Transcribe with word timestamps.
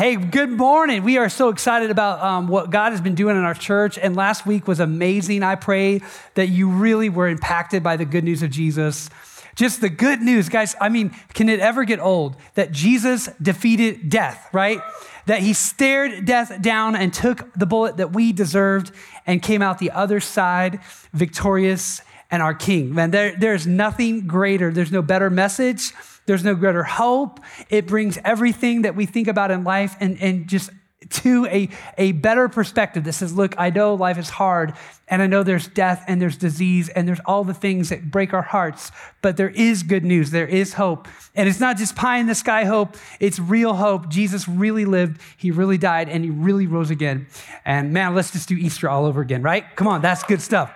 Hey, 0.00 0.16
good 0.16 0.48
morning. 0.48 1.04
We 1.04 1.18
are 1.18 1.28
so 1.28 1.50
excited 1.50 1.90
about 1.90 2.22
um, 2.22 2.48
what 2.48 2.70
God 2.70 2.92
has 2.92 3.02
been 3.02 3.14
doing 3.14 3.36
in 3.36 3.42
our 3.44 3.52
church. 3.52 3.98
And 3.98 4.16
last 4.16 4.46
week 4.46 4.66
was 4.66 4.80
amazing. 4.80 5.42
I 5.42 5.56
pray 5.56 6.00
that 6.36 6.48
you 6.48 6.70
really 6.70 7.10
were 7.10 7.28
impacted 7.28 7.82
by 7.82 7.98
the 7.98 8.06
good 8.06 8.24
news 8.24 8.42
of 8.42 8.48
Jesus. 8.48 9.10
Just 9.56 9.82
the 9.82 9.90
good 9.90 10.22
news, 10.22 10.48
guys. 10.48 10.74
I 10.80 10.88
mean, 10.88 11.10
can 11.34 11.50
it 11.50 11.60
ever 11.60 11.84
get 11.84 12.00
old 12.00 12.36
that 12.54 12.72
Jesus 12.72 13.28
defeated 13.42 14.08
death, 14.08 14.48
right? 14.54 14.80
That 15.26 15.40
he 15.40 15.52
stared 15.52 16.24
death 16.24 16.62
down 16.62 16.96
and 16.96 17.12
took 17.12 17.52
the 17.52 17.66
bullet 17.66 17.98
that 17.98 18.14
we 18.14 18.32
deserved 18.32 18.92
and 19.26 19.42
came 19.42 19.60
out 19.60 19.80
the 19.80 19.90
other 19.90 20.18
side 20.18 20.80
victorious 21.12 22.00
and 22.30 22.42
our 22.42 22.54
king. 22.54 22.94
Man, 22.94 23.10
there, 23.10 23.36
there's 23.36 23.66
nothing 23.66 24.26
greater. 24.26 24.72
There's 24.72 24.92
no 24.92 25.02
better 25.02 25.28
message 25.28 25.92
there's 26.30 26.44
no 26.44 26.54
greater 26.54 26.84
hope. 26.84 27.40
It 27.70 27.88
brings 27.88 28.16
everything 28.24 28.82
that 28.82 28.94
we 28.94 29.04
think 29.04 29.26
about 29.26 29.50
in 29.50 29.64
life 29.64 29.96
and, 29.98 30.16
and 30.22 30.46
just 30.48 30.70
to 31.08 31.44
a, 31.46 31.68
a 31.98 32.12
better 32.12 32.48
perspective 32.48 33.02
that 33.02 33.14
says, 33.14 33.34
look, 33.34 33.56
I 33.58 33.70
know 33.70 33.94
life 33.94 34.16
is 34.16 34.28
hard, 34.30 34.74
and 35.08 35.20
I 35.20 35.26
know 35.26 35.42
there's 35.42 35.66
death 35.66 36.04
and 36.06 36.22
there's 36.22 36.36
disease 36.36 36.88
and 36.88 37.08
there's 37.08 37.18
all 37.26 37.42
the 37.42 37.52
things 37.52 37.88
that 37.88 38.12
break 38.12 38.32
our 38.32 38.42
hearts, 38.42 38.92
but 39.22 39.36
there 39.36 39.48
is 39.48 39.82
good 39.82 40.04
news. 40.04 40.30
There 40.30 40.46
is 40.46 40.74
hope. 40.74 41.08
And 41.34 41.48
it's 41.48 41.58
not 41.58 41.76
just 41.76 41.96
pie 41.96 42.18
in 42.18 42.28
the 42.28 42.36
sky 42.36 42.64
hope, 42.64 42.96
it's 43.18 43.40
real 43.40 43.74
hope. 43.74 44.08
Jesus 44.08 44.46
really 44.46 44.84
lived, 44.84 45.20
he 45.36 45.50
really 45.50 45.78
died, 45.78 46.08
and 46.08 46.22
he 46.22 46.30
really 46.30 46.68
rose 46.68 46.90
again. 46.90 47.26
And 47.64 47.92
man, 47.92 48.14
let's 48.14 48.30
just 48.30 48.48
do 48.48 48.54
Easter 48.54 48.88
all 48.88 49.04
over 49.04 49.20
again, 49.20 49.42
right? 49.42 49.64
Come 49.74 49.88
on, 49.88 50.00
that's 50.00 50.22
good 50.22 50.40
stuff. 50.40 50.72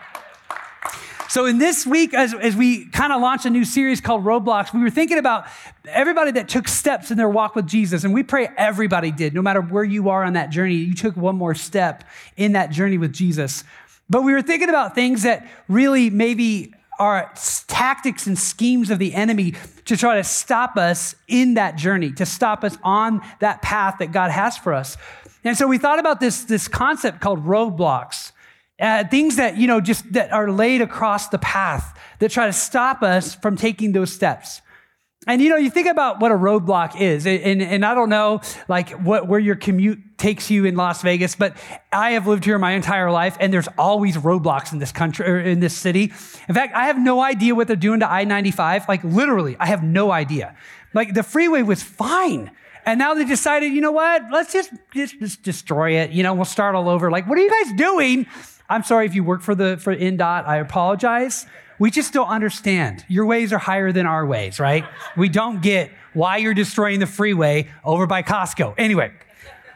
So, 1.35 1.47
in 1.47 1.59
this 1.59 1.85
week, 1.85 2.15
as, 2.15 2.33
as 2.33 2.55
we 2.55 2.87
kind 2.91 3.13
of 3.13 3.21
launched 3.21 3.45
a 3.45 3.51
new 3.51 3.65
series 3.65 4.01
called 4.01 4.25
Roadblocks, 4.25 4.73
we 4.73 4.79
were 4.79 4.89
thinking 4.89 5.19
about 5.19 5.49
everybody 5.85 6.31
that 6.31 6.49
took 6.49 6.69
steps 6.69 7.11
in 7.11 7.17
their 7.17 7.29
walk 7.29 7.57
with 7.57 7.67
Jesus. 7.67 8.05
And 8.05 8.15
we 8.15 8.23
pray 8.23 8.51
everybody 8.57 9.11
did, 9.11 9.35
no 9.35 9.43
matter 9.43 9.61
where 9.61 9.83
you 9.83 10.11
are 10.11 10.23
on 10.23 10.35
that 10.35 10.51
journey, 10.51 10.77
you 10.77 10.95
took 10.95 11.17
one 11.17 11.35
more 11.35 11.57
step 11.57 12.05
in 12.37 12.53
that 12.53 12.71
journey 12.71 12.99
with 12.99 13.13
Jesus. 13.13 13.65
But 14.09 14.23
we 14.23 14.33
were 14.33 14.43
thinking 14.43 14.69
about 14.69 14.95
things 14.95 15.25
that 15.25 15.45
really 15.67 16.09
maybe 16.09 16.73
are 17.01 17.33
tactics 17.67 18.29
and 18.29 18.39
schemes 18.39 18.93
of 18.93 19.01
the 19.01 19.13
enemy 19.13 19.55
to 19.87 19.97
try 19.97 20.15
to 20.15 20.23
stop 20.23 20.77
us 20.77 21.17
in 21.27 21.55
that 21.55 21.75
journey, 21.75 22.13
to 22.13 22.25
stop 22.25 22.63
us 22.63 22.79
on 22.85 23.21
that 23.41 23.61
path 23.61 23.97
that 23.99 24.13
God 24.13 24.31
has 24.31 24.57
for 24.57 24.73
us. 24.73 24.97
And 25.43 25.57
so 25.57 25.67
we 25.67 25.79
thought 25.79 25.99
about 25.99 26.21
this, 26.21 26.45
this 26.45 26.69
concept 26.69 27.21
called 27.21 27.45
roadblocks. 27.45 28.31
Uh, 28.85 29.03
things 29.03 29.37
that, 29.37 29.57
you 29.57 29.67
know, 29.67 29.81
just 29.81 30.13
that 30.13 30.31
are 30.31 30.51
laid 30.51 30.83
across 30.83 31.29
the 31.29 31.39
path 31.39 31.99
that 32.19 32.31
try 32.31 32.45
to 32.45 32.53
stop 32.53 33.03
us 33.03 33.35
from 33.35 33.57
taking 33.57 33.93
those 33.93 34.13
steps. 34.13 34.61
And 35.27 35.41
you 35.41 35.49
know, 35.49 35.57
you 35.57 35.71
think 35.71 35.89
about 35.89 36.21
what 36.21 36.31
a 36.31 36.35
roadblock 36.35 37.01
is, 37.01 37.27
and, 37.27 37.63
and 37.63 37.83
I 37.83 37.95
don't 37.95 38.11
know 38.11 38.43
like 38.69 38.91
what 38.91 39.27
where 39.27 39.41
your 39.41 39.57
commute 39.57 40.19
takes 40.19 40.51
you 40.51 40.67
in 40.67 40.77
Las 40.77 41.01
Vegas, 41.01 41.35
but 41.35 41.57
I 41.93 42.11
have 42.11 42.27
lived 42.27 42.45
here 42.45 42.59
my 42.59 42.73
entire 42.73 43.11
life, 43.11 43.39
and 43.41 43.51
there's 43.51 43.69
always 43.79 44.19
roadblocks 44.19 44.71
in 44.71 44.81
this 44.81 44.93
country 44.93 45.27
or 45.27 45.41
in 45.41 45.61
this 45.61 45.75
city. 45.75 46.13
In 46.47 46.55
fact, 46.55 46.75
I 46.75 46.85
have 46.89 46.99
no 46.99 47.23
idea 47.23 47.55
what 47.55 47.69
they're 47.69 47.77
doing 47.77 48.01
to 48.01 48.11
I-95. 48.11 48.87
Like 48.87 49.03
literally, 49.03 49.57
I 49.59 49.65
have 49.65 49.83
no 49.83 50.13
idea. 50.13 50.55
Like 50.93 51.15
the 51.15 51.23
freeway 51.23 51.63
was 51.63 51.83
fine. 51.83 52.51
And 52.85 52.99
now 52.99 53.15
they 53.15 53.25
decided, 53.25 53.73
you 53.73 53.81
know 53.81 53.93
what? 53.93 54.25
Let's 54.31 54.53
just, 54.53 54.71
just, 54.93 55.19
just 55.19 55.43
destroy 55.43 55.93
it. 56.03 56.11
You 56.11 56.23
know, 56.23 56.35
we'll 56.35 56.45
start 56.45 56.75
all 56.75 56.91
over. 56.91 57.11
Like, 57.11 57.27
what 57.27 57.39
are 57.39 57.41
you 57.41 57.65
guys 57.65 57.73
doing? 57.79 58.27
I'm 58.69 58.83
sorry 58.83 59.07
if 59.07 59.15
you 59.15 59.25
work 59.25 59.43
for 59.43 59.55
the 59.55 59.77
for 59.77 59.95
NDOT. 59.95 60.47
I 60.47 60.57
apologize. 60.57 61.47
We 61.79 61.91
just 61.91 62.13
don't 62.13 62.29
understand. 62.29 63.05
Your 63.09 63.27
ways 63.27 63.53
are 63.53 63.59
higher 63.59 63.93
than 63.93 64.07
our 64.07 64.25
ways, 64.25 64.61
right? 64.61 64.85
We 65.17 65.29
don't 65.29 65.61
get 65.61 65.91
why 66.13 66.37
you're 66.37 66.55
destroying 66.55 67.01
the 67.01 67.07
freeway 67.07 67.69
over 67.85 68.07
by 68.07 68.23
Costco. 68.23 68.75
Anyway, 68.79 69.13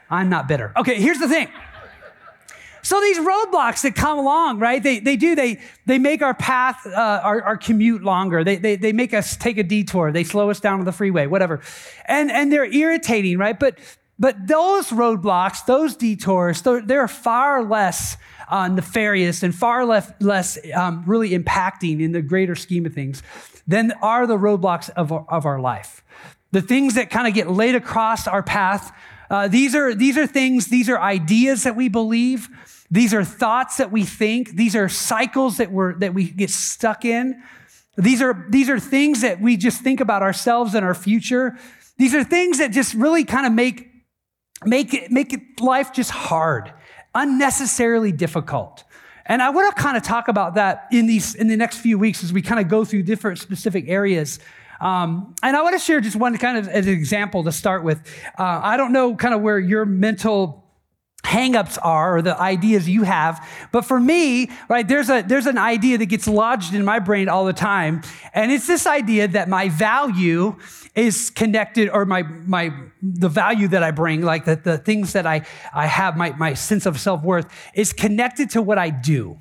I'm 0.09 0.28
not 0.31 0.47
bitter. 0.48 0.72
Okay, 0.77 1.00
here's 1.00 1.19
the 1.19 1.28
thing. 1.28 1.48
So 2.83 3.00
these 3.00 3.19
roadblocks 3.19 3.83
that 3.83 3.94
come 3.94 4.19
along, 4.19 4.61
right? 4.61 4.83
They, 4.83 5.00
they 5.00 5.16
do, 5.16 5.34
they, 5.34 5.61
they 5.84 5.98
make 5.98 6.22
our 6.22 6.33
path, 6.33 6.86
uh, 6.86 7.20
our, 7.22 7.43
our 7.43 7.56
commute 7.56 8.03
longer. 8.03 8.44
They, 8.44 8.56
they, 8.56 8.76
they 8.76 8.93
make 8.93 9.12
us 9.12 9.37
take 9.37 9.59
a 9.59 9.62
detour. 9.62 10.12
They 10.12 10.25
slow 10.25 10.49
us 10.49 10.60
down 10.60 10.78
on 10.78 10.87
the 10.87 10.93
freeway, 10.93 11.26
whatever. 11.26 11.60
And, 12.06 12.31
and 12.31 12.50
they're 12.50 12.72
irritating, 12.72 13.37
right? 13.37 13.59
But, 13.59 13.78
but 14.19 14.47
those 14.47 14.88
roadblocks, 14.88 15.66
those 15.66 15.97
detours, 15.97 16.62
they're, 16.62 16.81
they're 16.81 17.09
far 17.09 17.62
less 17.62 18.16
uh, 18.48 18.69
nefarious 18.69 19.42
and 19.42 19.54
far 19.54 19.84
less, 19.84 20.10
less 20.20 20.59
um, 20.75 21.04
really 21.06 21.31
impacting 21.31 22.00
in 22.00 22.12
the 22.12 22.22
greater 22.22 22.54
scheme 22.54 22.86
of 22.86 22.94
things 22.94 23.22
than 23.66 23.92
are 24.03 24.26
the 24.26 24.36
roadblocks 24.36 24.91
of 24.91 25.12
our, 25.12 25.26
of 25.28 25.47
our 25.47 25.60
life. 25.60 26.03
The 26.53 26.62
things 26.62 26.94
that 26.94 27.10
kind 27.10 27.28
of 27.28 27.34
get 27.34 27.50
laid 27.50 27.75
across 27.75 28.26
our 28.26 28.42
path, 28.42 28.92
uh, 29.31 29.48
these, 29.48 29.75
are, 29.75 29.94
these 29.94 30.16
are 30.16 30.26
things, 30.26 30.69
these 30.69 30.88
are 30.88 30.98
ideas 30.98 31.64
that 31.64 31.76
we 31.76 31.88
believe. 31.88 32.48
These 32.91 33.12
are 33.12 33.22
thoughts 33.22 33.76
that 33.76 33.92
we 33.92 34.04
think. 34.04 34.56
These 34.56 34.75
are 34.75 34.88
cycles 34.88 35.58
that, 35.58 35.70
we're, 35.70 35.98
that 35.98 36.14
we 36.14 36.31
get 36.31 36.48
stuck 36.48 37.04
in. 37.04 37.42
These 37.98 38.22
are, 38.22 38.47
these 38.48 38.70
are 38.70 38.81
things 38.81 39.20
that 39.20 39.42
we 39.42 39.58
just 39.58 39.82
think 39.82 40.00
about 40.00 40.22
ourselves 40.22 40.75
and 40.75 40.87
our 40.87 40.94
future. 40.94 41.58
These 41.98 42.14
are 42.14 42.25
things 42.25 42.58
that 42.58 42.72
just 42.72 42.94
really 42.94 43.25
kind 43.25 43.44
of 43.44 43.53
make, 43.53 43.91
make, 44.64 45.10
make 45.10 45.60
life 45.60 45.92
just 45.92 46.10
hard 46.10 46.72
unnecessarily 47.14 48.12
difficult. 48.12 48.84
And 49.26 49.42
I 49.42 49.50
want 49.50 49.74
to 49.76 49.82
kind 49.82 49.96
of 49.96 50.02
talk 50.02 50.28
about 50.28 50.54
that 50.54 50.86
in 50.91 51.06
these 51.06 51.34
in 51.34 51.48
the 51.48 51.56
next 51.56 51.78
few 51.78 51.98
weeks 51.98 52.24
as 52.24 52.32
we 52.32 52.41
kind 52.41 52.60
of 52.60 52.69
go 52.69 52.84
through 52.84 53.02
different 53.02 53.38
specific 53.38 53.84
areas. 53.88 54.38
Um, 54.80 55.34
and 55.42 55.56
I 55.56 55.62
want 55.62 55.74
to 55.74 55.78
share 55.78 56.00
just 56.00 56.16
one 56.16 56.36
kind 56.38 56.56
of 56.56 56.69
an 56.69 56.88
example 56.88 57.44
to 57.44 57.52
start 57.52 57.82
with. 57.82 58.00
Uh, 58.38 58.60
I 58.62 58.76
don't 58.76 58.92
know 58.92 59.16
kind 59.16 59.34
of 59.34 59.42
where 59.42 59.58
your 59.58 59.84
mental 59.84 60.64
hangups 61.28 61.78
are 61.83 62.16
or 62.16 62.22
the 62.22 62.39
ideas 62.41 62.89
you 62.89 63.03
have. 63.03 63.34
But 63.71 63.84
for 63.84 64.00
me, 64.00 64.50
right, 64.69 64.87
there's 64.87 65.11
a 65.11 65.22
there's 65.22 65.47
an 65.47 65.59
idea 65.59 65.99
that 65.99 66.06
gets 66.06 66.27
lodged 66.27 66.75
in 66.75 66.84
my 66.84 66.99
brain 66.99 67.28
all 67.28 67.44
the 67.44 67.53
time. 67.53 68.03
And 68.33 68.50
it's 68.50 68.66
this 68.66 68.87
idea 68.87 69.28
that 69.28 69.49
my 69.49 69.69
value 69.69 70.56
is 70.94 71.31
connected 71.31 71.91
or 71.91 72.05
my 72.05 72.22
my 72.56 72.72
the 73.03 73.28
value 73.28 73.69
that 73.69 73.83
I 73.83 73.91
bring, 73.91 74.22
like 74.22 74.44
the, 74.44 74.56
the 74.56 74.78
things 74.78 75.12
that 75.12 75.27
I, 75.27 75.47
I 75.72 75.87
have, 75.87 76.17
my, 76.17 76.31
my 76.33 76.55
sense 76.55 76.84
of 76.84 76.99
self-worth 76.99 77.47
is 77.75 77.93
connected 77.93 78.50
to 78.50 78.62
what 78.62 78.78
I 78.78 78.91
do 78.91 79.38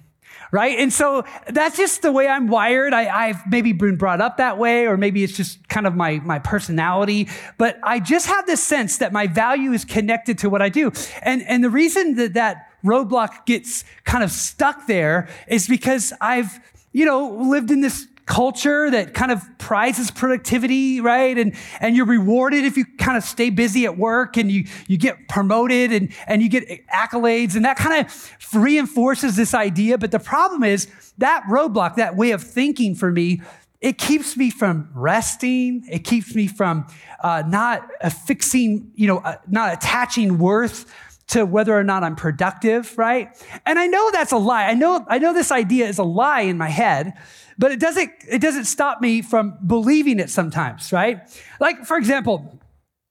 right? 0.52 0.78
And 0.80 0.92
so 0.92 1.26
that's 1.48 1.78
just 1.78 2.02
the 2.02 2.12
way 2.12 2.28
I'm 2.28 2.48
wired. 2.48 2.94
I, 2.94 3.28
have 3.28 3.44
maybe 3.50 3.74
been 3.74 3.98
brought 3.98 4.22
up 4.22 4.38
that 4.38 4.58
way, 4.58 4.86
or 4.86 4.98
maybe 4.98 5.24
it's 5.24 5.36
just 5.36 5.68
kind 5.68 5.88
of 5.88 5.96
my, 5.96 6.20
my 6.20 6.40
personality. 6.40 7.28
But 7.58 7.80
I 7.84 8.00
just 8.00 8.28
have 8.28 8.46
this 8.46 8.64
sense 8.64 8.98
that 8.98 9.12
my 9.12 9.28
value 9.28 9.72
is 9.72 9.86
connected 9.86 10.38
to 10.40 10.50
what 10.50 10.62
I 10.62 10.70
do. 10.70 10.92
And, 11.22 11.44
and 11.44 11.64
the 11.64 11.70
reason 11.70 12.16
that 12.16 12.34
that 12.34 12.70
roadblock 12.84 13.46
gets 13.46 13.84
kind 14.04 14.24
of 14.24 14.32
stuck 14.32 14.88
there 14.88 15.28
is 15.48 15.68
because 15.68 16.14
I've, 16.22 16.60
you 16.92 17.06
know, 17.06 17.30
lived 17.30 17.72
in 17.72 17.82
this 17.82 18.08
culture 18.28 18.92
that 18.92 19.14
kind 19.14 19.32
of 19.32 19.42
prizes 19.58 20.12
productivity, 20.12 21.02
right? 21.02 21.38
And, 21.38 21.56
and 21.80 21.96
you're 21.96 22.06
rewarded 22.06 22.66
if 22.66 22.78
you 22.78 22.86
kind 22.98 23.18
of 23.18 23.24
stay 23.24 23.50
busy 23.50 23.86
at 23.86 23.98
work 23.98 24.38
and 24.38 24.52
you, 24.52 24.66
you 24.88 24.98
get 24.98 25.28
promoted 25.28 25.92
and, 25.92 26.14
and 26.28 26.44
you 26.44 26.50
get 26.50 26.86
accolades. 26.88 27.56
And 27.56 27.66
that 27.66 27.78
kind 27.78 28.06
of 28.06 28.38
reinforces 28.54 29.36
this 29.36 29.54
idea. 29.54 29.98
But 29.98 30.12
the 30.12 30.20
problem 30.20 30.64
is 30.64 30.88
that 31.18 31.44
roadblock, 31.50 31.96
that 31.96 32.16
way 32.16 32.32
of 32.32 32.44
thinking 32.44 32.94
for 32.94 33.12
me, 33.12 33.42
it 33.80 33.98
keeps 33.98 34.36
me 34.36 34.50
from 34.50 34.90
resting. 34.94 35.86
It 35.90 36.00
keeps 36.00 36.36
me 36.36 36.48
from 36.48 36.86
uh, 37.24 37.44
not 37.48 37.88
affixing, 38.02 38.92
you 38.96 39.08
know, 39.08 39.20
uh, 39.20 39.38
not 39.48 39.74
attaching 39.74 40.38
worth 40.38 40.86
to 41.28 41.46
whether 41.46 41.78
or 41.78 41.84
not 41.84 42.04
I'm 42.04 42.16
productive, 42.16 42.98
right? 42.98 43.30
And 43.66 43.78
I 43.78 43.88
know 43.88 44.12
that's 44.12 44.32
a 44.32 44.38
lie. 44.38 44.66
I 44.66 44.74
know, 44.74 45.06
I 45.10 45.18
know 45.18 45.34
this 45.34 45.52
idea 45.52 45.88
is 45.88 45.98
a 45.98 46.04
lie 46.04 46.42
in 46.42 46.58
my 46.58 46.70
head 46.70 47.14
but 47.58 47.72
it 47.72 47.80
doesn't, 47.80 48.12
it 48.30 48.40
doesn't 48.40 48.66
stop 48.66 49.02
me 49.02 49.22
from 49.22 49.58
believing 49.66 50.20
it 50.20 50.30
sometimes, 50.30 50.94
right? 50.94 51.22
Like, 51.60 51.86
for 51.86 51.98
example, 51.98 52.60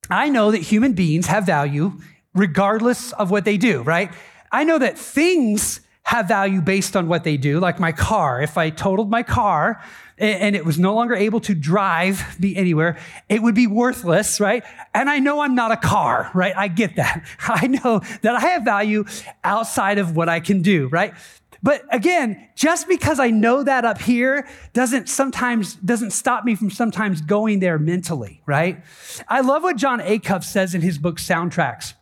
I 0.08 0.28
know 0.28 0.52
that 0.52 0.62
human 0.62 0.92
beings 0.92 1.26
have 1.26 1.44
value 1.44 1.92
regardless 2.34 3.12
of 3.12 3.30
what 3.30 3.44
they 3.44 3.56
do, 3.56 3.82
right? 3.82 4.12
I 4.52 4.64
know 4.64 4.78
that 4.78 4.98
things 4.98 5.80
have 6.06 6.28
value 6.28 6.60
based 6.60 6.94
on 6.94 7.08
what 7.08 7.24
they 7.24 7.36
do, 7.36 7.58
like 7.58 7.80
my 7.80 7.90
car. 7.90 8.40
If 8.40 8.56
I 8.56 8.70
totaled 8.70 9.10
my 9.10 9.24
car 9.24 9.82
and 10.16 10.54
it 10.54 10.64
was 10.64 10.78
no 10.78 10.94
longer 10.94 11.16
able 11.16 11.40
to 11.40 11.52
drive 11.52 12.38
me 12.38 12.54
anywhere, 12.54 12.96
it 13.28 13.42
would 13.42 13.56
be 13.56 13.66
worthless, 13.66 14.38
right? 14.38 14.62
And 14.94 15.10
I 15.10 15.18
know 15.18 15.40
I'm 15.40 15.56
not 15.56 15.72
a 15.72 15.76
car, 15.76 16.30
right? 16.32 16.56
I 16.56 16.68
get 16.68 16.94
that. 16.94 17.26
I 17.48 17.66
know 17.66 18.02
that 18.22 18.36
I 18.36 18.40
have 18.40 18.62
value 18.62 19.04
outside 19.42 19.98
of 19.98 20.14
what 20.14 20.28
I 20.28 20.38
can 20.38 20.62
do, 20.62 20.86
right? 20.86 21.12
But 21.60 21.82
again, 21.90 22.50
just 22.54 22.86
because 22.86 23.18
I 23.18 23.30
know 23.30 23.64
that 23.64 23.84
up 23.84 24.00
here 24.00 24.46
doesn't 24.74 25.08
sometimes 25.08 25.74
doesn't 25.74 26.12
stop 26.12 26.44
me 26.44 26.54
from 26.54 26.70
sometimes 26.70 27.20
going 27.20 27.58
there 27.58 27.80
mentally, 27.80 28.42
right? 28.46 28.80
I 29.26 29.40
love 29.40 29.64
what 29.64 29.76
Jon 29.76 29.98
Acuff 29.98 30.44
says 30.44 30.72
in 30.72 30.82
his 30.82 30.98
book 30.98 31.16
Soundtracks. 31.16 31.94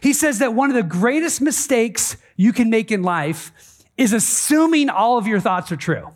He 0.00 0.12
says 0.12 0.38
that 0.40 0.54
one 0.54 0.70
of 0.70 0.76
the 0.76 0.82
greatest 0.82 1.40
mistakes 1.40 2.16
you 2.36 2.52
can 2.52 2.70
make 2.70 2.90
in 2.90 3.02
life 3.02 3.52
is 3.96 4.12
assuming 4.12 4.90
all 4.90 5.18
of 5.18 5.26
your 5.26 5.40
thoughts 5.40 5.70
are 5.72 5.76
true. 5.76 6.08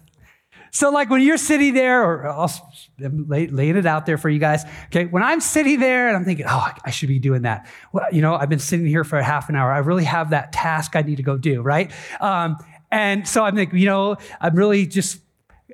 So, 0.72 0.90
like 0.90 1.08
when 1.08 1.22
you're 1.22 1.38
sitting 1.38 1.72
there, 1.72 2.02
or 2.04 2.28
I'll 2.28 2.52
lay, 2.98 3.46
laying 3.46 3.76
it 3.76 3.86
out 3.86 4.04
there 4.04 4.18
for 4.18 4.28
you 4.28 4.38
guys. 4.38 4.64
Okay, 4.86 5.06
when 5.06 5.22
I'm 5.22 5.40
sitting 5.40 5.80
there 5.80 6.08
and 6.08 6.16
I'm 6.16 6.24
thinking, 6.24 6.44
oh, 6.46 6.70
I 6.84 6.90
should 6.90 7.08
be 7.08 7.18
doing 7.18 7.42
that. 7.42 7.66
Well, 7.92 8.04
you 8.12 8.20
know, 8.20 8.34
I've 8.34 8.50
been 8.50 8.58
sitting 8.58 8.84
here 8.84 9.02
for 9.02 9.18
a 9.18 9.24
half 9.24 9.48
an 9.48 9.56
hour. 9.56 9.72
I 9.72 9.78
really 9.78 10.04
have 10.04 10.30
that 10.30 10.52
task 10.52 10.94
I 10.94 11.00
need 11.00 11.16
to 11.16 11.22
go 11.22 11.38
do, 11.38 11.62
right? 11.62 11.90
Um, 12.20 12.56
and 12.90 13.26
so 13.26 13.44
I'm 13.44 13.56
like, 13.56 13.72
you 13.72 13.86
know, 13.86 14.16
I'm 14.38 14.54
really 14.54 14.86
just 14.86 15.20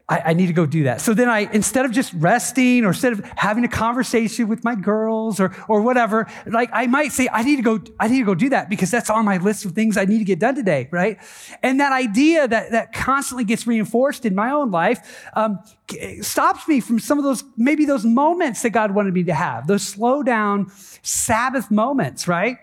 I, 0.08 0.20
I, 0.26 0.32
need 0.32 0.48
to 0.48 0.52
go 0.52 0.66
do 0.66 0.84
that. 0.84 1.00
So 1.00 1.14
then 1.14 1.28
I, 1.28 1.48
instead 1.52 1.84
of 1.84 1.92
just 1.92 2.12
resting 2.14 2.84
or 2.84 2.88
instead 2.88 3.12
of 3.12 3.24
having 3.36 3.64
a 3.64 3.68
conversation 3.68 4.48
with 4.48 4.64
my 4.64 4.74
girls 4.74 5.38
or, 5.40 5.54
or 5.68 5.80
whatever, 5.80 6.26
like 6.46 6.70
I 6.72 6.86
might 6.86 7.12
say, 7.12 7.28
I 7.32 7.42
need 7.42 7.56
to 7.56 7.62
go, 7.62 7.80
I 8.00 8.08
need 8.08 8.18
to 8.18 8.24
go 8.24 8.34
do 8.34 8.48
that 8.50 8.68
because 8.68 8.90
that's 8.90 9.10
on 9.10 9.24
my 9.24 9.36
list 9.38 9.64
of 9.64 9.72
things 9.72 9.96
I 9.96 10.04
need 10.04 10.18
to 10.18 10.24
get 10.24 10.38
done 10.38 10.54
today, 10.54 10.88
right? 10.90 11.18
And 11.62 11.80
that 11.80 11.92
idea 11.92 12.48
that, 12.48 12.72
that 12.72 12.92
constantly 12.92 13.44
gets 13.44 13.66
reinforced 13.66 14.26
in 14.26 14.34
my 14.34 14.50
own 14.50 14.70
life, 14.70 15.28
um, 15.34 15.60
stops 16.20 16.66
me 16.66 16.80
from 16.80 16.98
some 16.98 17.18
of 17.18 17.24
those, 17.24 17.44
maybe 17.56 17.84
those 17.84 18.04
moments 18.04 18.62
that 18.62 18.70
God 18.70 18.90
wanted 18.90 19.14
me 19.14 19.22
to 19.24 19.34
have, 19.34 19.66
those 19.66 19.86
slow 19.86 20.22
down 20.22 20.70
Sabbath 21.02 21.70
moments, 21.70 22.26
right? 22.26 22.58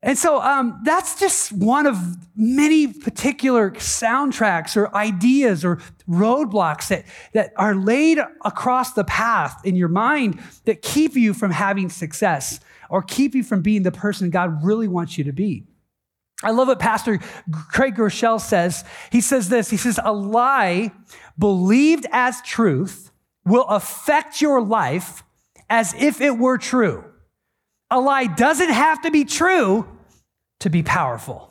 And 0.00 0.16
so 0.16 0.40
um, 0.40 0.80
that's 0.84 1.18
just 1.18 1.50
one 1.50 1.86
of 1.86 1.98
many 2.36 2.86
particular 2.86 3.72
soundtracks 3.72 4.76
or 4.76 4.94
ideas 4.94 5.64
or 5.64 5.76
roadblocks 6.08 6.88
that, 6.88 7.04
that 7.32 7.52
are 7.56 7.74
laid 7.74 8.18
across 8.44 8.92
the 8.92 9.02
path 9.02 9.60
in 9.64 9.74
your 9.74 9.88
mind 9.88 10.38
that 10.66 10.82
keep 10.82 11.14
you 11.14 11.34
from 11.34 11.50
having 11.50 11.88
success 11.88 12.60
or 12.88 13.02
keep 13.02 13.34
you 13.34 13.42
from 13.42 13.60
being 13.60 13.82
the 13.82 13.90
person 13.90 14.30
God 14.30 14.62
really 14.62 14.86
wants 14.86 15.18
you 15.18 15.24
to 15.24 15.32
be. 15.32 15.64
I 16.44 16.52
love 16.52 16.68
what 16.68 16.78
Pastor 16.78 17.18
Craig 17.72 17.96
Groeschel 17.96 18.40
says. 18.40 18.84
He 19.10 19.20
says 19.20 19.48
this 19.48 19.70
He 19.70 19.76
says, 19.76 19.98
A 20.04 20.12
lie 20.12 20.92
believed 21.36 22.06
as 22.12 22.40
truth 22.42 23.10
will 23.44 23.64
affect 23.64 24.40
your 24.40 24.62
life 24.62 25.24
as 25.68 25.94
if 25.94 26.20
it 26.20 26.38
were 26.38 26.56
true. 26.56 27.04
A 27.90 28.00
lie 28.00 28.26
doesn't 28.26 28.70
have 28.70 29.02
to 29.02 29.10
be 29.10 29.24
true 29.24 29.88
to 30.60 30.70
be 30.70 30.82
powerful. 30.82 31.50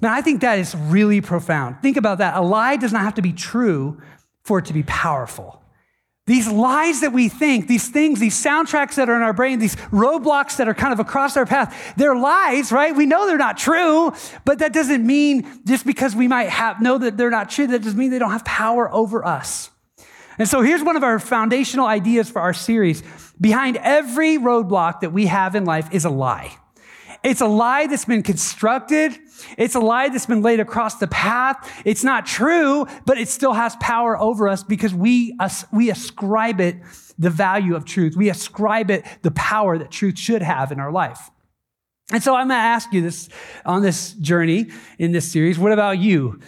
Now, 0.00 0.14
I 0.14 0.22
think 0.22 0.40
that 0.42 0.58
is 0.58 0.74
really 0.74 1.20
profound. 1.20 1.82
Think 1.82 1.96
about 1.96 2.18
that. 2.18 2.36
A 2.36 2.40
lie 2.40 2.76
does 2.76 2.92
not 2.92 3.02
have 3.02 3.14
to 3.14 3.22
be 3.22 3.32
true 3.32 4.00
for 4.44 4.60
it 4.60 4.66
to 4.66 4.72
be 4.72 4.84
powerful. 4.84 5.62
These 6.26 6.46
lies 6.46 7.00
that 7.00 7.12
we 7.12 7.30
think, 7.30 7.68
these 7.68 7.88
things, 7.88 8.20
these 8.20 8.36
soundtracks 8.36 8.96
that 8.96 9.08
are 9.08 9.16
in 9.16 9.22
our 9.22 9.32
brain, 9.32 9.58
these 9.58 9.76
roadblocks 9.76 10.58
that 10.58 10.68
are 10.68 10.74
kind 10.74 10.92
of 10.92 11.00
across 11.00 11.38
our 11.38 11.46
path, 11.46 11.94
they're 11.96 12.14
lies, 12.14 12.70
right? 12.70 12.94
We 12.94 13.06
know 13.06 13.26
they're 13.26 13.38
not 13.38 13.56
true, 13.56 14.12
but 14.44 14.58
that 14.58 14.74
doesn't 14.74 15.06
mean 15.06 15.62
just 15.66 15.86
because 15.86 16.14
we 16.14 16.28
might 16.28 16.50
have 16.50 16.82
know 16.82 16.98
that 16.98 17.16
they're 17.16 17.30
not 17.30 17.48
true, 17.48 17.66
that 17.68 17.82
doesn't 17.82 17.98
mean 17.98 18.10
they 18.10 18.18
don't 18.18 18.30
have 18.30 18.44
power 18.44 18.92
over 18.92 19.24
us. 19.24 19.70
And 20.38 20.46
so 20.46 20.60
here's 20.60 20.82
one 20.82 20.96
of 20.96 21.02
our 21.02 21.18
foundational 21.18 21.86
ideas 21.86 22.30
for 22.30 22.40
our 22.40 22.52
series. 22.52 23.02
Behind 23.40 23.76
every 23.78 24.38
roadblock 24.38 25.00
that 25.00 25.12
we 25.12 25.26
have 25.26 25.54
in 25.54 25.64
life 25.64 25.88
is 25.92 26.04
a 26.04 26.10
lie. 26.10 26.56
It's 27.24 27.40
a 27.40 27.46
lie 27.46 27.86
that's 27.86 28.04
been 28.04 28.22
constructed. 28.22 29.16
It's 29.56 29.74
a 29.74 29.80
lie 29.80 30.08
that's 30.08 30.26
been 30.26 30.42
laid 30.42 30.60
across 30.60 30.96
the 30.96 31.08
path. 31.08 31.82
It's 31.84 32.04
not 32.04 32.26
true, 32.26 32.86
but 33.06 33.18
it 33.18 33.28
still 33.28 33.52
has 33.52 33.74
power 33.76 34.18
over 34.18 34.48
us 34.48 34.62
because 34.62 34.94
we, 34.94 35.36
we 35.72 35.90
ascribe 35.90 36.60
it 36.60 36.76
the 37.18 37.30
value 37.30 37.74
of 37.74 37.84
truth. 37.84 38.16
We 38.16 38.30
ascribe 38.30 38.90
it 38.90 39.04
the 39.22 39.32
power 39.32 39.78
that 39.78 39.90
truth 39.90 40.18
should 40.18 40.42
have 40.42 40.70
in 40.70 40.78
our 40.78 40.92
life. 40.92 41.30
And 42.12 42.22
so 42.22 42.34
I'm 42.34 42.48
going 42.48 42.58
to 42.58 42.64
ask 42.64 42.92
you 42.92 43.02
this 43.02 43.28
on 43.66 43.82
this 43.82 44.12
journey 44.14 44.68
in 44.98 45.12
this 45.12 45.30
series. 45.30 45.58
What 45.58 45.72
about 45.72 45.98
you? 45.98 46.40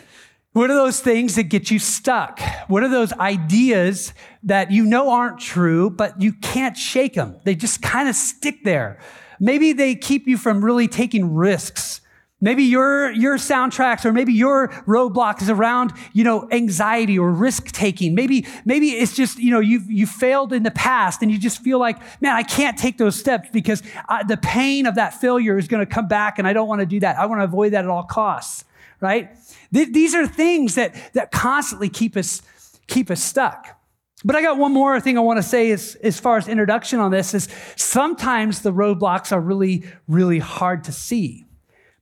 What 0.53 0.69
are 0.69 0.75
those 0.75 0.99
things 0.99 1.37
that 1.37 1.45
get 1.45 1.71
you 1.71 1.79
stuck? 1.79 2.41
What 2.67 2.83
are 2.83 2.89
those 2.89 3.13
ideas 3.13 4.13
that 4.43 4.73
you 4.73 4.85
know 4.85 5.11
aren't 5.11 5.39
true, 5.39 5.91
but 5.91 6.21
you 6.21 6.33
can't 6.33 6.77
shake 6.77 7.15
them? 7.15 7.39
They 7.45 7.55
just 7.55 7.83
kind 7.83 8.09
of 8.09 8.17
stick 8.17 8.65
there. 8.65 8.99
Maybe 9.39 9.73
they 9.73 9.95
keep 9.95 10.27
you 10.27 10.37
from 10.37 10.65
really 10.65 10.89
taking 10.89 11.35
risks. 11.35 12.01
Maybe 12.41 12.65
your, 12.65 13.13
your 13.13 13.37
soundtracks 13.37 14.05
or 14.05 14.13
maybe 14.13 14.33
your 14.33 14.69
roadblock 14.89 15.41
is 15.41 15.51
around, 15.51 15.93
you 16.15 16.25
know, 16.25 16.49
anxiety 16.51 17.17
or 17.17 17.31
risk 17.31 17.67
taking. 17.67 18.17
Maybe, 18.17 18.45
maybe 18.65 18.89
it's 18.89 19.15
just, 19.15 19.39
you 19.39 19.53
know, 19.53 19.61
you've, 19.61 19.89
you 19.89 20.07
failed 20.07 20.53
in 20.53 20.65
the 20.65 20.71
past 20.73 21.23
and 21.23 21.31
you 21.31 21.39
just 21.39 21.63
feel 21.63 21.79
like, 21.79 22.01
man, 22.21 22.35
I 22.35 22.43
can't 22.43 22.77
take 22.77 22.99
those 22.99 23.15
steps 23.15 23.51
because 23.53 23.83
I, 24.09 24.25
the 24.25 24.39
pain 24.39 24.87
of 24.87 24.97
that 24.97 25.21
failure 25.21 25.59
is 25.59 25.69
going 25.69 25.87
to 25.87 25.93
come 25.93 26.09
back 26.09 26.39
and 26.41 26.49
I 26.49 26.55
don't 26.55 26.67
want 26.67 26.81
to 26.81 26.87
do 26.87 26.99
that. 27.01 27.19
I 27.19 27.27
want 27.27 27.41
to 27.41 27.45
avoid 27.45 27.75
that 27.75 27.85
at 27.85 27.91
all 27.91 28.05
costs 28.05 28.65
right? 29.01 29.31
These 29.71 30.15
are 30.15 30.27
things 30.27 30.75
that, 30.75 30.95
that 31.15 31.31
constantly 31.31 31.89
keep 31.89 32.17
us, 32.17 32.43
keep 32.87 33.11
us 33.11 33.23
stuck. 33.23 33.81
But 34.25 34.37
I 34.37 34.43
got 34.43 34.59
one 34.59 34.73
more 34.73 35.01
thing 35.01 35.17
I 35.17 35.23
want 35.23 35.39
to 35.39 35.43
say 35.43 35.71
as, 35.71 35.95
as 36.03 36.21
far 36.21 36.37
as 36.37 36.47
introduction 36.47 36.99
on 36.99 37.11
this 37.11 37.33
is 37.33 37.49
sometimes 37.77 38.61
the 38.61 38.73
roadblocks 38.73 39.33
are 39.33 39.41
really, 39.41 39.85
really 40.07 40.39
hard 40.39 40.85
to 40.85 40.93
see 40.93 41.47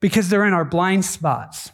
because 0.01 0.29
they're 0.29 0.47
in 0.47 0.53
our 0.53 0.65
blind 0.65 1.05
spots. 1.05 1.71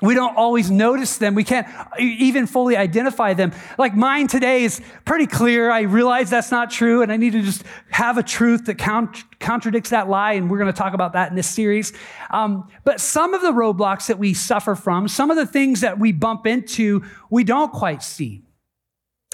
We 0.00 0.14
don't 0.14 0.36
always 0.36 0.70
notice 0.70 1.18
them. 1.18 1.34
We 1.34 1.42
can't 1.42 1.66
even 1.98 2.46
fully 2.46 2.76
identify 2.76 3.34
them. 3.34 3.52
Like 3.78 3.96
mine 3.96 4.28
today 4.28 4.62
is 4.62 4.80
pretty 5.04 5.26
clear. 5.26 5.72
I 5.72 5.80
realize 5.80 6.30
that's 6.30 6.52
not 6.52 6.70
true, 6.70 7.02
and 7.02 7.10
I 7.10 7.16
need 7.16 7.32
to 7.32 7.42
just 7.42 7.64
have 7.90 8.16
a 8.16 8.22
truth 8.22 8.66
that 8.66 8.78
count- 8.78 9.24
contradicts 9.40 9.90
that 9.90 10.08
lie, 10.08 10.34
and 10.34 10.48
we're 10.48 10.58
going 10.58 10.72
to 10.72 10.78
talk 10.78 10.94
about 10.94 11.14
that 11.14 11.30
in 11.30 11.36
this 11.36 11.48
series. 11.48 11.92
Um, 12.30 12.68
but 12.84 13.00
some 13.00 13.34
of 13.34 13.42
the 13.42 13.50
roadblocks 13.50 14.06
that 14.06 14.20
we 14.20 14.34
suffer 14.34 14.76
from, 14.76 15.08
some 15.08 15.32
of 15.32 15.36
the 15.36 15.46
things 15.46 15.80
that 15.80 15.98
we 15.98 16.12
bump 16.12 16.46
into, 16.46 17.04
we 17.28 17.42
don't 17.42 17.72
quite 17.72 18.04
see. 18.04 18.42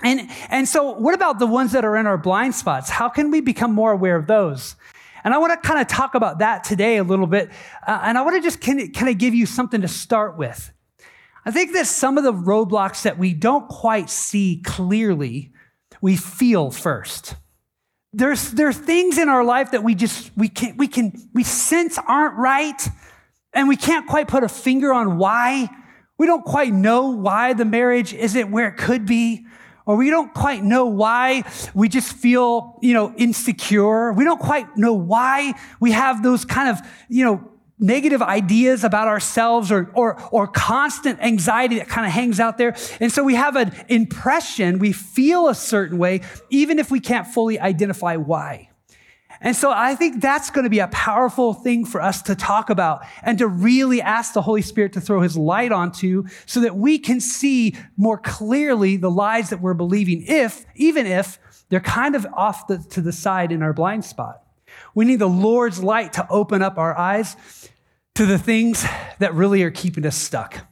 And, 0.03 0.31
and 0.49 0.67
so, 0.67 0.93
what 0.93 1.15
about 1.15 1.39
the 1.39 1.47
ones 1.47 1.73
that 1.73 1.85
are 1.85 1.97
in 1.97 2.07
our 2.07 2.19
blind 2.19 2.55
spots? 2.55 2.89
How 2.89 3.11
can 3.11 3.31
we 3.31 3.43
become 3.43 3.73
more 3.73 3.93
aware 3.93 4.17
of 4.17 4.27
those? 4.27 4.77
And 5.25 5.32
I 5.32 5.38
want 5.38 5.61
to 5.61 5.67
kind 5.67 5.81
of 5.81 5.88
talk 5.88 6.15
about 6.15 6.41
that 6.41 6.65
today 6.65 6.99
a 6.99 7.03
little 7.03 7.26
bit. 7.26 7.50
Uh, 7.87 7.99
and 8.03 8.19
I 8.19 8.23
want 8.23 8.37
to 8.37 8.43
just 8.43 8.61
kind 8.61 9.09
of 9.09 9.19
give 9.19 9.35
you 9.35 9.47
something 9.47 9.81
to 9.81 9.88
start 9.88 10.37
with. 10.37 10.71
I 11.47 11.50
think 11.50 11.73
that 11.73 11.87
some 11.87 12.19
of 12.19 12.25
the 12.25 12.32
roadblocks 12.32 13.03
that 13.03 13.19
we 13.19 13.32
don't 13.32 13.67
quite 13.69 14.11
see 14.11 14.61
clearly, 14.65 15.53
we 16.03 16.17
feel 16.17 16.71
first. 16.71 17.37
There's, 18.12 18.50
there 18.53 18.69
are 18.69 18.73
things 18.73 19.19
in 19.19 19.29
our 19.29 19.44
life 19.44 19.73
that 19.73 19.82
we 19.82 19.94
just, 19.94 20.31
we 20.37 20.49
can, 20.49 20.76
we 20.76 20.88
can, 20.88 21.12
we 21.32 21.43
sense 21.43 21.99
aren't 22.06 22.37
right. 22.37 22.81
And 23.55 23.69
we 23.69 23.77
can't 23.77 24.06
quite 24.06 24.29
put 24.29 24.44
a 24.44 24.49
finger 24.49 24.93
on 24.93 25.17
why. 25.17 25.69
We 26.19 26.27
don't 26.27 26.44
quite 26.44 26.73
know 26.73 27.11
why 27.11 27.55
the 27.55 27.65
marriage 27.65 28.12
isn't 28.12 28.50
where 28.50 28.69
it 28.69 28.77
could 28.77 29.06
be 29.06 29.44
or 29.87 29.97
we 29.97 30.11
don't 30.11 30.33
quite 30.33 30.63
know 30.63 30.87
why 30.87 31.45
we 31.75 31.89
just 31.89 32.13
feel, 32.15 32.79
you 32.81 32.95
know, 32.95 33.15
insecure. 33.17 34.13
We 34.13 34.25
don't 34.25 34.41
quite 34.41 34.77
know 34.77 34.95
why 34.95 35.55
we 35.81 35.93
have 35.93 36.23
those 36.23 36.45
kind 36.45 36.71
of, 36.71 36.79
you 37.09 37.25
know, 37.25 37.51
negative 37.79 38.23
ideas 38.23 38.85
about 38.85 39.08
ourselves 39.08 39.70
or, 39.70 39.91
or, 39.94 40.20
or 40.31 40.47
constant 40.47 41.20
anxiety 41.20 41.79
that 41.79 41.89
kind 41.89 42.06
of 42.06 42.13
hangs 42.13 42.41
out 42.41 42.56
there. 42.56 42.75
And 43.01 43.13
so 43.13 43.25
we 43.25 43.35
have 43.35 43.56
an 43.56 43.73
impression, 43.89 44.79
we 44.79 44.93
feel 44.93 45.49
a 45.49 45.55
certain 45.55 45.99
way, 45.99 46.20
even 46.51 46.79
if 46.79 46.91
we 46.91 47.01
can't 47.01 47.27
fully 47.27 47.58
identify 47.58 48.17
why. 48.17 48.70
And 49.44 49.55
so 49.55 49.70
I 49.70 49.94
think 49.94 50.22
that's 50.22 50.48
going 50.48 50.65
to 50.65 50.70
be 50.70 50.79
a 50.79 50.89
powerful 50.89 51.53
thing 51.53 51.84
for 51.84 52.01
us 52.01 52.22
to 52.22 52.34
talk 52.34 52.70
about 52.70 53.05
and 53.22 53.36
to 53.39 53.46
really 53.46 54.01
ask 54.01 54.32
the 54.32 54.41
Holy 54.41 54.63
Spirit 54.63 54.94
to 54.94 55.03
throw 55.03 55.20
his 55.20 55.36
light 55.36 55.70
onto 55.70 56.24
so 56.46 56.60
that 56.60 56.77
we 56.77 56.98
can 56.98 57.20
see 57.20 57.77
more 57.98 58.17
clearly 58.17 58.96
the 58.96 59.10
lies 59.10 59.51
that 59.51 59.60
we're 59.60 59.74
believing, 59.74 60.24
if, 60.27 60.65
even 60.74 61.06
if 61.06 61.39
they're 61.69 61.79
kind 61.81 62.17
of 62.17 62.27
off 62.32 62.67
the, 62.69 62.79
to 62.91 63.03
the 63.03 63.13
side 63.13 63.53
in 63.53 63.63
our 63.63 63.74
blind 63.74 64.06
spot. 64.06 64.41
We 64.94 65.05
need 65.05 65.19
the 65.19 65.29
Lord's 65.29 65.84
light 65.84 66.15
to 66.15 66.27
open 66.31 66.63
up 66.63 66.79
our 66.79 66.96
eyes 66.96 67.36
to 68.15 68.24
the 68.24 68.39
things 68.39 68.86
that 69.19 69.34
really 69.34 69.63
are 69.63 69.70
keeping 69.70 70.06
us 70.06 70.17
stuck. 70.17 70.67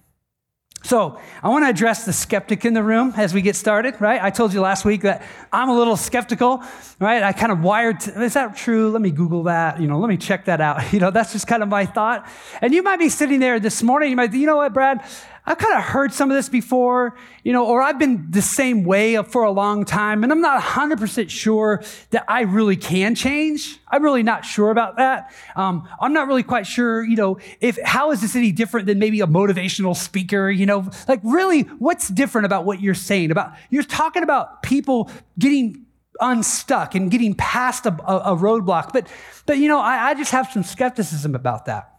So, 0.84 1.20
I 1.44 1.48
want 1.48 1.64
to 1.64 1.68
address 1.68 2.04
the 2.04 2.12
skeptic 2.12 2.64
in 2.64 2.74
the 2.74 2.82
room 2.82 3.14
as 3.16 3.32
we 3.32 3.40
get 3.40 3.54
started, 3.54 4.00
right? 4.00 4.20
I 4.20 4.30
told 4.30 4.52
you 4.52 4.60
last 4.60 4.84
week 4.84 5.02
that 5.02 5.22
I'm 5.52 5.68
a 5.68 5.74
little 5.74 5.96
skeptical, 5.96 6.62
right? 6.98 7.22
I 7.22 7.32
kind 7.32 7.52
of 7.52 7.60
wired, 7.60 8.00
to, 8.00 8.20
is 8.20 8.34
that 8.34 8.56
true? 8.56 8.90
Let 8.90 9.00
me 9.00 9.12
Google 9.12 9.44
that, 9.44 9.80
you 9.80 9.86
know, 9.86 10.00
let 10.00 10.08
me 10.08 10.16
check 10.16 10.46
that 10.46 10.60
out. 10.60 10.82
You 10.92 11.00
know, 11.00 11.10
that's 11.10 11.32
just 11.32 11.46
kind 11.46 11.62
of 11.62 11.68
my 11.68 11.86
thought. 11.86 12.28
And 12.60 12.74
you 12.74 12.82
might 12.82 12.98
be 12.98 13.08
sitting 13.08 13.40
there 13.40 13.58
this 13.58 13.82
morning, 13.82 14.10
you 14.10 14.16
might, 14.16 14.32
you 14.34 14.46
know 14.46 14.56
what, 14.56 14.74
Brad? 14.74 15.02
I've 15.44 15.58
kind 15.58 15.76
of 15.76 15.82
heard 15.82 16.12
some 16.12 16.30
of 16.30 16.36
this 16.36 16.48
before, 16.48 17.16
you 17.42 17.52
know, 17.52 17.66
or 17.66 17.82
I've 17.82 17.98
been 17.98 18.30
the 18.30 18.42
same 18.42 18.84
way 18.84 19.20
for 19.24 19.42
a 19.42 19.50
long 19.50 19.84
time, 19.84 20.22
and 20.22 20.30
I'm 20.30 20.40
not 20.40 20.62
100% 20.62 21.28
sure 21.30 21.82
that 22.10 22.24
I 22.28 22.42
really 22.42 22.76
can 22.76 23.16
change. 23.16 23.80
I'm 23.88 24.04
really 24.04 24.22
not 24.22 24.44
sure 24.44 24.70
about 24.70 24.98
that. 24.98 25.34
Um, 25.56 25.88
I'm 26.00 26.12
not 26.12 26.28
really 26.28 26.44
quite 26.44 26.64
sure, 26.64 27.02
you 27.02 27.16
know, 27.16 27.38
if 27.60 27.76
how 27.84 28.12
is 28.12 28.20
this 28.20 28.36
any 28.36 28.52
different 28.52 28.86
than 28.86 29.00
maybe 29.00 29.20
a 29.20 29.26
motivational 29.26 29.96
speaker, 29.96 30.48
you 30.48 30.64
know, 30.64 30.88
like 31.08 31.20
really, 31.24 31.62
what's 31.62 32.06
different 32.06 32.46
about 32.46 32.64
what 32.64 32.80
you're 32.80 32.94
saying 32.94 33.32
about? 33.32 33.52
You're 33.68 33.82
talking 33.82 34.22
about 34.22 34.62
people 34.62 35.10
getting 35.40 35.86
unstuck 36.20 36.94
and 36.94 37.10
getting 37.10 37.34
past 37.34 37.84
a, 37.84 37.92
a, 38.04 38.34
a 38.34 38.36
roadblock, 38.36 38.92
but 38.92 39.08
but 39.46 39.58
you 39.58 39.66
know, 39.66 39.80
I, 39.80 40.10
I 40.10 40.14
just 40.14 40.30
have 40.30 40.52
some 40.52 40.62
skepticism 40.62 41.34
about 41.34 41.66
that. 41.66 41.91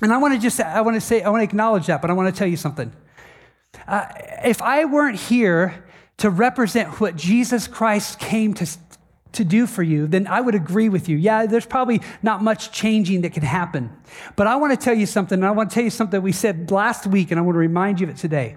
And 0.00 0.12
I 0.12 0.18
want 0.18 0.34
to 0.34 0.40
just, 0.40 0.60
I 0.60 0.80
want 0.80 0.96
to 0.96 1.00
say, 1.00 1.22
I 1.22 1.28
want 1.28 1.40
to 1.40 1.44
acknowledge 1.44 1.86
that, 1.86 2.00
but 2.00 2.10
I 2.10 2.14
want 2.14 2.34
to 2.34 2.38
tell 2.38 2.48
you 2.48 2.56
something. 2.56 2.92
Uh, 3.86 4.06
if 4.44 4.62
I 4.62 4.84
weren't 4.84 5.18
here 5.18 5.84
to 6.18 6.30
represent 6.30 7.00
what 7.00 7.16
Jesus 7.16 7.66
Christ 7.68 8.18
came 8.18 8.54
to, 8.54 8.66
to 9.32 9.44
do 9.44 9.66
for 9.66 9.82
you, 9.82 10.06
then 10.06 10.26
I 10.26 10.40
would 10.40 10.54
agree 10.54 10.88
with 10.88 11.08
you. 11.08 11.16
Yeah, 11.16 11.46
there's 11.46 11.66
probably 11.66 12.00
not 12.22 12.42
much 12.42 12.72
changing 12.72 13.22
that 13.22 13.32
can 13.32 13.42
happen. 13.42 13.90
But 14.36 14.46
I 14.46 14.56
want 14.56 14.72
to 14.72 14.76
tell 14.76 14.94
you 14.94 15.06
something, 15.06 15.38
and 15.38 15.46
I 15.46 15.50
want 15.50 15.70
to 15.70 15.74
tell 15.74 15.84
you 15.84 15.90
something 15.90 16.20
we 16.20 16.32
said 16.32 16.70
last 16.70 17.06
week, 17.06 17.30
and 17.30 17.38
I 17.38 17.42
want 17.42 17.54
to 17.54 17.60
remind 17.60 18.00
you 18.00 18.06
of 18.06 18.10
it 18.10 18.16
today. 18.16 18.56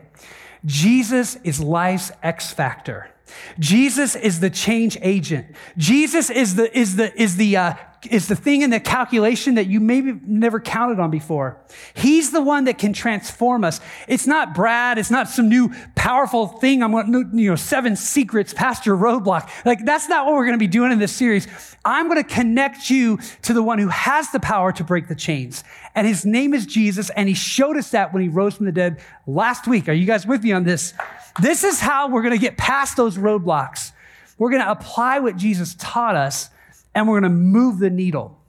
Jesus 0.65 1.35
is 1.43 1.59
life's 1.59 2.12
X 2.21 2.51
factor. 2.51 3.12
Jesus 3.60 4.15
is 4.15 4.39
the 4.39 4.50
change 4.50 4.98
agent. 5.01 5.48
Jesus 5.77 6.30
is 6.30 6.56
the, 6.56 6.77
is 6.77 6.96
the, 6.96 7.22
is 7.22 7.36
the, 7.38 7.58
uh, 7.58 7.74
is 8.10 8.27
the 8.27 8.36
thing 8.36 8.62
in 8.62 8.70
the 8.70 8.80
calculation 8.80 9.56
that 9.56 9.68
you 9.68 9.80
maybe 9.80 10.20
never 10.25 10.60
counted 10.60 11.00
on 11.00 11.10
before. 11.10 11.58
He's 11.94 12.32
the 12.32 12.42
one 12.42 12.65
that 12.65 12.77
can 12.77 12.94
transform 12.94 13.63
us. 13.63 13.80
It's 14.08 14.27
not 14.27 14.53
Brad. 14.53 14.98
It's 14.98 15.12
not 15.12 15.30
some 15.30 15.50
new 15.50 15.74
powerful 15.96 16.48
thing. 16.48 16.84
I'm 16.84 16.92
going 16.92 17.12
to, 17.12 17.30
you 17.34 17.50
know, 17.50 17.56
seven 17.56 17.96
secrets 17.96 18.53
past 18.53 18.86
your 18.86 18.98
roadblock. 18.98 19.50
Like 19.65 19.86
that's 19.86 20.10
not 20.10 20.25
what 20.25 20.36
we're 20.36 20.46
going 20.46 20.58
to 20.58 20.63
be 20.63 20.68
doing 20.68 20.92
in 20.92 21.00
this 21.00 21.15
series. 21.15 21.48
I'm 21.86 22.10
going 22.10 22.22
to 22.22 22.30
connect 22.30 22.89
you 22.89 23.20
to 23.44 23.53
the 23.53 23.63
one 23.63 23.80
who 23.80 23.89
has 23.89 24.32
the 24.32 24.39
power 24.39 24.72
to 24.74 24.84
break 24.84 25.08
the 25.08 25.15
chains. 25.15 25.63
And 25.96 26.08
his 26.08 26.25
name 26.25 26.53
is 26.53 26.65
Jesus. 26.65 27.10
And 27.12 27.30
he 27.30 27.36
showed 27.36 27.77
us 27.77 27.92
that 27.92 28.13
when 28.13 28.22
he 28.22 28.30
rose 28.30 28.56
from 28.56 28.65
the 28.65 28.72
dead 28.72 29.00
last 29.27 29.68
week. 29.68 29.88
Are 29.88 29.94
you 29.94 30.06
guys 30.06 30.25
with 30.25 30.44
me 30.44 30.51
on 30.51 30.63
this? 30.63 30.94
This 31.41 31.63
is 31.63 31.79
how 31.79 32.09
we're 32.09 32.21
going 32.21 32.33
to 32.33 32.41
get 32.41 32.57
past 32.57 32.97
those 32.97 33.17
roadblocks. 33.17 33.91
We're 34.37 34.51
going 34.51 34.61
to 34.61 34.71
apply 34.71 35.19
what 35.19 35.35
Jesus 35.35 35.75
taught 35.77 36.15
us 36.15 36.49
and 36.93 37.07
we're 37.07 37.19
going 37.19 37.31
to 37.31 37.37
move 37.37 37.79
the 37.79 37.89
needle. 37.89 38.39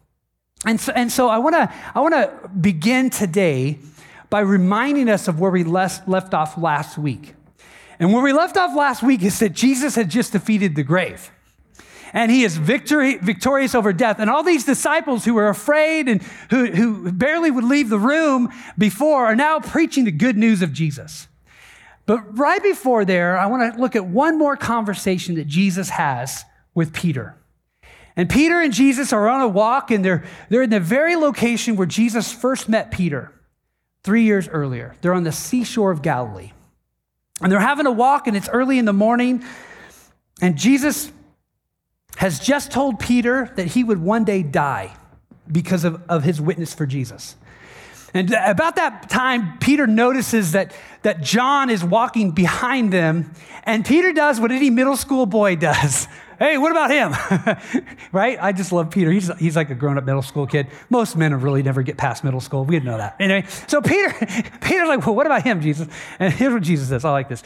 And 0.67 0.81
so, 0.81 0.93
and 0.93 1.11
so 1.11 1.29
I 1.29 1.39
want 1.39 1.55
to 1.55 1.73
I 1.95 2.01
want 2.01 2.15
to 2.15 2.49
begin 2.49 3.11
today 3.11 3.79
by 4.31 4.41
reminding 4.41 5.09
us 5.09 5.29
of 5.29 5.39
where 5.39 5.51
we 5.51 5.63
left, 5.63 6.09
left 6.09 6.35
off 6.35 6.59
last 6.59 6.99
week. 6.99 7.35
And 7.99 8.13
where 8.13 8.23
we 8.23 8.33
left 8.33 8.57
off 8.57 8.75
last 8.75 9.03
week 9.03 9.23
is 9.23 9.39
that 9.39 9.51
Jesus 9.51 9.95
had 9.95 10.11
just 10.11 10.33
defeated 10.33 10.75
the 10.75 10.83
grave. 10.83 11.31
And 12.13 12.31
he 12.31 12.45
is 12.45 12.57
victory, 12.57 13.19
victorious 13.19 13.75
over 13.75 13.93
death. 13.93 14.19
And 14.19 14.31
all 14.31 14.43
these 14.43 14.65
disciples 14.65 15.25
who 15.25 15.35
were 15.35 15.49
afraid 15.49 16.09
and 16.09 16.23
who, 16.51 16.67
who 16.67 17.13
barely 17.13 17.51
would 17.51 17.65
leave 17.65 17.89
the 17.89 17.99
room 17.99 18.51
before 18.79 19.27
are 19.27 19.37
now 19.37 19.61
preaching 19.61 20.05
the 20.05 20.13
good 20.13 20.37
news 20.37 20.63
of 20.63 20.73
Jesus. 20.73 21.29
But 22.07 22.39
right 22.39 22.63
before 22.63 23.05
there, 23.05 23.39
I 23.39 23.47
want 23.47 23.75
to 23.75 23.81
look 23.81 23.97
at 23.97 24.07
one 24.07 24.39
more 24.39 24.57
conversation 24.57 25.37
that 25.37 25.47
Jesus 25.47 25.89
has 25.91 26.45
with 26.75 26.93
Peter. 26.93 27.37
And 28.17 28.29
Peter 28.29 28.61
and 28.61 28.73
Jesus 28.73 29.13
are 29.13 29.29
on 29.29 29.41
a 29.41 29.49
walk, 29.49 29.91
and 29.91 30.05
they're, 30.05 30.25
they're 30.49 30.63
in 30.63 30.71
the 30.71 30.81
very 30.81 31.17
location 31.17 31.77
where 31.77 31.87
Jesus 31.87 32.33
first 32.33 32.69
met 32.69 32.91
Peter 32.91 33.33
three 34.03 34.23
years 34.23 34.49
earlier. 34.49 34.95
They're 35.01 35.15
on 35.15 35.25
the 35.25 35.33
seashore 35.33 35.91
of 35.91 36.03
Galilee. 36.03 36.53
And 37.41 37.51
they're 37.51 37.59
having 37.59 37.87
a 37.87 37.93
walk, 37.93 38.27
and 38.27 38.37
it's 38.37 38.49
early 38.51 38.79
in 38.79 38.85
the 38.85 38.93
morning. 38.93 39.43
And 40.41 40.57
Jesus 40.57 41.11
has 42.17 42.39
just 42.39 42.71
told 42.71 43.01
Peter 43.01 43.53
that 43.57 43.69
he 43.69 43.83
would 43.83 43.99
one 43.99 44.25
day 44.25 44.43
die 44.43 44.95
because 45.51 45.85
of, 45.85 46.01
of 46.09 46.23
his 46.23 46.41
witness 46.41 46.73
for 46.73 46.87
Jesus. 46.87 47.37
And 48.15 48.31
about 48.31 48.77
that 48.77 49.11
time, 49.11 49.59
Peter 49.59 49.89
notices 49.89 50.53
that, 50.53 50.73
that 51.03 51.21
John 51.21 51.69
is 51.69 51.83
walking 51.83 52.31
behind 52.31 52.93
them, 52.93 53.33
and 53.65 53.85
Peter 53.85 54.13
does 54.13 54.39
what 54.39 54.53
any 54.53 54.71
middle 54.71 54.97
school 54.97 55.27
boy 55.27 55.57
does. 55.57 56.09
Hey, 56.37 56.59
what 56.59 56.73
about 56.73 56.91
him? 56.91 57.87
right? 58.13 58.37
I 58.43 58.51
just 58.51 58.73
love 58.73 58.91
Peter. 58.91 59.13
He's, 59.13 59.31
he's 59.39 59.55
like 59.55 59.71
a 59.71 59.75
grown 59.77 59.99
up 59.99 60.05
middle 60.05 60.21
school 60.21 60.49
kid. 60.49 60.67
Most 60.91 61.17
men 61.17 61.33
really 61.41 61.63
never 61.63 61.83
get 61.83 61.97
past 61.97 62.25
middle 62.25 62.41
school. 62.41 62.65
We 62.65 62.75
didn't 62.75 62.87
know 62.87 62.97
that. 62.97 63.15
Anyway, 63.21 63.47
so 63.69 63.81
Peter, 63.81 64.11
Peter's 64.61 64.89
like, 64.89 65.07
well, 65.07 65.15
what 65.15 65.27
about 65.27 65.45
him, 65.45 65.61
Jesus? 65.61 65.87
And 66.19 66.33
here's 66.33 66.53
what 66.53 66.65
Jesus 66.65 66.89
says. 66.89 67.05
I 67.05 67.13
like 67.13 67.29
this. 67.29 67.45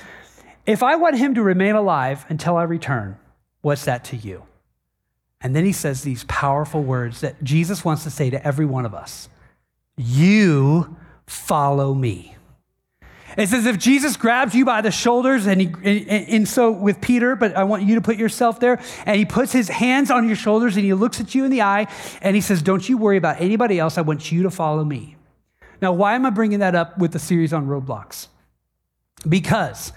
If 0.65 0.83
I 0.83 0.97
want 0.97 1.19
him 1.19 1.35
to 1.35 1.43
remain 1.43 1.75
alive 1.75 2.25
until 2.31 2.57
I 2.57 2.63
return, 2.63 3.19
what's 3.61 3.85
that 3.85 4.05
to 4.05 4.17
you? 4.17 4.45
And 5.43 5.55
then 5.55 5.67
he 5.67 5.73
says 5.73 6.01
these 6.01 6.25
powerful 6.25 6.83
words 6.83 7.21
that 7.21 7.45
Jesus 7.45 7.85
wants 7.85 8.05
to 8.05 8.11
say 8.11 8.31
to 8.31 8.45
every 8.45 8.65
one 8.65 8.87
of 8.87 8.95
us 8.95 9.29
You 9.99 10.97
follow 11.27 11.93
me. 11.93 12.37
It's 13.37 13.53
as 13.53 13.67
if 13.67 13.79
Jesus 13.79 14.17
grabs 14.17 14.55
you 14.55 14.65
by 14.65 14.81
the 14.81 14.91
shoulders, 14.91 15.47
and, 15.47 15.61
he, 15.61 15.67
and, 15.85 16.29
and, 16.29 16.49
so 16.49 16.73
with 16.73 17.01
Peter, 17.01 17.37
but 17.37 17.57
I 17.57 17.65
want 17.65 17.85
you 17.85 17.95
to 17.97 18.01
put 18.01 18.17
yourself 18.17 18.59
there, 18.59 18.81
and 19.07 19.17
he 19.17 19.25
puts 19.25 19.53
his 19.53 19.69
hands 19.69 20.11
on 20.11 20.27
your 20.27 20.35
shoulders 20.35 20.77
and 20.77 20.85
he 20.85 20.93
looks 20.95 21.21
at 21.21 21.35
you 21.35 21.45
in 21.45 21.51
the 21.51 21.63
eye 21.63 21.87
and 22.21 22.35
he 22.35 22.41
says, 22.41 22.63
Don't 22.63 22.89
you 22.89 22.97
worry 22.97 23.17
about 23.17 23.41
anybody 23.41 23.79
else. 23.79 23.99
I 23.99 24.01
want 24.01 24.33
you 24.33 24.43
to 24.45 24.51
follow 24.51 24.85
me. 24.85 25.17
Now, 25.81 25.93
why 25.93 26.15
am 26.15 26.27
I 26.27 26.31
bringing 26.31 26.61
that 26.61 26.75
up 26.75 26.99
with 26.99 27.13
the 27.13 27.21
series 27.21 27.53
on 27.53 27.67
roadblocks? 27.67 28.27
Because 29.29 29.93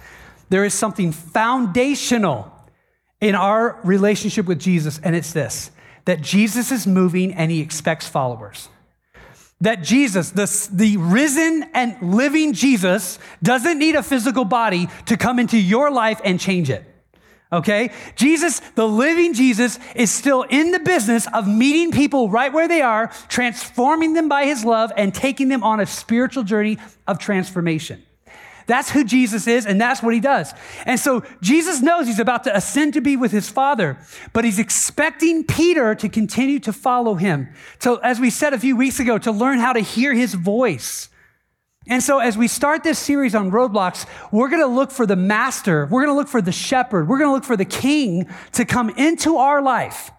there 0.49 0.63
is 0.63 0.73
something 0.73 1.11
foundational 1.11 2.51
in 3.21 3.33
our 3.33 3.79
relationship 3.83 4.45
with 4.45 4.59
Jesus, 4.59 4.99
and 5.03 5.15
it's 5.15 5.33
this 5.33 5.71
that 6.05 6.21
Jesus 6.21 6.71
is 6.71 6.85
moving 6.87 7.31
and 7.33 7.51
he 7.51 7.61
expects 7.61 8.07
followers 8.07 8.69
that 9.61 9.83
Jesus, 9.83 10.31
the, 10.31 10.69
the 10.73 10.97
risen 10.97 11.63
and 11.73 11.95
living 12.01 12.53
Jesus, 12.53 13.19
doesn't 13.41 13.79
need 13.79 13.95
a 13.95 14.03
physical 14.03 14.43
body 14.43 14.87
to 15.05 15.17
come 15.17 15.39
into 15.39 15.57
your 15.57 15.91
life 15.91 16.19
and 16.23 16.39
change 16.39 16.69
it. 16.69 16.83
Okay? 17.53 17.91
Jesus, 18.15 18.59
the 18.75 18.87
living 18.87 19.33
Jesus, 19.33 19.77
is 19.95 20.09
still 20.09 20.43
in 20.43 20.71
the 20.71 20.79
business 20.79 21.27
of 21.33 21.47
meeting 21.47 21.91
people 21.91 22.29
right 22.29 22.51
where 22.51 22.67
they 22.67 22.81
are, 22.81 23.11
transforming 23.27 24.13
them 24.13 24.29
by 24.29 24.45
his 24.45 24.63
love, 24.63 24.91
and 24.95 25.13
taking 25.13 25.49
them 25.49 25.63
on 25.63 25.79
a 25.79 25.85
spiritual 25.85 26.43
journey 26.43 26.77
of 27.07 27.19
transformation. 27.19 28.03
That's 28.67 28.89
who 28.89 29.03
Jesus 29.03 29.47
is, 29.47 29.65
and 29.65 29.79
that's 29.79 30.01
what 30.01 30.13
he 30.13 30.19
does. 30.19 30.53
And 30.85 30.99
so 30.99 31.23
Jesus 31.41 31.81
knows 31.81 32.07
he's 32.07 32.19
about 32.19 32.43
to 32.45 32.55
ascend 32.55 32.93
to 32.93 33.01
be 33.01 33.15
with 33.15 33.31
his 33.31 33.49
Father, 33.49 33.97
but 34.33 34.45
he's 34.45 34.59
expecting 34.59 35.43
Peter 35.43 35.95
to 35.95 36.09
continue 36.09 36.59
to 36.59 36.73
follow 36.73 37.15
him. 37.15 37.49
So, 37.79 37.97
as 37.97 38.19
we 38.19 38.29
said 38.29 38.53
a 38.53 38.59
few 38.59 38.75
weeks 38.75 38.99
ago, 38.99 39.17
to 39.19 39.31
learn 39.31 39.59
how 39.59 39.73
to 39.73 39.79
hear 39.79 40.13
his 40.13 40.33
voice. 40.33 41.09
And 41.87 42.03
so, 42.03 42.19
as 42.19 42.37
we 42.37 42.47
start 42.47 42.83
this 42.83 42.99
series 42.99 43.33
on 43.33 43.51
roadblocks, 43.51 44.05
we're 44.31 44.49
going 44.49 44.61
to 44.61 44.67
look 44.67 44.91
for 44.91 45.05
the 45.05 45.15
master, 45.15 45.87
we're 45.87 46.05
going 46.05 46.13
to 46.13 46.17
look 46.17 46.27
for 46.27 46.41
the 46.41 46.51
shepherd, 46.51 47.07
we're 47.07 47.17
going 47.17 47.29
to 47.29 47.33
look 47.33 47.43
for 47.43 47.57
the 47.57 47.65
king 47.65 48.27
to 48.53 48.65
come 48.65 48.89
into 48.91 49.37
our 49.37 49.61
life 49.61 50.11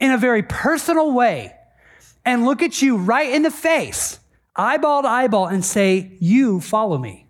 in 0.00 0.12
a 0.12 0.18
very 0.18 0.42
personal 0.42 1.12
way 1.12 1.54
and 2.24 2.44
look 2.44 2.62
at 2.62 2.82
you 2.82 2.96
right 2.96 3.32
in 3.32 3.42
the 3.42 3.50
face, 3.50 4.20
eyeball 4.54 5.02
to 5.02 5.08
eyeball, 5.08 5.46
and 5.46 5.64
say, 5.64 6.16
You 6.20 6.60
follow 6.60 6.98
me. 6.98 7.27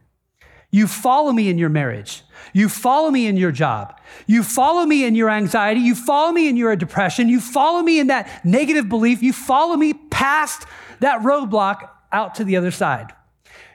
You 0.71 0.87
follow 0.87 1.33
me 1.33 1.49
in 1.49 1.59
your 1.59 1.71
marriage. 1.71 2.23
You 2.53 2.69
follow 2.69 3.11
me 3.11 3.27
in 3.27 3.37
your 3.37 3.53
job. 3.53 3.99
You 4.27 4.43
follow 4.43 4.85
me 4.85 5.05
in 5.05 5.15
your 5.15 5.31
anxiety. 5.31 5.81
You 5.81 5.95
follow 5.95 6.33
me 6.33 6.49
in 6.49 6.57
your 6.57 6.77
depression. 6.77 7.29
You 7.29 7.41
follow 7.41 7.83
me 7.83 7.99
in 7.99 8.09
that 8.09 8.45
negative 8.45 8.89
belief. 8.89 9.23
You 9.23 9.33
follow 9.33 9.77
me 9.77 9.95
past 9.95 10.65
that 11.01 11.23
roadblock 11.23 11.89
out 12.13 12.35
to 12.37 12.45
the 12.45 12.57
other 12.57 12.71
side. 12.71 13.13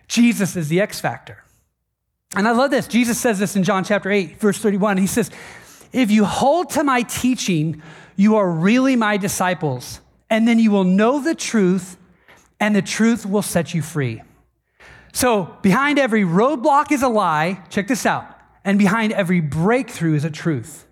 Jesus 0.08 0.56
is 0.56 0.70
the 0.70 0.82
X 0.82 1.00
factor. 1.00 1.44
And 2.36 2.48
I 2.48 2.52
love 2.52 2.72
this. 2.72 2.88
Jesus 2.88 3.20
says 3.20 3.40
this 3.40 3.56
in 3.56 3.64
John 3.64 3.84
chapter 3.84 4.12
8, 4.12 4.40
verse 4.40 4.58
31. 4.58 4.98
He 4.98 5.08
says, 5.08 5.30
If 5.92 6.12
you 6.12 6.26
hold 6.26 6.72
to 6.72 6.84
my 6.84 7.04
teaching, 7.04 7.82
you 8.16 8.36
are 8.36 8.50
really 8.50 8.96
my 8.96 9.18
disciples, 9.18 10.02
and 10.30 10.48
then 10.48 10.60
you 10.60 10.72
will 10.72 10.84
know 10.84 11.22
the 11.22 11.36
truth, 11.36 11.98
and 12.60 12.76
the 12.76 12.82
truth 12.82 13.26
will 13.26 13.42
set 13.42 13.74
you 13.74 13.82
free. 13.82 14.22
So, 15.14 15.56
behind 15.62 16.00
every 16.00 16.24
roadblock 16.24 16.92
is 16.92 17.04
a 17.04 17.08
lie. 17.08 17.64
Check 17.70 17.88
this 17.88 18.06
out. 18.06 18.28
And 18.66 18.80
behind 18.80 19.14
every 19.14 19.42
breakthrough 19.42 20.16
is 20.16 20.26
a 20.26 20.32
truth. 20.32 20.88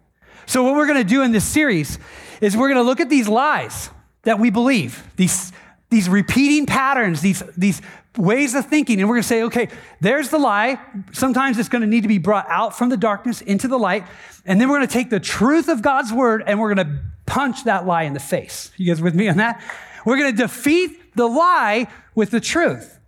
So, 0.46 0.64
what 0.64 0.76
we're 0.76 0.86
going 0.86 1.00
to 1.00 1.04
do 1.04 1.24
in 1.24 1.32
this 1.32 1.44
series 1.44 1.98
is 2.40 2.56
we're 2.56 2.68
going 2.68 2.78
to 2.78 2.84
look 2.84 3.00
at 3.00 3.10
these 3.10 3.28
lies 3.28 3.90
that 4.24 4.38
we 4.40 4.52
believe, 4.52 5.04
these, 5.16 5.52
these 5.90 6.08
repeating 6.08 6.68
patterns, 6.68 7.22
these, 7.22 7.42
these 7.58 7.82
ways 8.16 8.54
of 8.54 8.68
thinking. 8.68 9.00
And 9.00 9.10
we're 9.10 9.16
going 9.16 9.24
to 9.24 9.28
say, 9.28 9.44
okay, 9.44 9.70
there's 10.02 10.30
the 10.30 10.38
lie. 10.38 10.80
Sometimes 11.14 11.58
it's 11.58 11.70
going 11.70 11.82
to 11.82 11.88
need 11.88 12.02
to 12.02 12.08
be 12.08 12.20
brought 12.20 12.48
out 12.48 12.78
from 12.78 12.90
the 12.90 12.98
darkness 12.98 13.42
into 13.42 13.68
the 13.68 13.80
light. 13.80 14.06
And 14.46 14.62
then 14.62 14.70
we're 14.70 14.78
going 14.78 14.88
to 14.88 14.94
take 14.94 15.10
the 15.10 15.20
truth 15.20 15.68
of 15.68 15.82
God's 15.82 16.14
word 16.14 16.44
and 16.46 16.60
we're 16.60 16.74
going 16.76 16.88
to 16.88 17.00
punch 17.26 17.64
that 17.64 17.88
lie 17.88 18.04
in 18.04 18.14
the 18.14 18.20
face. 18.20 18.70
You 18.78 18.86
guys 18.86 19.02
with 19.02 19.16
me 19.16 19.30
on 19.30 19.38
that? 19.38 19.64
We're 20.06 20.18
going 20.18 20.36
to 20.36 20.44
defeat 20.44 21.16
the 21.16 21.28
lie 21.28 21.88
with 22.14 22.30
the 22.30 22.40
truth 22.40 23.00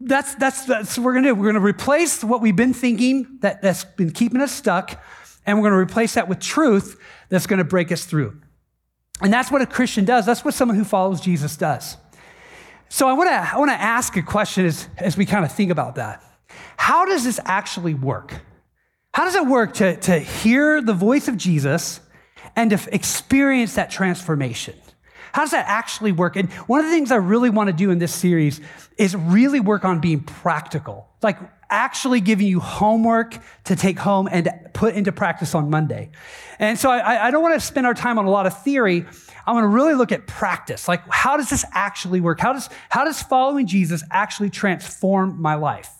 that's, 0.00 0.34
that's, 0.34 0.64
that's 0.64 0.98
what 0.98 1.04
we're 1.04 1.12
going 1.12 1.24
to 1.24 1.30
do. 1.30 1.34
We're 1.34 1.52
going 1.52 1.54
to 1.54 1.60
replace 1.60 2.22
what 2.22 2.40
we've 2.40 2.56
been 2.56 2.74
thinking 2.74 3.38
that, 3.40 3.62
that's 3.62 3.84
been 3.84 4.10
keeping 4.10 4.40
us 4.40 4.52
stuck, 4.52 5.02
and 5.46 5.58
we're 5.58 5.68
going 5.68 5.78
to 5.78 5.90
replace 5.90 6.14
that 6.14 6.28
with 6.28 6.40
truth 6.40 7.00
that's 7.28 7.46
going 7.46 7.58
to 7.58 7.64
break 7.64 7.90
us 7.90 8.04
through. 8.04 8.40
And 9.22 9.32
that's 9.32 9.50
what 9.50 9.62
a 9.62 9.66
Christian 9.66 10.04
does. 10.04 10.26
That's 10.26 10.44
what 10.44 10.54
someone 10.54 10.76
who 10.76 10.84
follows 10.84 11.20
Jesus 11.20 11.56
does. 11.56 11.96
So 12.88 13.08
I 13.08 13.14
want 13.14 13.28
to 13.30 13.54
I 13.54 13.58
want 13.58 13.70
to 13.70 13.80
ask 13.80 14.16
a 14.16 14.22
question 14.22 14.66
as, 14.66 14.88
as 14.96 15.16
we 15.16 15.26
kind 15.26 15.44
of 15.44 15.52
think 15.52 15.70
about 15.70 15.96
that. 15.96 16.22
How 16.76 17.04
does 17.04 17.24
this 17.24 17.40
actually 17.44 17.94
work? 17.94 18.34
How 19.12 19.24
does 19.24 19.34
it 19.34 19.46
work 19.46 19.74
to, 19.74 19.96
to 19.96 20.18
hear 20.18 20.82
the 20.82 20.92
voice 20.92 21.26
of 21.26 21.36
Jesus 21.36 22.00
and 22.54 22.70
to 22.70 22.94
experience 22.94 23.74
that 23.74 23.90
transformation? 23.90 24.74
How 25.36 25.42
does 25.42 25.50
that 25.50 25.66
actually 25.68 26.12
work? 26.12 26.34
And 26.36 26.50
one 26.66 26.80
of 26.80 26.86
the 26.86 26.92
things 26.92 27.12
I 27.12 27.16
really 27.16 27.50
want 27.50 27.66
to 27.66 27.74
do 27.74 27.90
in 27.90 27.98
this 27.98 28.14
series 28.14 28.58
is 28.96 29.14
really 29.14 29.60
work 29.60 29.84
on 29.84 30.00
being 30.00 30.20
practical. 30.20 31.08
Like 31.22 31.36
actually 31.68 32.22
giving 32.22 32.46
you 32.46 32.58
homework 32.58 33.36
to 33.64 33.76
take 33.76 33.98
home 33.98 34.30
and 34.32 34.48
put 34.72 34.94
into 34.94 35.12
practice 35.12 35.54
on 35.54 35.68
Monday. 35.68 36.08
And 36.58 36.78
so 36.78 36.90
I, 36.90 37.26
I 37.26 37.30
don't 37.30 37.42
want 37.42 37.54
to 37.54 37.60
spend 37.60 37.86
our 37.86 37.92
time 37.92 38.18
on 38.18 38.24
a 38.24 38.30
lot 38.30 38.46
of 38.46 38.62
theory. 38.62 39.04
I 39.46 39.52
want 39.52 39.64
to 39.64 39.68
really 39.68 39.92
look 39.92 40.10
at 40.10 40.26
practice. 40.26 40.88
Like, 40.88 41.02
how 41.10 41.36
does 41.36 41.50
this 41.50 41.66
actually 41.72 42.22
work? 42.22 42.40
How 42.40 42.54
does, 42.54 42.70
how 42.88 43.04
does 43.04 43.22
following 43.22 43.66
Jesus 43.66 44.02
actually 44.10 44.48
transform 44.48 45.38
my 45.38 45.56
life? 45.56 45.90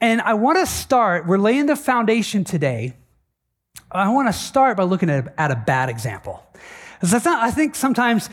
And 0.00 0.20
I 0.20 0.34
want 0.34 0.58
to 0.58 0.66
start, 0.66 1.24
we're 1.24 1.38
laying 1.38 1.66
the 1.66 1.76
foundation 1.76 2.42
today. 2.42 2.96
I 3.92 4.08
want 4.08 4.26
to 4.26 4.32
start 4.32 4.76
by 4.76 4.82
looking 4.82 5.08
at, 5.08 5.32
at 5.38 5.52
a 5.52 5.56
bad 5.56 5.88
example. 5.88 6.42
Because 7.00 7.26
I 7.26 7.50
think 7.50 7.74
sometimes 7.74 8.28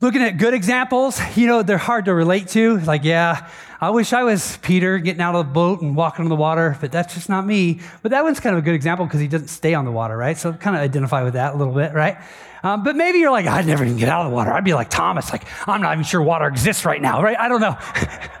looking 0.00 0.22
at 0.22 0.38
good 0.38 0.54
examples, 0.54 1.20
you 1.36 1.46
know, 1.46 1.62
they're 1.62 1.78
hard 1.78 2.06
to 2.06 2.14
relate 2.14 2.48
to. 2.48 2.78
Like, 2.80 3.04
yeah, 3.04 3.48
I 3.80 3.90
wish 3.90 4.12
I 4.12 4.22
was 4.22 4.56
Peter 4.58 4.98
getting 4.98 5.20
out 5.20 5.34
of 5.34 5.46
the 5.46 5.52
boat 5.52 5.82
and 5.82 5.94
walking 5.94 6.24
on 6.24 6.28
the 6.28 6.36
water, 6.36 6.76
but 6.80 6.92
that's 6.92 7.14
just 7.14 7.28
not 7.28 7.46
me. 7.46 7.80
But 8.02 8.12
that 8.12 8.24
one's 8.24 8.40
kind 8.40 8.56
of 8.56 8.62
a 8.62 8.64
good 8.64 8.74
example 8.74 9.06
because 9.06 9.20
he 9.20 9.28
doesn't 9.28 9.48
stay 9.48 9.74
on 9.74 9.84
the 9.84 9.92
water, 9.92 10.16
right? 10.16 10.36
So 10.36 10.52
kind 10.52 10.76
of 10.76 10.82
identify 10.82 11.22
with 11.22 11.34
that 11.34 11.54
a 11.54 11.56
little 11.56 11.74
bit, 11.74 11.92
right? 11.92 12.16
Um, 12.62 12.82
but 12.82 12.96
maybe 12.96 13.18
you're 13.18 13.30
like, 13.30 13.46
I'd 13.46 13.66
never 13.66 13.84
even 13.84 13.96
get 13.96 14.08
out 14.08 14.24
of 14.24 14.30
the 14.30 14.34
water. 14.34 14.50
I'd 14.50 14.64
be 14.64 14.74
like 14.74 14.90
Thomas, 14.90 15.30
like, 15.30 15.44
I'm 15.68 15.82
not 15.82 15.92
even 15.92 16.04
sure 16.04 16.22
water 16.22 16.46
exists 16.46 16.84
right 16.84 17.00
now, 17.00 17.22
right? 17.22 17.38
I 17.38 17.48
don't 17.48 17.60
know. 17.60 17.76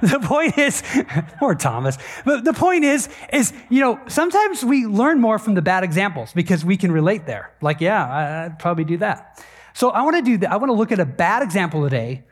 the 0.02 0.18
point 0.20 0.58
is, 0.58 0.82
poor 1.38 1.54
Thomas. 1.54 1.96
But 2.24 2.44
the 2.44 2.52
point 2.52 2.84
is, 2.84 3.08
is, 3.32 3.52
you 3.68 3.80
know, 3.80 4.00
sometimes 4.08 4.64
we 4.64 4.86
learn 4.86 5.20
more 5.20 5.38
from 5.38 5.54
the 5.54 5.62
bad 5.62 5.84
examples 5.84 6.32
because 6.32 6.64
we 6.64 6.76
can 6.76 6.90
relate 6.90 7.26
there. 7.26 7.52
Like, 7.60 7.80
yeah, 7.80 8.46
I'd 8.46 8.58
probably 8.58 8.84
do 8.84 8.96
that. 8.96 9.44
So 9.76 9.90
I 9.90 10.00
want 10.04 10.16
to 10.16 10.22
do 10.22 10.38
that. 10.38 10.50
I 10.50 10.56
want 10.56 10.70
to 10.70 10.74
look 10.74 10.90
at 10.90 11.00
a 11.00 11.04
bad 11.04 11.42
example 11.42 11.82
today 11.82 12.24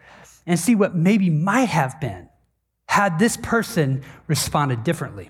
and 0.47 0.59
see 0.59 0.75
what 0.75 0.97
maybe 0.97 1.29
might 1.29 1.69
have 1.69 2.01
been 2.01 2.31
had 2.89 3.19
this 3.19 3.37
person 3.37 4.03
responded 4.27 4.83
differently. 4.83 5.29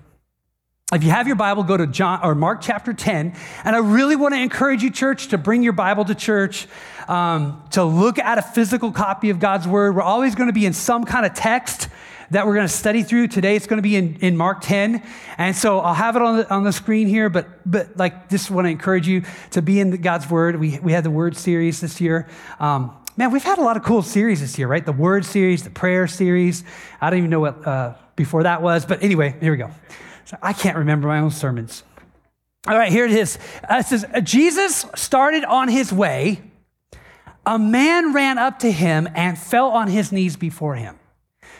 If 0.93 1.03
you 1.03 1.09
have 1.09 1.27
your 1.27 1.35
Bible, 1.35 1.63
go 1.63 1.75
to 1.75 1.85
John 1.85 2.21
or 2.23 2.33
Mark 2.33 2.61
chapter 2.61 2.93
10. 2.93 3.35
And 3.65 3.75
I 3.75 3.79
really 3.79 4.15
want 4.15 4.33
to 4.33 4.39
encourage 4.39 4.81
you, 4.81 4.91
church, 4.91 5.27
to 5.27 5.37
bring 5.37 5.61
your 5.61 5.73
Bible 5.73 6.05
to 6.05 6.15
church, 6.15 6.67
um, 7.09 7.61
to 7.71 7.83
look 7.83 8.17
at 8.17 8.37
a 8.37 8.41
physical 8.41 8.93
copy 8.93 9.29
of 9.29 9.41
God's 9.41 9.67
word. 9.67 9.93
We're 9.93 10.01
always 10.01 10.35
going 10.35 10.47
to 10.47 10.53
be 10.53 10.65
in 10.65 10.71
some 10.71 11.03
kind 11.03 11.25
of 11.25 11.33
text 11.33 11.89
that 12.31 12.45
we're 12.45 12.55
going 12.55 12.67
to 12.67 12.73
study 12.73 13.03
through. 13.03 13.27
Today 13.27 13.55
it's 13.55 13.67
going 13.67 13.77
to 13.77 13.83
be 13.83 13.95
in, 13.95 14.17
in 14.17 14.37
Mark 14.37 14.61
10. 14.61 15.03
And 15.37 15.55
so 15.55 15.79
I'll 15.79 15.93
have 15.93 16.15
it 16.15 16.21
on 16.21 16.37
the, 16.37 16.53
on 16.53 16.63
the 16.63 16.73
screen 16.73 17.07
here, 17.07 17.29
but, 17.29 17.47
but 17.69 17.97
like, 17.97 18.29
just 18.29 18.49
want 18.49 18.65
to 18.65 18.69
encourage 18.69 19.07
you 19.07 19.23
to 19.51 19.61
be 19.61 19.79
in 19.79 19.91
God's 20.01 20.29
Word. 20.29 20.59
We, 20.59 20.79
we 20.79 20.91
had 20.91 21.03
the 21.03 21.11
Word 21.11 21.35
series 21.37 21.81
this 21.81 22.01
year. 22.01 22.27
Um, 22.59 22.95
man, 23.17 23.31
we've 23.31 23.43
had 23.43 23.57
a 23.57 23.61
lot 23.61 23.77
of 23.77 23.83
cool 23.83 24.01
series 24.01 24.41
this 24.41 24.57
year, 24.57 24.67
right? 24.67 24.85
The 24.85 24.91
Word 24.91 25.25
series, 25.25 25.63
the 25.63 25.69
Prayer 25.69 26.07
series. 26.07 26.63
I 26.99 27.09
don't 27.09 27.19
even 27.19 27.29
know 27.29 27.41
what 27.41 27.65
uh, 27.65 27.95
before 28.15 28.43
that 28.43 28.61
was, 28.61 28.85
but 28.85 29.03
anyway, 29.03 29.35
here 29.39 29.51
we 29.51 29.57
go. 29.57 29.71
So 30.25 30.37
I 30.41 30.53
can't 30.53 30.77
remember 30.77 31.07
my 31.07 31.19
own 31.19 31.31
sermons. 31.31 31.83
All 32.67 32.77
right, 32.77 32.91
here 32.91 33.05
it 33.05 33.11
is. 33.11 33.37
Uh, 33.69 33.77
it 33.77 33.85
says, 33.85 34.05
Jesus 34.23 34.85
started 34.95 35.43
on 35.43 35.67
his 35.67 35.93
way. 35.93 36.41
A 37.45 37.59
man 37.59 38.11
ran 38.11 38.39
up 38.39 38.59
to 38.59 38.71
him 38.71 39.07
and 39.13 39.37
fell 39.37 39.67
on 39.67 39.87
his 39.87 40.11
knees 40.11 40.35
before 40.35 40.73
him. 40.75 40.97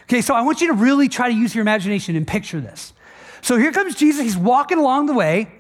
Okay, 0.06 0.22
so 0.22 0.34
I 0.36 0.42
want 0.42 0.62
you 0.62 0.68
to 0.68 0.74
really 0.74 1.10
try 1.10 1.30
to 1.30 1.36
use 1.36 1.56
your 1.56 1.62
imagination 1.62 2.16
and 2.16 2.28
picture 2.28 2.62
this. 2.62 2.94
So 3.42 3.58
here 3.58 3.72
comes 3.72 3.96
Jesus, 3.96 4.24
he's 4.24 4.38
walking 4.38 4.78
along 4.78 5.08
the 5.08 5.14
way, 5.14 5.52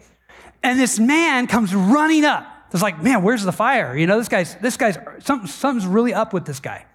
and 0.63 0.79
this 0.79 0.99
man 0.99 1.47
comes 1.47 1.73
running 1.73 2.25
up. 2.25 2.45
It's 2.71 2.81
like, 2.81 3.01
man, 3.01 3.23
where's 3.23 3.43
the 3.43 3.51
fire? 3.51 3.95
You 3.95 4.07
know, 4.07 4.17
this 4.17 4.27
guy's, 4.27 4.55
this 4.55 4.75
guy's, 4.75 4.97
something, 5.19 5.47
something's 5.47 5.85
really 5.85 6.13
up 6.13 6.33
with 6.33 6.45
this 6.45 6.59
guy. 6.59 6.85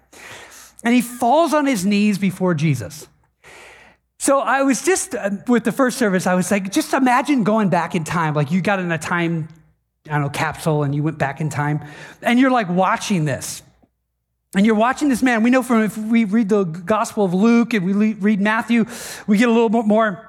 And 0.83 0.93
he 0.93 1.01
falls 1.01 1.53
on 1.53 1.65
his 1.65 1.85
knees 1.85 2.17
before 2.17 2.53
Jesus. 2.53 3.07
So 4.19 4.39
I 4.39 4.61
was 4.61 4.83
just, 4.85 5.15
uh, 5.15 5.31
with 5.47 5.63
the 5.63 5.71
first 5.71 5.97
service, 5.97 6.27
I 6.27 6.35
was 6.35 6.51
like, 6.51 6.71
just 6.71 6.93
imagine 6.93 7.43
going 7.43 7.69
back 7.69 7.95
in 7.95 8.03
time. 8.03 8.35
Like 8.35 8.51
you 8.51 8.61
got 8.61 8.79
in 8.79 8.91
a 8.91 8.97
time, 8.97 9.47
I 10.07 10.11
don't 10.11 10.21
know, 10.21 10.29
capsule 10.29 10.83
and 10.83 10.93
you 10.93 11.01
went 11.01 11.17
back 11.17 11.41
in 11.41 11.49
time 11.49 11.83
and 12.21 12.39
you're 12.39 12.51
like 12.51 12.69
watching 12.69 13.25
this. 13.25 13.63
And 14.53 14.65
you're 14.65 14.75
watching 14.75 15.07
this 15.07 15.23
man. 15.23 15.43
We 15.43 15.49
know 15.49 15.63
from 15.63 15.83
if 15.83 15.97
we 15.97 16.25
read 16.25 16.49
the 16.49 16.63
Gospel 16.63 17.23
of 17.23 17.33
Luke 17.33 17.73
and 17.73 17.85
we 17.85 18.13
read 18.13 18.41
Matthew, 18.41 18.85
we 19.25 19.37
get 19.37 19.47
a 19.47 19.51
little 19.51 19.69
bit 19.69 19.85
more. 19.85 20.27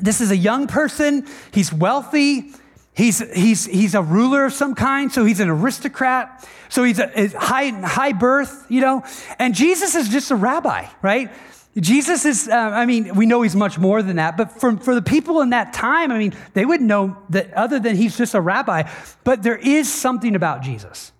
This 0.00 0.20
is 0.20 0.30
a 0.30 0.36
young 0.36 0.68
person. 0.68 1.26
He's 1.52 1.72
wealthy. 1.72 2.52
He's, 2.94 3.18
he's, 3.32 3.64
he's 3.64 3.94
a 3.94 4.02
ruler 4.02 4.44
of 4.44 4.52
some 4.52 4.76
kind. 4.76 5.10
So 5.10 5.24
he's 5.24 5.40
an 5.40 5.48
aristocrat. 5.48 6.48
So 6.68 6.84
he's 6.84 7.00
a, 7.00 7.10
a 7.16 7.28
high, 7.30 7.70
high 7.70 8.12
birth, 8.12 8.66
you 8.68 8.80
know. 8.80 9.04
And 9.40 9.54
Jesus 9.54 9.96
is 9.96 10.08
just 10.08 10.30
a 10.30 10.36
rabbi, 10.36 10.86
right? 11.02 11.30
Jesus 11.76 12.24
is, 12.24 12.48
uh, 12.48 12.54
I 12.54 12.86
mean, 12.86 13.14
we 13.14 13.26
know 13.26 13.42
he's 13.42 13.56
much 13.56 13.78
more 13.78 14.02
than 14.02 14.16
that, 14.16 14.36
but 14.36 14.52
for, 14.52 14.76
for 14.78 14.94
the 14.94 15.02
people 15.02 15.40
in 15.42 15.50
that 15.50 15.72
time, 15.72 16.10
I 16.10 16.18
mean, 16.18 16.34
they 16.54 16.64
wouldn't 16.64 16.88
know 16.88 17.16
that 17.30 17.52
other 17.54 17.78
than 17.78 17.94
he's 17.96 18.16
just 18.16 18.34
a 18.34 18.40
rabbi. 18.40 18.88
But 19.24 19.42
there 19.42 19.56
is 19.56 19.92
something 19.92 20.34
about 20.34 20.62
Jesus. 20.62 21.12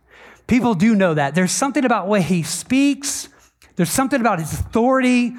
People 0.49 0.75
do 0.75 0.97
know 0.97 1.15
that. 1.15 1.37
There's 1.37 1.53
something 1.53 1.85
about 1.85 2.07
the 2.07 2.11
way 2.11 2.23
he 2.23 2.43
speaks, 2.43 3.29
there's 3.77 3.91
something 3.91 4.21
about 4.21 4.41
his 4.41 4.53
authority. 4.53 5.37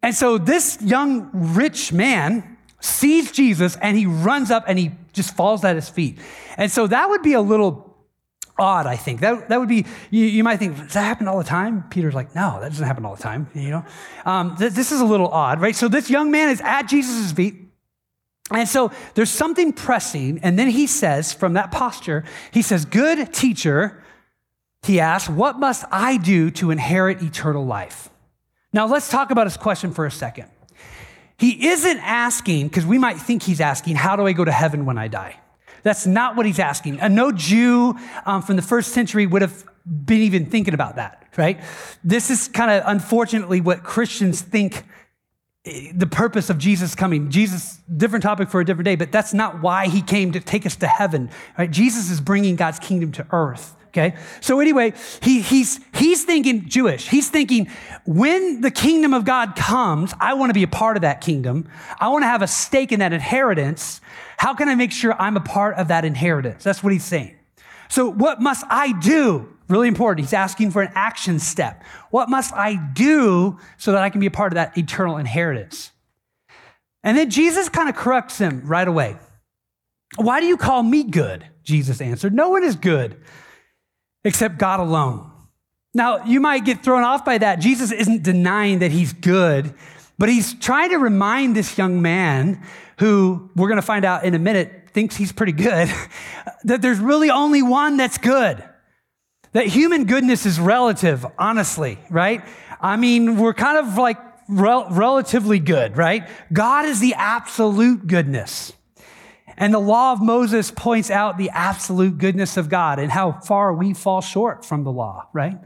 And 0.00 0.14
so 0.14 0.38
this 0.38 0.80
young 0.82 1.30
rich 1.32 1.92
man 1.92 2.56
sees 2.78 3.32
Jesus 3.32 3.76
and 3.76 3.96
he 3.96 4.04
runs 4.06 4.50
up 4.50 4.64
and 4.68 4.78
he 4.78 4.92
just 5.14 5.34
falls 5.34 5.64
at 5.64 5.74
his 5.74 5.88
feet. 5.88 6.18
And 6.58 6.70
so 6.70 6.86
that 6.86 7.08
would 7.08 7.22
be 7.22 7.32
a 7.32 7.40
little 7.40 7.96
odd, 8.58 8.86
I 8.86 8.96
think. 8.96 9.20
That, 9.20 9.48
that 9.48 9.58
would 9.58 9.68
be, 9.68 9.86
you, 10.10 10.26
you 10.26 10.44
might 10.44 10.58
think, 10.58 10.76
does 10.76 10.92
that 10.92 11.02
happen 11.02 11.26
all 11.26 11.38
the 11.38 11.44
time? 11.44 11.84
Peter's 11.88 12.14
like, 12.14 12.34
no, 12.34 12.60
that 12.60 12.68
doesn't 12.68 12.86
happen 12.86 13.04
all 13.04 13.16
the 13.16 13.22
time, 13.22 13.48
you 13.54 13.70
know? 13.70 13.84
Um, 14.24 14.56
th- 14.56 14.72
this 14.72 14.92
is 14.92 15.00
a 15.00 15.04
little 15.04 15.28
odd, 15.28 15.60
right? 15.60 15.74
So 15.74 15.88
this 15.88 16.10
young 16.10 16.30
man 16.30 16.50
is 16.50 16.60
at 16.60 16.82
Jesus' 16.82 17.32
feet. 17.32 17.56
And 18.50 18.68
so 18.68 18.92
there's 19.14 19.30
something 19.30 19.72
pressing. 19.72 20.38
And 20.40 20.58
then 20.58 20.68
he 20.68 20.86
says, 20.86 21.32
from 21.32 21.54
that 21.54 21.72
posture, 21.72 22.24
he 22.52 22.62
says, 22.62 22.84
Good 22.84 23.32
teacher, 23.32 24.03
he 24.84 25.00
asks, 25.00 25.28
What 25.28 25.58
must 25.58 25.84
I 25.90 26.16
do 26.16 26.50
to 26.52 26.70
inherit 26.70 27.22
eternal 27.22 27.64
life? 27.64 28.10
Now, 28.72 28.86
let's 28.86 29.08
talk 29.08 29.30
about 29.30 29.46
his 29.46 29.56
question 29.56 29.92
for 29.92 30.04
a 30.04 30.10
second. 30.10 30.48
He 31.38 31.68
isn't 31.68 31.98
asking, 31.98 32.68
because 32.68 32.86
we 32.86 32.98
might 32.98 33.18
think 33.18 33.42
he's 33.42 33.60
asking, 33.60 33.96
How 33.96 34.16
do 34.16 34.26
I 34.26 34.32
go 34.32 34.44
to 34.44 34.52
heaven 34.52 34.84
when 34.84 34.98
I 34.98 35.08
die? 35.08 35.36
That's 35.82 36.06
not 36.06 36.36
what 36.36 36.46
he's 36.46 36.58
asking. 36.58 37.00
And 37.00 37.14
no 37.14 37.30
Jew 37.30 37.94
um, 38.24 38.42
from 38.42 38.56
the 38.56 38.62
first 38.62 38.92
century 38.92 39.26
would 39.26 39.42
have 39.42 39.64
been 39.86 40.22
even 40.22 40.46
thinking 40.46 40.74
about 40.74 40.96
that, 40.96 41.28
right? 41.36 41.60
This 42.02 42.30
is 42.30 42.48
kind 42.48 42.70
of 42.70 42.82
unfortunately 42.86 43.60
what 43.60 43.82
Christians 43.82 44.40
think 44.40 44.82
eh, 45.66 45.92
the 45.94 46.06
purpose 46.06 46.48
of 46.48 46.56
Jesus 46.56 46.94
coming. 46.94 47.30
Jesus, 47.30 47.80
different 47.94 48.22
topic 48.22 48.48
for 48.48 48.60
a 48.60 48.64
different 48.64 48.86
day, 48.86 48.96
but 48.96 49.12
that's 49.12 49.34
not 49.34 49.60
why 49.60 49.88
he 49.88 50.00
came 50.00 50.32
to 50.32 50.40
take 50.40 50.64
us 50.64 50.76
to 50.76 50.86
heaven, 50.86 51.30
right? 51.58 51.70
Jesus 51.70 52.10
is 52.10 52.20
bringing 52.20 52.56
God's 52.56 52.78
kingdom 52.78 53.12
to 53.12 53.26
earth. 53.30 53.76
Okay. 53.94 54.16
So 54.40 54.58
anyway, 54.58 54.92
he, 55.22 55.40
he's, 55.40 55.78
he's 55.94 56.24
thinking 56.24 56.68
Jewish. 56.68 57.08
He's 57.08 57.30
thinking 57.30 57.70
when 58.04 58.60
the 58.60 58.72
kingdom 58.72 59.14
of 59.14 59.24
God 59.24 59.54
comes, 59.54 60.12
I 60.18 60.34
want 60.34 60.50
to 60.50 60.54
be 60.54 60.64
a 60.64 60.68
part 60.68 60.96
of 60.96 61.02
that 61.02 61.20
kingdom. 61.20 61.68
I 62.00 62.08
want 62.08 62.24
to 62.24 62.26
have 62.26 62.42
a 62.42 62.48
stake 62.48 62.90
in 62.90 62.98
that 62.98 63.12
inheritance. 63.12 64.00
How 64.36 64.52
can 64.52 64.68
I 64.68 64.74
make 64.74 64.90
sure 64.90 65.14
I'm 65.22 65.36
a 65.36 65.40
part 65.40 65.76
of 65.76 65.86
that 65.88 66.04
inheritance? 66.04 66.64
That's 66.64 66.82
what 66.82 66.92
he's 66.92 67.04
saying. 67.04 67.36
So 67.88 68.10
what 68.10 68.40
must 68.40 68.64
I 68.68 68.98
do? 68.98 69.48
Really 69.68 69.86
important. 69.86 70.26
He's 70.26 70.34
asking 70.34 70.72
for 70.72 70.82
an 70.82 70.90
action 70.96 71.38
step. 71.38 71.84
What 72.10 72.28
must 72.28 72.52
I 72.52 72.74
do 72.74 73.60
so 73.76 73.92
that 73.92 74.02
I 74.02 74.10
can 74.10 74.18
be 74.20 74.26
a 74.26 74.30
part 74.32 74.52
of 74.52 74.56
that 74.56 74.76
eternal 74.76 75.18
inheritance? 75.18 75.92
And 77.04 77.16
then 77.16 77.30
Jesus 77.30 77.68
kind 77.68 77.88
of 77.88 77.94
corrects 77.94 78.38
him 78.38 78.62
right 78.66 78.88
away. 78.88 79.16
Why 80.16 80.40
do 80.40 80.46
you 80.46 80.56
call 80.56 80.82
me 80.82 81.04
good? 81.04 81.46
Jesus 81.62 82.00
answered. 82.00 82.34
No 82.34 82.48
one 82.48 82.64
is 82.64 82.74
good 82.74 83.20
except 84.24 84.58
God 84.58 84.80
alone. 84.80 85.30
Now, 85.94 86.24
you 86.24 86.40
might 86.40 86.64
get 86.64 86.82
thrown 86.82 87.04
off 87.04 87.24
by 87.24 87.38
that. 87.38 87.60
Jesus 87.60 87.92
isn't 87.92 88.22
denying 88.22 88.80
that 88.80 88.90
he's 88.90 89.12
good, 89.12 89.72
but 90.18 90.28
he's 90.28 90.54
trying 90.54 90.90
to 90.90 90.96
remind 90.96 91.54
this 91.54 91.78
young 91.78 92.02
man 92.02 92.60
who 92.98 93.50
we're 93.54 93.68
going 93.68 93.80
to 93.80 93.86
find 93.86 94.04
out 94.04 94.24
in 94.24 94.34
a 94.34 94.38
minute 94.38 94.88
thinks 94.92 95.16
he's 95.16 95.32
pretty 95.32 95.52
good 95.52 95.88
that 96.64 96.82
there's 96.82 96.98
really 96.98 97.30
only 97.30 97.62
one 97.62 97.96
that's 97.96 98.18
good. 98.18 98.62
That 99.52 99.66
human 99.66 100.04
goodness 100.04 100.46
is 100.46 100.58
relative, 100.58 101.24
honestly, 101.38 101.98
right? 102.10 102.44
I 102.80 102.96
mean, 102.96 103.36
we're 103.38 103.54
kind 103.54 103.78
of 103.78 103.96
like 103.96 104.18
rel- 104.48 104.88
relatively 104.90 105.60
good, 105.60 105.96
right? 105.96 106.28
God 106.52 106.86
is 106.86 106.98
the 106.98 107.14
absolute 107.14 108.06
goodness. 108.06 108.72
And 109.56 109.72
the 109.72 109.78
law 109.78 110.12
of 110.12 110.20
Moses 110.20 110.70
points 110.70 111.10
out 111.10 111.38
the 111.38 111.50
absolute 111.50 112.18
goodness 112.18 112.56
of 112.56 112.68
God 112.68 112.98
and 112.98 113.10
how 113.10 113.32
far 113.32 113.72
we 113.72 113.94
fall 113.94 114.20
short 114.20 114.64
from 114.64 114.84
the 114.84 114.90
law, 114.90 115.28
right? 115.32 115.58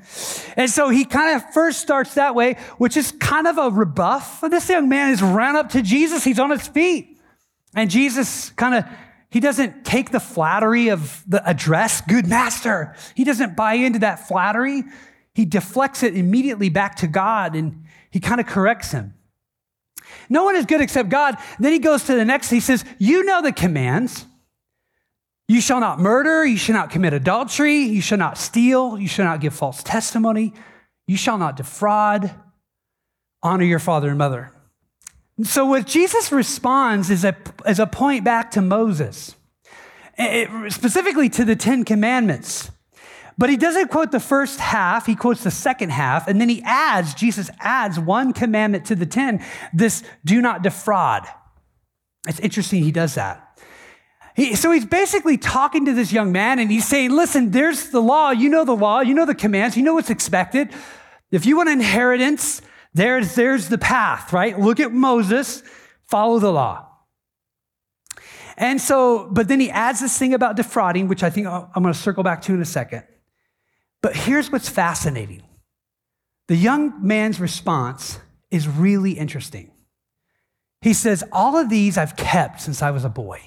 And 0.57 0.71
so 0.71 0.89
he 0.89 1.05
kind 1.05 1.37
of 1.37 1.53
first 1.53 1.81
starts 1.81 2.15
that 2.15 2.35
way, 2.35 2.57
which 2.77 2.97
is 2.97 3.13
kind 3.13 3.47
of 3.47 3.59
a 3.59 3.71
rebuff. 3.71 4.43
This 4.51 4.69
young 4.69 4.89
man 4.89 5.09
has 5.09 5.23
run 5.23 5.57
up 5.57 5.71
to 5.71 5.83
Jesus. 5.83 6.25
He's 6.25 6.39
on 6.39 6.51
his 6.51 6.67
feet. 6.69 7.19
And 7.75 7.91
Jesus 7.91 8.51
kind 8.51 8.75
of, 8.75 8.85
he 9.31 9.41
doesn't 9.41 9.85
take 9.85 10.11
the 10.11 10.21
flattery 10.21 10.89
of 10.89 11.23
the 11.27 11.47
address, 11.49 12.01
good 12.01 12.27
master. 12.27 12.95
He 13.15 13.25
doesn't 13.25 13.57
buy 13.57 13.75
into 13.75 14.01
that 14.01 14.27
flattery. 14.27 14.85
He 15.35 15.45
deflects 15.45 16.03
it 16.03 16.17
immediately 16.17 16.69
back 16.69 16.97
to 16.97 17.07
God 17.07 17.55
and 17.55 17.85
he 18.11 18.21
kind 18.21 18.41
of 18.41 18.47
corrects 18.47 18.93
him. 18.93 19.15
No 20.29 20.45
one 20.45 20.57
is 20.57 20.67
good 20.67 20.81
except 20.81 21.09
God. 21.09 21.37
Then 21.59 21.73
he 21.73 21.79
goes 21.79 22.05
to 22.05 22.15
the 22.15 22.25
next, 22.25 22.51
he 22.51 22.61
says, 22.61 22.85
You 22.99 23.25
know 23.25 23.43
the 23.43 23.53
commands. 23.53 24.27
You 25.49 25.63
shall 25.63 25.81
not 25.81 25.99
murder, 25.99 26.45
you 26.45 26.59
shall 26.59 26.75
not 26.75 26.91
commit 26.91 27.15
adultery, 27.15 27.79
you 27.79 28.03
shall 28.03 28.19
not 28.19 28.37
steal, 28.37 28.99
you 28.99 29.09
shall 29.09 29.25
not 29.25 29.41
give 29.41 29.55
false 29.55 29.83
testimony, 29.83 30.53
you 31.07 31.17
shall 31.17 31.39
not 31.39 31.57
defraud, 31.57 32.31
honor 33.43 33.65
your 33.65 33.79
father 33.79 34.11
and 34.11 34.19
mother. 34.19 34.53
So, 35.43 35.65
what 35.65 35.87
Jesus 35.87 36.33
responds 36.33 37.09
is 37.11 37.25
a, 37.25 37.35
is 37.67 37.79
a 37.79 37.87
point 37.87 38.25
back 38.25 38.51
to 38.53 38.61
Moses, 38.61 39.37
it, 40.19 40.73
specifically 40.73 41.31
to 41.31 41.45
the 41.45 41.57
Ten 41.57 41.85
Commandments. 41.85 42.71
But 43.39 43.51
he 43.51 43.57
doesn't 43.57 43.89
quote 43.89 44.11
the 44.11 44.19
first 44.19 44.59
half, 44.59 45.07
he 45.07 45.15
quotes 45.15 45.45
the 45.45 45.53
second 45.53 45.91
half, 45.91 46.27
and 46.27 46.41
then 46.41 46.49
he 46.49 46.61
adds, 46.65 47.15
Jesus 47.15 47.51
adds 47.61 47.99
one 47.99 48.33
commandment 48.33 48.85
to 48.87 48.97
the 48.97 49.07
10, 49.07 49.45
this 49.73 50.03
do 50.25 50.43
not 50.43 50.63
defraud. 50.63 51.25
It's 52.27 52.41
interesting 52.41 52.83
he 52.83 52.91
does 52.91 53.15
that. 53.15 53.45
He, 54.35 54.55
so 54.55 54.71
he's 54.71 54.85
basically 54.85 55.37
talking 55.37 55.85
to 55.87 55.93
this 55.93 56.13
young 56.13 56.31
man 56.31 56.61
and 56.61 56.71
he's 56.71 56.87
saying, 56.87 57.11
listen, 57.11 57.51
there's 57.51 57.91
the 57.91 58.01
law. 58.01 58.31
You 58.31 58.49
know 58.49 58.65
the 58.65 58.77
law. 58.77 59.01
You 59.01 59.15
know 59.15 59.27
the 59.27 59.35
commands. 59.35 59.77
You 59.77 59.83
know 59.83 59.95
what's 59.95 60.11
expected. 60.11 60.73
If 61.33 61.45
you 61.45 61.57
want 61.57 61.69
inheritance, 61.69 62.63
there's, 62.95 63.35
there's 63.35 63.69
the 63.69 63.79
path, 63.79 64.33
right? 64.33 64.57
Look 64.57 64.79
at 64.79 64.93
Moses, 64.93 65.65
follow 66.07 66.39
the 66.39 66.53
law. 66.53 66.87
And 68.57 68.81
so, 68.81 69.29
but 69.31 69.49
then 69.49 69.59
he 69.59 69.71
adds 69.71 70.01
this 70.01 70.17
thing 70.17 70.35
about 70.35 70.55
defrauding, 70.55 71.09
which 71.09 71.25
I 71.25 71.31
think 71.31 71.49
I'm 71.49 71.69
going 71.75 71.93
to 71.93 71.99
circle 71.99 72.23
back 72.23 72.43
to 72.43 72.55
in 72.55 72.63
a 72.63 72.65
second. 72.65 73.05
But 74.03 74.17
here's 74.17 74.51
what's 74.51 74.69
fascinating 74.69 75.43
the 76.47 76.57
young 76.57 77.07
man's 77.07 77.41
response 77.41 78.19
is 78.51 78.67
really 78.67 79.13
interesting. 79.13 79.71
He 80.81 80.93
says, 80.95 81.25
All 81.33 81.57
of 81.57 81.69
these 81.69 81.99
I've 81.99 82.17
kept 82.17 82.61
since 82.61 82.83
I 82.83 82.91
was 82.91 83.05
a 83.05 83.09
boy. 83.09 83.41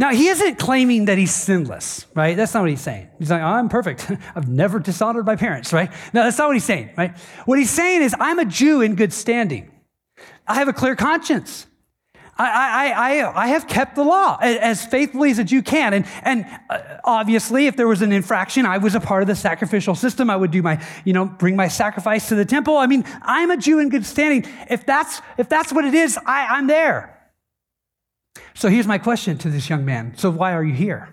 Now, 0.00 0.12
he 0.12 0.28
isn't 0.28 0.58
claiming 0.58 1.04
that 1.06 1.18
he's 1.18 1.34
sinless, 1.34 2.06
right? 2.14 2.34
That's 2.34 2.54
not 2.54 2.60
what 2.60 2.70
he's 2.70 2.80
saying. 2.80 3.08
He's 3.18 3.30
like, 3.30 3.42
I'm 3.42 3.68
perfect. 3.68 4.10
I've 4.34 4.48
never 4.48 4.78
dishonored 4.78 5.26
my 5.26 5.36
parents, 5.36 5.74
right? 5.74 5.92
No, 6.14 6.24
that's 6.24 6.38
not 6.38 6.46
what 6.46 6.56
he's 6.56 6.64
saying, 6.64 6.90
right? 6.96 7.18
What 7.44 7.58
he's 7.58 7.68
saying 7.68 8.00
is, 8.00 8.14
I'm 8.18 8.38
a 8.38 8.46
Jew 8.46 8.80
in 8.80 8.94
good 8.94 9.12
standing. 9.12 9.70
I 10.46 10.54
have 10.54 10.68
a 10.68 10.72
clear 10.72 10.96
conscience. 10.96 11.66
I, 12.42 13.20
I, 13.20 13.44
I, 13.44 13.48
have 13.48 13.68
kept 13.68 13.96
the 13.96 14.02
law 14.02 14.38
as 14.40 14.84
faithfully 14.84 15.30
as 15.30 15.38
a 15.38 15.44
Jew 15.44 15.62
can. 15.62 15.92
And, 15.92 16.06
and 16.22 16.46
uh, 16.70 16.80
obviously, 17.04 17.66
if 17.66 17.76
there 17.76 17.86
was 17.86 18.00
an 18.00 18.12
infraction, 18.12 18.64
I 18.64 18.78
was 18.78 18.94
a 18.94 19.00
part 19.00 19.22
of 19.22 19.28
the 19.28 19.36
sacrificial 19.36 19.94
system. 19.94 20.30
I 20.30 20.36
would 20.36 20.50
do 20.50 20.62
my, 20.62 20.82
you 21.04 21.12
know, 21.12 21.26
bring 21.26 21.54
my 21.54 21.68
sacrifice 21.68 22.28
to 22.28 22.34
the 22.34 22.44
temple. 22.46 22.76
I 22.76 22.86
mean, 22.86 23.04
I'm 23.22 23.50
a 23.50 23.56
Jew 23.56 23.78
in 23.78 23.90
good 23.90 24.06
standing. 24.06 24.50
If 24.70 24.86
that's, 24.86 25.20
if 25.36 25.48
that's 25.48 25.72
what 25.72 25.84
it 25.84 25.94
is, 25.94 26.18
I, 26.24 26.46
I'm 26.56 26.66
there. 26.66 27.16
So 28.54 28.68
here's 28.68 28.86
my 28.86 28.98
question 28.98 29.36
to 29.38 29.50
this 29.50 29.68
young 29.68 29.84
man. 29.84 30.16
So 30.16 30.30
why 30.30 30.52
are 30.52 30.64
you 30.64 30.74
here? 30.74 31.08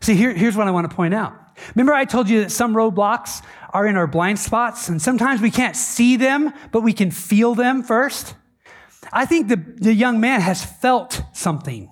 See, 0.00 0.14
here, 0.14 0.34
here's 0.34 0.56
what 0.56 0.66
I 0.66 0.72
want 0.72 0.90
to 0.90 0.94
point 0.94 1.14
out. 1.14 1.34
Remember, 1.74 1.94
I 1.94 2.04
told 2.04 2.28
you 2.28 2.40
that 2.42 2.50
some 2.50 2.74
roadblocks 2.74 3.42
are 3.72 3.86
in 3.86 3.96
our 3.96 4.06
blind 4.06 4.38
spots, 4.38 4.88
and 4.88 5.00
sometimes 5.00 5.40
we 5.40 5.50
can't 5.50 5.76
see 5.76 6.16
them, 6.16 6.52
but 6.72 6.82
we 6.82 6.92
can 6.92 7.10
feel 7.10 7.54
them 7.54 7.82
first. 7.82 8.34
I 9.12 9.26
think 9.26 9.48
the, 9.48 9.56
the 9.56 9.94
young 9.94 10.20
man 10.20 10.40
has 10.40 10.64
felt 10.64 11.22
something. 11.32 11.90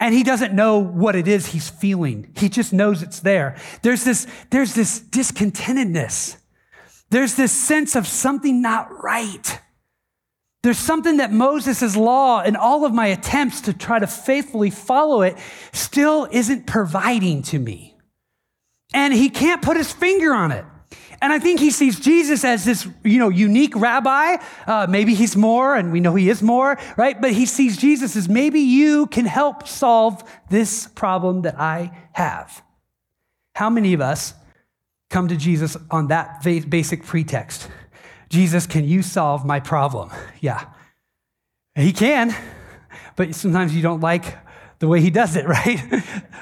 And 0.00 0.14
he 0.14 0.22
doesn't 0.22 0.54
know 0.54 0.78
what 0.78 1.16
it 1.16 1.26
is 1.26 1.46
he's 1.46 1.68
feeling. 1.68 2.32
He 2.36 2.48
just 2.48 2.72
knows 2.72 3.02
it's 3.02 3.20
there. 3.20 3.56
There's 3.82 4.04
this, 4.04 4.26
there's 4.50 4.74
this 4.74 5.00
discontentedness. 5.00 6.36
There's 7.10 7.34
this 7.34 7.52
sense 7.52 7.96
of 7.96 8.06
something 8.06 8.62
not 8.62 9.02
right. 9.02 9.60
There's 10.62 10.78
something 10.78 11.18
that 11.18 11.32
Moses' 11.32 11.96
law 11.96 12.40
and 12.40 12.56
all 12.56 12.84
of 12.84 12.92
my 12.92 13.06
attempts 13.06 13.62
to 13.62 13.72
try 13.72 13.98
to 13.98 14.06
faithfully 14.06 14.70
follow 14.70 15.22
it 15.22 15.36
still 15.72 16.28
isn't 16.30 16.66
providing 16.66 17.42
to 17.44 17.58
me. 17.58 17.96
And 18.92 19.14
he 19.14 19.30
can't 19.30 19.62
put 19.62 19.76
his 19.76 19.92
finger 19.92 20.32
on 20.32 20.52
it. 20.52 20.64
And 21.20 21.32
I 21.32 21.38
think 21.38 21.58
he 21.58 21.70
sees 21.70 21.98
Jesus 21.98 22.44
as 22.44 22.64
this, 22.64 22.86
you 23.02 23.18
know, 23.18 23.28
unique 23.28 23.74
rabbi. 23.74 24.36
Uh, 24.66 24.86
maybe 24.88 25.14
he's 25.14 25.36
more, 25.36 25.74
and 25.74 25.92
we 25.92 26.00
know 26.00 26.14
he 26.14 26.30
is 26.30 26.42
more, 26.42 26.78
right? 26.96 27.20
But 27.20 27.32
he 27.32 27.44
sees 27.44 27.76
Jesus 27.76 28.14
as 28.14 28.28
maybe 28.28 28.60
you 28.60 29.06
can 29.06 29.26
help 29.26 29.66
solve 29.66 30.22
this 30.48 30.86
problem 30.88 31.42
that 31.42 31.58
I 31.58 31.90
have. 32.12 32.62
How 33.56 33.68
many 33.68 33.94
of 33.94 34.00
us 34.00 34.34
come 35.10 35.26
to 35.28 35.36
Jesus 35.36 35.76
on 35.90 36.08
that 36.08 36.42
basic 36.42 37.02
pretext? 37.02 37.68
Jesus, 38.28 38.66
can 38.66 38.84
you 38.84 39.02
solve 39.02 39.44
my 39.44 39.60
problem? 39.60 40.10
Yeah. 40.40 40.64
He 41.74 41.92
can, 41.92 42.34
but 43.14 43.34
sometimes 43.36 43.74
you 43.74 43.82
don't 43.82 44.00
like 44.00 44.36
the 44.78 44.88
way 44.88 45.00
he 45.00 45.10
does 45.10 45.36
it, 45.36 45.46
right? 45.48 45.80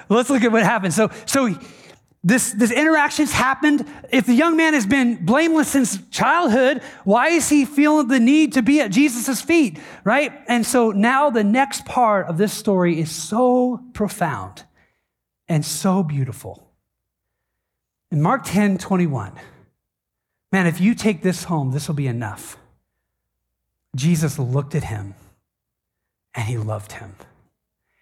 Let's 0.09 0.31
look 0.31 0.43
at 0.43 0.53
what 0.53 0.63
happens. 0.63 0.95
So, 0.95 1.11
so 1.27 1.49
this, 2.27 2.51
this 2.51 2.73
interaction's 2.73 3.31
happened. 3.31 3.89
If 4.11 4.27
the 4.27 4.35
young 4.35 4.57
man 4.57 4.75
has 4.75 4.85
been 4.85 5.25
blameless 5.25 5.69
since 5.69 5.97
childhood, 6.11 6.83
why 7.05 7.29
is 7.29 7.49
he 7.49 7.65
feeling 7.65 8.09
the 8.09 8.19
need 8.19 8.55
to 8.55 8.63
be 8.63 8.81
at 8.81 8.91
Jesus' 8.91 9.41
feet, 9.41 9.79
right? 10.03 10.33
And 10.49 10.67
so 10.67 10.91
now 10.91 11.31
the 11.31 11.45
next 11.45 11.85
part 11.85 12.27
of 12.27 12.37
this 12.37 12.53
story 12.53 12.99
is 12.99 13.13
so 13.13 13.81
profound 13.93 14.65
and 15.47 15.65
so 15.65 16.03
beautiful. 16.03 16.69
In 18.11 18.21
Mark 18.21 18.43
10 18.45 18.79
21, 18.79 19.33
man, 20.51 20.67
if 20.67 20.81
you 20.81 20.97
take 20.97 21.23
this 21.23 21.45
home, 21.45 21.71
this 21.71 21.87
will 21.87 21.95
be 21.95 22.09
enough. 22.09 22.57
Jesus 23.95 24.37
looked 24.37 24.75
at 24.75 24.83
him 24.83 25.15
and 26.35 26.49
he 26.49 26.59
loved 26.59 26.91
him. 26.91 27.15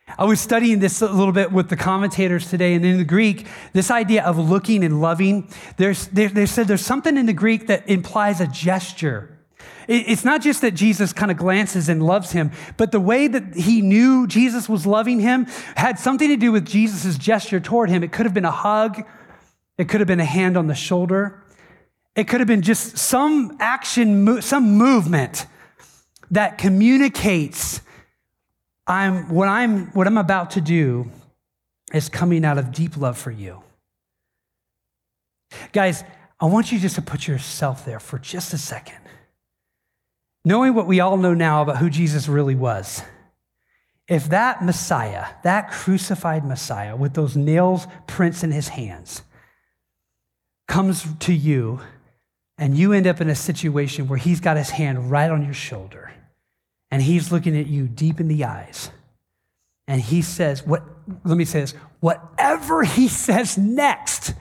I 0.06 0.24
was 0.24 0.40
studying 0.40 0.80
this 0.80 1.00
a 1.02 1.08
little 1.08 1.32
bit 1.32 1.50
with 1.50 1.70
the 1.70 1.76
commentators 1.76 2.50
today, 2.50 2.74
and 2.74 2.84
in 2.84 2.98
the 2.98 3.04
Greek, 3.04 3.46
this 3.72 3.90
idea 3.90 4.22
of 4.22 4.38
looking 4.38 4.84
and 4.84 5.00
loving, 5.00 5.50
there's, 5.76 6.06
they, 6.08 6.26
they 6.26 6.46
said 6.46 6.68
there's 6.68 6.84
something 6.84 7.16
in 7.16 7.26
the 7.26 7.32
Greek 7.32 7.66
that 7.68 7.88
implies 7.88 8.40
a 8.40 8.46
gesture. 8.46 9.30
It's 9.88 10.24
not 10.24 10.40
just 10.40 10.60
that 10.62 10.72
Jesus 10.72 11.12
kind 11.12 11.30
of 11.30 11.36
glances 11.36 11.88
and 11.88 12.02
loves 12.02 12.32
him, 12.32 12.52
but 12.76 12.92
the 12.92 13.00
way 13.00 13.28
that 13.28 13.54
he 13.54 13.82
knew 13.82 14.26
Jesus 14.26 14.68
was 14.68 14.86
loving 14.86 15.20
him 15.20 15.46
had 15.76 15.98
something 15.98 16.28
to 16.28 16.36
do 16.36 16.52
with 16.52 16.66
Jesus' 16.66 17.18
gesture 17.18 17.60
toward 17.60 17.90
him. 17.90 18.02
It 18.02 18.12
could 18.12 18.24
have 18.24 18.34
been 18.34 18.46
a 18.46 18.50
hug, 18.50 19.02
it 19.76 19.88
could 19.88 20.00
have 20.00 20.08
been 20.08 20.20
a 20.20 20.24
hand 20.24 20.56
on 20.56 20.68
the 20.68 20.74
shoulder, 20.74 21.42
it 22.14 22.28
could 22.28 22.40
have 22.40 22.46
been 22.46 22.62
just 22.62 22.96
some 22.96 23.56
action, 23.60 24.40
some 24.40 24.76
movement 24.76 25.46
that 26.30 26.56
communicates 26.56 27.82
I'm, 28.87 29.29
what, 29.31 29.49
I'm, 29.49 29.87
what 29.88 30.07
I'm 30.07 30.18
about 30.18 30.51
to 30.53 30.61
do 30.61 31.11
is 31.92 32.09
coming 32.09 32.44
out 32.44 32.59
of 32.59 32.73
deep 32.73 32.97
love 32.97 33.16
for 33.16 33.31
you. 33.31 33.62
Guys, 35.73 36.05
I 36.40 36.47
want 36.47 36.73
you 36.73 36.79
just 36.79 36.97
to 36.97 37.03
put 37.03 37.27
yourself 37.27 37.85
there 37.85 38.01
for 38.01 38.18
just 38.18 38.53
a 38.53 38.59
second. 38.59 38.99
Knowing 40.44 40.75
what 40.75 40.87
we 40.87 41.01
all 41.01 41.16
know 41.16 41.33
now 41.33 41.62
about 41.62 41.79
who 41.79 41.88
Jesus 41.88 42.29
really 42.29 42.55
was, 42.55 43.03
if 44.09 44.29
that 44.29 44.62
Messiah, 44.62 45.27
that 45.44 45.70
crucified 45.70 46.44
Messiah 46.44 46.97
with 46.97 47.14
those 47.14 47.37
nails 47.37 47.87
prints 48.07 48.42
in 48.42 48.51
his 48.51 48.68
hands, 48.68 49.23
comes 50.68 51.07
to 51.20 51.33
you 51.33 51.81
and 52.59 52.77
you 52.77 52.92
end 52.92 53.07
up 53.07 53.20
in 53.20 53.29
a 53.31 53.35
situation 53.35 54.07
where 54.07 54.18
he's 54.18 54.40
got 54.40 54.57
his 54.57 54.70
hand 54.70 55.11
right 55.11 55.31
on 55.31 55.44
your 55.44 55.55
shoulder 55.55 56.12
and 56.94 57.02
he's 57.02 57.33
looking 57.33 57.59
at 57.59 57.66
you 57.66 57.88
deep 57.88 58.20
in 58.20 58.28
the 58.28 58.44
eyes. 58.44 58.88
And 59.88 60.00
he 60.00 60.22
says, 60.22 60.64
what, 60.64 60.85
let 61.24 61.37
me 61.37 61.44
say 61.44 61.62
this, 61.62 61.72
whatever 61.98 62.85
he 62.85 63.09
says 63.26 63.59
next, 63.59 64.33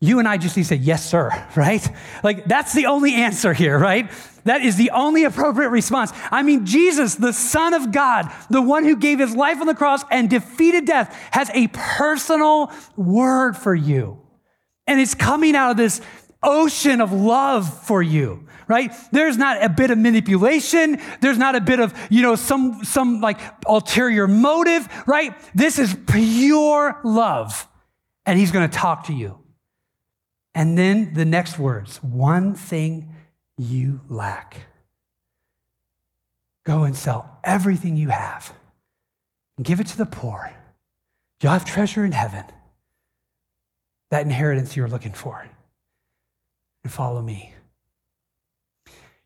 you 0.00 0.20
and 0.20 0.28
I 0.28 0.36
just 0.36 0.56
need 0.56 0.62
to 0.62 0.68
say, 0.68 0.76
yes, 0.76 1.04
sir, 1.04 1.32
right? 1.56 1.84
Like, 2.22 2.44
that's 2.44 2.72
the 2.72 2.86
only 2.86 3.14
answer 3.14 3.52
here, 3.52 3.76
right? 3.76 4.08
That 4.44 4.62
is 4.62 4.76
the 4.76 4.92
only 4.92 5.24
appropriate 5.24 5.70
response. 5.70 6.12
I 6.30 6.44
mean, 6.44 6.64
Jesus, 6.64 7.16
the 7.16 7.32
Son 7.32 7.74
of 7.74 7.90
God, 7.90 8.32
the 8.48 8.62
one 8.62 8.84
who 8.84 8.94
gave 8.94 9.18
his 9.18 9.34
life 9.34 9.60
on 9.60 9.66
the 9.66 9.74
cross 9.74 10.04
and 10.12 10.30
defeated 10.30 10.84
death, 10.84 11.12
has 11.32 11.50
a 11.52 11.66
personal 11.72 12.72
word 12.96 13.56
for 13.56 13.74
you. 13.74 14.22
And 14.86 15.00
it's 15.00 15.16
coming 15.16 15.56
out 15.56 15.72
of 15.72 15.76
this 15.78 16.00
ocean 16.42 17.00
of 17.00 17.12
love 17.12 17.86
for 17.86 18.02
you 18.02 18.48
right? 18.68 18.94
There's 19.10 19.36
not 19.36 19.64
a 19.64 19.68
bit 19.68 19.90
of 19.90 19.98
manipulation. 19.98 21.00
There's 21.20 21.38
not 21.38 21.56
a 21.56 21.60
bit 21.60 21.80
of, 21.80 21.94
you 22.10 22.22
know, 22.22 22.36
some, 22.36 22.84
some 22.84 23.20
like 23.20 23.40
ulterior 23.66 24.28
motive, 24.28 24.86
right? 25.06 25.34
This 25.54 25.78
is 25.78 25.96
pure 26.06 27.00
love. 27.02 27.66
And 28.26 28.38
he's 28.38 28.52
going 28.52 28.68
to 28.68 28.76
talk 28.76 29.04
to 29.04 29.14
you. 29.14 29.38
And 30.54 30.76
then 30.76 31.14
the 31.14 31.24
next 31.24 31.58
words 31.58 31.96
one 32.02 32.54
thing 32.54 33.14
you 33.56 34.00
lack. 34.08 34.66
Go 36.64 36.84
and 36.84 36.94
sell 36.94 37.38
everything 37.42 37.96
you 37.96 38.10
have 38.10 38.52
and 39.56 39.64
give 39.64 39.80
it 39.80 39.86
to 39.88 39.96
the 39.96 40.04
poor. 40.04 40.52
You'll 41.40 41.52
have 41.52 41.64
treasure 41.64 42.04
in 42.04 42.12
heaven, 42.12 42.44
that 44.10 44.22
inheritance 44.26 44.76
you're 44.76 44.88
looking 44.88 45.12
for. 45.12 45.48
And 46.88 46.94
follow 46.94 47.20
me. 47.20 47.52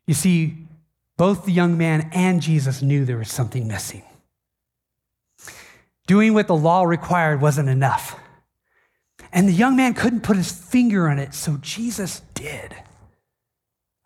You 0.05 0.13
see, 0.13 0.67
both 1.15 1.45
the 1.45 1.53
young 1.53 1.77
man 1.77 2.09
and 2.11 2.41
Jesus 2.41 2.81
knew 2.81 3.05
there 3.05 3.19
was 3.19 3.31
something 3.31 3.69
missing. 3.69 4.03
Doing 6.05 6.33
what 6.33 6.47
the 6.47 6.57
law 6.57 6.83
required 6.83 7.39
wasn't 7.39 7.69
enough. 7.69 8.19
And 9.31 9.47
the 9.47 9.53
young 9.53 9.77
man 9.77 9.93
couldn't 9.93 10.23
put 10.23 10.35
his 10.35 10.51
finger 10.51 11.07
on 11.07 11.19
it, 11.19 11.33
so 11.33 11.55
Jesus 11.61 12.21
did. 12.33 12.75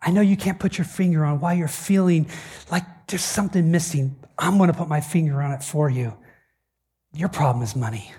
I 0.00 0.12
know 0.12 0.20
you 0.20 0.36
can't 0.36 0.60
put 0.60 0.78
your 0.78 0.84
finger 0.84 1.24
on 1.24 1.40
why 1.40 1.54
you're 1.54 1.66
feeling 1.66 2.30
like 2.70 2.84
there's 3.08 3.24
something 3.24 3.72
missing. 3.72 4.14
I'm 4.38 4.56
going 4.56 4.70
to 4.70 4.78
put 4.78 4.86
my 4.86 5.00
finger 5.00 5.42
on 5.42 5.50
it 5.50 5.64
for 5.64 5.90
you. 5.90 6.16
Your 7.12 7.28
problem 7.28 7.64
is 7.64 7.74
money. 7.74 8.12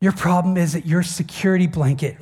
Your 0.00 0.12
problem 0.12 0.56
is 0.56 0.74
that 0.74 0.86
your 0.86 1.02
security 1.02 1.66
blanket 1.66 2.18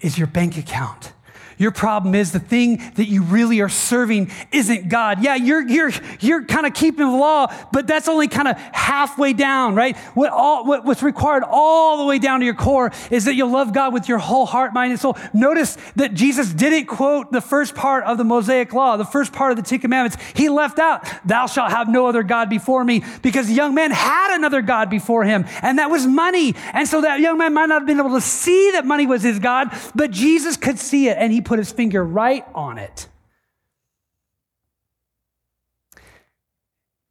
is 0.00 0.18
your 0.18 0.26
bank 0.26 0.58
account. 0.58 1.13
Your 1.58 1.70
problem 1.70 2.14
is 2.14 2.32
the 2.32 2.40
thing 2.40 2.82
that 2.94 3.08
you 3.08 3.22
really 3.22 3.60
are 3.60 3.68
serving 3.68 4.30
isn't 4.52 4.88
God. 4.88 5.22
Yeah, 5.22 5.34
you're, 5.36 5.66
you're, 5.66 5.92
you're 6.20 6.44
kind 6.44 6.66
of 6.66 6.74
keeping 6.74 7.06
the 7.06 7.16
law, 7.16 7.52
but 7.72 7.86
that's 7.86 8.08
only 8.08 8.28
kind 8.28 8.48
of 8.48 8.56
halfway 8.56 9.32
down, 9.32 9.74
right? 9.74 9.96
What 10.14 10.30
all, 10.30 10.64
what, 10.64 10.84
what's 10.84 11.02
required 11.02 11.44
all 11.46 11.98
the 11.98 12.04
way 12.04 12.18
down 12.18 12.40
to 12.40 12.46
your 12.46 12.54
core 12.54 12.92
is 13.10 13.24
that 13.26 13.34
you'll 13.34 13.50
love 13.50 13.72
God 13.72 13.92
with 13.92 14.08
your 14.08 14.18
whole 14.18 14.46
heart, 14.46 14.74
mind, 14.74 14.92
and 14.92 15.00
soul. 15.00 15.16
Notice 15.32 15.76
that 15.96 16.14
Jesus 16.14 16.52
didn't 16.52 16.86
quote 16.86 17.32
the 17.32 17.40
first 17.40 17.74
part 17.74 18.04
of 18.04 18.18
the 18.18 18.24
Mosaic 18.24 18.72
law, 18.72 18.96
the 18.96 19.04
first 19.04 19.32
part 19.32 19.50
of 19.50 19.56
the 19.56 19.62
Ten 19.62 19.78
Commandments. 19.78 20.16
He 20.34 20.48
left 20.48 20.78
out, 20.78 21.06
thou 21.24 21.46
shalt 21.46 21.70
have 21.70 21.88
no 21.88 22.06
other 22.06 22.22
God 22.22 22.50
before 22.50 22.84
me, 22.84 23.04
because 23.22 23.46
the 23.46 23.54
young 23.54 23.74
man 23.74 23.90
had 23.90 24.36
another 24.36 24.62
God 24.62 24.90
before 24.90 25.24
him, 25.24 25.44
and 25.62 25.78
that 25.78 25.90
was 25.90 26.06
money. 26.06 26.54
And 26.72 26.88
so 26.88 27.00
that 27.02 27.20
young 27.20 27.38
man 27.38 27.54
might 27.54 27.66
not 27.66 27.82
have 27.82 27.86
been 27.86 27.98
able 27.98 28.14
to 28.14 28.20
see 28.20 28.72
that 28.72 28.84
money 28.84 29.06
was 29.06 29.22
his 29.22 29.38
God, 29.38 29.68
but 29.94 30.10
Jesus 30.10 30.56
could 30.56 30.78
see 30.78 31.08
it, 31.08 31.16
and 31.18 31.32
he 31.32 31.40
put 31.44 31.58
his 31.58 31.72
finger 31.72 32.04
right 32.04 32.44
on 32.54 32.78
it. 32.78 33.08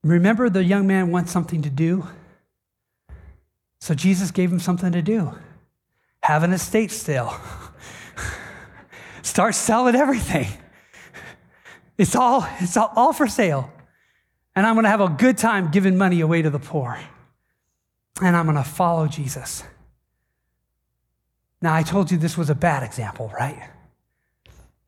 Remember, 0.04 0.50
the 0.50 0.64
young 0.64 0.86
man 0.86 1.12
wants 1.12 1.32
something 1.32 1.62
to 1.62 1.70
do. 1.70 2.08
So 3.80 3.94
Jesus 3.94 4.32
gave 4.32 4.52
him 4.52 4.60
something 4.60 4.92
to 4.92 5.02
do 5.02 5.34
have 6.24 6.44
an 6.44 6.54
estate 6.54 6.90
sale, 6.90 7.38
start 9.22 9.54
selling 9.54 9.94
everything. 9.94 10.48
It's 11.98 12.16
all, 12.16 12.48
it's 12.60 12.78
all, 12.78 12.92
all 12.96 13.12
for 13.12 13.28
sale. 13.28 13.70
And 14.56 14.66
I'm 14.66 14.76
going 14.76 14.86
to 14.86 14.90
have 14.90 15.02
a 15.02 15.10
good 15.10 15.38
time 15.38 15.70
giving 15.70 15.98
money 15.98 16.22
away 16.22 16.42
to 16.42 16.50
the 16.50 16.60
poor. 16.60 16.98
And 18.22 18.36
I'm 18.38 18.46
going 18.46 18.58
to 18.58 18.64
follow 18.64 19.08
Jesus. 19.08 19.64
Now, 21.62 21.74
I 21.74 21.84
told 21.84 22.12
you 22.12 22.18
this 22.18 22.38
was 22.38 22.50
a 22.50 22.56
bad 22.56 22.84
example, 22.84 23.32
right? 23.38 23.70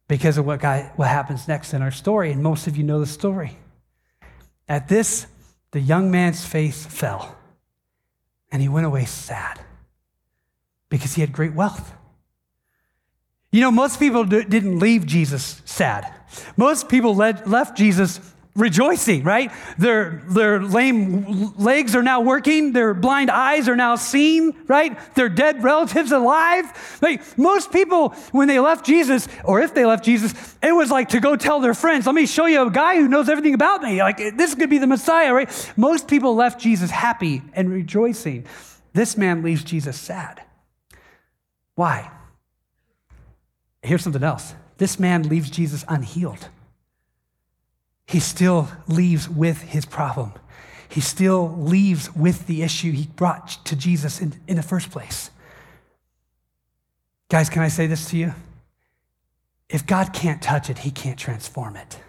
Because 0.08 0.38
of 0.38 0.46
what, 0.46 0.63
what 0.96 1.08
happens 1.08 1.48
next 1.48 1.74
in 1.74 1.82
our 1.82 1.91
story. 1.91 2.32
And 2.32 2.44
most 2.44 2.68
of 2.68 2.78
you 2.78 2.84
know 2.84 3.00
the 3.00 3.06
story. 3.06 3.58
At 4.68 4.88
this, 4.88 5.28
the 5.72 5.80
young 5.80 6.12
man's 6.12 6.46
face 6.46 6.86
fell, 6.86 7.36
and 8.52 8.62
he 8.62 8.70
went 8.70 8.86
away 8.86 9.06
sad 9.06 9.60
because 10.89 11.13
he 11.15 11.22
had 11.22 11.34
great 11.34 11.54
wealth. 11.54 11.94
You 13.52 13.62
know, 13.62 13.72
most 13.72 14.00
people 14.00 14.26
didn't 14.26 14.80
leave 14.80 15.06
Jesus 15.06 15.62
sad. 15.65 16.12
Most 16.58 16.89
people 16.89 17.15
led, 17.15 17.48
left 17.48 17.78
Jesus 17.78 18.20
rejoicing, 18.56 19.24
right? 19.24 19.52
Their, 19.78 20.22
their 20.28 20.62
lame 20.62 21.54
legs 21.58 21.96
are 21.96 22.02
now 22.02 22.22
working, 22.22 22.72
their 22.72 22.94
blind 22.94 23.30
eyes 23.30 23.68
are 23.68 23.76
now 23.76 23.96
seeing, 23.98 24.56
right? 24.68 24.98
Their 25.15 25.28
dead 25.28 25.63
relatives 25.63 26.12
alive. 26.12 27.00
Like 27.02 27.38
most 27.38 27.72
people, 27.72 28.10
when 28.32 28.48
they 28.48 28.60
left 28.60 28.86
Jesus, 28.86 29.28
or 29.44 29.62
if 29.62 29.74
they 29.74 29.86
left 29.86 30.06
Jesus, 30.06 30.34
it 30.63 30.72
was 30.72 30.89
like 30.89 31.10
to 31.10 31.20
go 31.20 31.36
tell 31.36 31.60
their 31.60 31.74
friends, 31.74 32.06
let 32.06 32.15
me 32.15 32.26
show 32.26 32.46
you 32.46 32.65
a 32.65 32.72
guy 32.72 32.96
who 32.96 33.10
knows 33.10 33.28
everything 33.28 33.54
about 33.54 33.82
me. 33.82 34.02
Like 34.02 34.18
this 34.38 34.56
could 34.56 34.70
be 34.70 34.78
the 34.78 34.88
Messiah, 34.88 35.34
right? 35.34 35.74
Most 35.76 36.08
people 36.08 36.34
left 36.36 36.60
Jesus 36.60 36.89
happy 36.89 37.41
and 37.54 37.70
rejoicing. 37.70 38.46
This 38.94 39.18
man 39.18 39.44
leaves 39.44 39.65
Jesus 39.65 40.00
sad. 40.00 40.41
Why? 41.76 42.10
Here's 43.84 44.02
something 44.02 44.24
else. 44.24 44.56
This 44.78 44.98
man 44.98 45.24
leaves 45.24 45.50
Jesus 45.50 45.84
unhealed 45.89 46.48
he 48.06 48.20
still 48.20 48.70
leaves 48.88 49.28
with 49.28 49.62
his 49.62 49.86
problem. 49.86 50.34
He 50.88 51.02
still 51.02 51.56
leaves 51.58 52.15
with 52.15 52.48
the 52.48 52.62
issue 52.62 52.91
he 52.91 53.08
brought 53.08 53.65
to 53.65 53.76
Jesus 53.76 54.22
in, 54.22 54.34
in 54.48 54.56
the 54.56 54.63
first 54.63 54.91
place. 54.91 55.32
Guys, 57.30 57.50
can 57.50 57.63
I 57.63 57.68
say 57.68 57.88
this 57.88 58.10
to 58.12 58.18
you? 58.18 58.34
If 59.68 59.86
God 59.86 60.13
can't 60.13 60.41
touch 60.41 60.70
it, 60.70 60.80
he 60.80 60.91
can't 60.91 61.18
transform 61.18 61.76
it. 61.76 62.00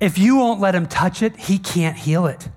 If 0.00 0.18
you 0.18 0.36
won't 0.36 0.60
let 0.60 0.74
him 0.74 0.86
touch 0.86 1.22
it, 1.22 1.36
he 1.36 1.58
can't 1.58 1.96
heal 1.96 2.26
it. 2.26 2.48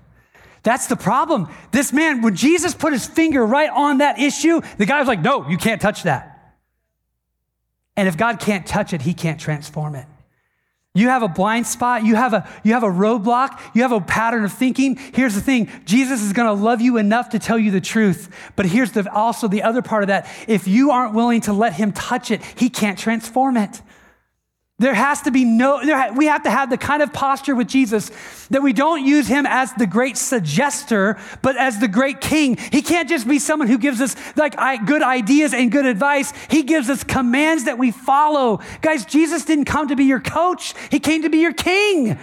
That's 0.62 0.86
the 0.86 0.96
problem. 0.96 1.48
This 1.70 1.92
man, 1.92 2.22
when 2.22 2.34
Jesus 2.34 2.74
put 2.74 2.92
his 2.92 3.06
finger 3.06 3.44
right 3.46 3.70
on 3.70 3.98
that 3.98 4.18
issue, 4.18 4.60
the 4.78 4.86
guy 4.86 4.98
was 4.98 5.08
like, 5.08 5.22
No, 5.22 5.48
you 5.48 5.56
can't 5.56 5.80
touch 5.80 6.02
that. 6.02 6.56
And 7.96 8.08
if 8.08 8.16
God 8.16 8.40
can't 8.40 8.66
touch 8.66 8.92
it, 8.92 9.02
he 9.02 9.14
can't 9.14 9.40
transform 9.40 9.94
it. 9.94 10.06
You 10.94 11.08
have 11.08 11.22
a 11.22 11.28
blind 11.28 11.66
spot, 11.66 12.04
you 12.04 12.16
have 12.16 12.32
a, 12.32 12.48
you 12.64 12.72
have 12.72 12.82
a 12.82 12.88
roadblock, 12.88 13.60
you 13.74 13.82
have 13.82 13.92
a 13.92 14.00
pattern 14.00 14.44
of 14.44 14.52
thinking. 14.52 14.96
Here's 14.96 15.34
the 15.34 15.40
thing 15.40 15.70
Jesus 15.84 16.22
is 16.22 16.32
going 16.32 16.48
to 16.48 16.64
love 16.64 16.80
you 16.80 16.96
enough 16.96 17.30
to 17.30 17.38
tell 17.38 17.58
you 17.58 17.70
the 17.70 17.80
truth. 17.80 18.28
But 18.56 18.66
here's 18.66 18.92
the, 18.92 19.10
also 19.12 19.48
the 19.48 19.62
other 19.62 19.82
part 19.82 20.02
of 20.02 20.08
that. 20.08 20.28
If 20.48 20.66
you 20.66 20.90
aren't 20.90 21.14
willing 21.14 21.42
to 21.42 21.52
let 21.52 21.74
him 21.74 21.92
touch 21.92 22.30
it, 22.30 22.42
he 22.56 22.70
can't 22.70 22.98
transform 22.98 23.56
it. 23.56 23.82
There 24.80 24.94
has 24.94 25.22
to 25.22 25.32
be 25.32 25.44
no, 25.44 25.84
there, 25.84 26.12
we 26.12 26.26
have 26.26 26.44
to 26.44 26.50
have 26.50 26.70
the 26.70 26.78
kind 26.78 27.02
of 27.02 27.12
posture 27.12 27.56
with 27.56 27.66
Jesus 27.66 28.12
that 28.50 28.62
we 28.62 28.72
don't 28.72 29.04
use 29.04 29.26
him 29.26 29.44
as 29.44 29.72
the 29.72 29.88
great 29.88 30.14
suggester, 30.14 31.18
but 31.42 31.56
as 31.56 31.80
the 31.80 31.88
great 31.88 32.20
king. 32.20 32.56
He 32.56 32.80
can't 32.80 33.08
just 33.08 33.26
be 33.26 33.40
someone 33.40 33.66
who 33.66 33.78
gives 33.78 34.00
us 34.00 34.14
like 34.36 34.54
good 34.86 35.02
ideas 35.02 35.52
and 35.52 35.72
good 35.72 35.84
advice. 35.84 36.32
He 36.48 36.62
gives 36.62 36.88
us 36.88 37.02
commands 37.02 37.64
that 37.64 37.76
we 37.76 37.90
follow. 37.90 38.60
Guys, 38.80 39.04
Jesus 39.04 39.44
didn't 39.44 39.64
come 39.64 39.88
to 39.88 39.96
be 39.96 40.04
your 40.04 40.20
coach, 40.20 40.74
he 40.90 41.00
came 41.00 41.22
to 41.22 41.28
be 41.28 41.38
your 41.38 41.54
king. 41.54 42.16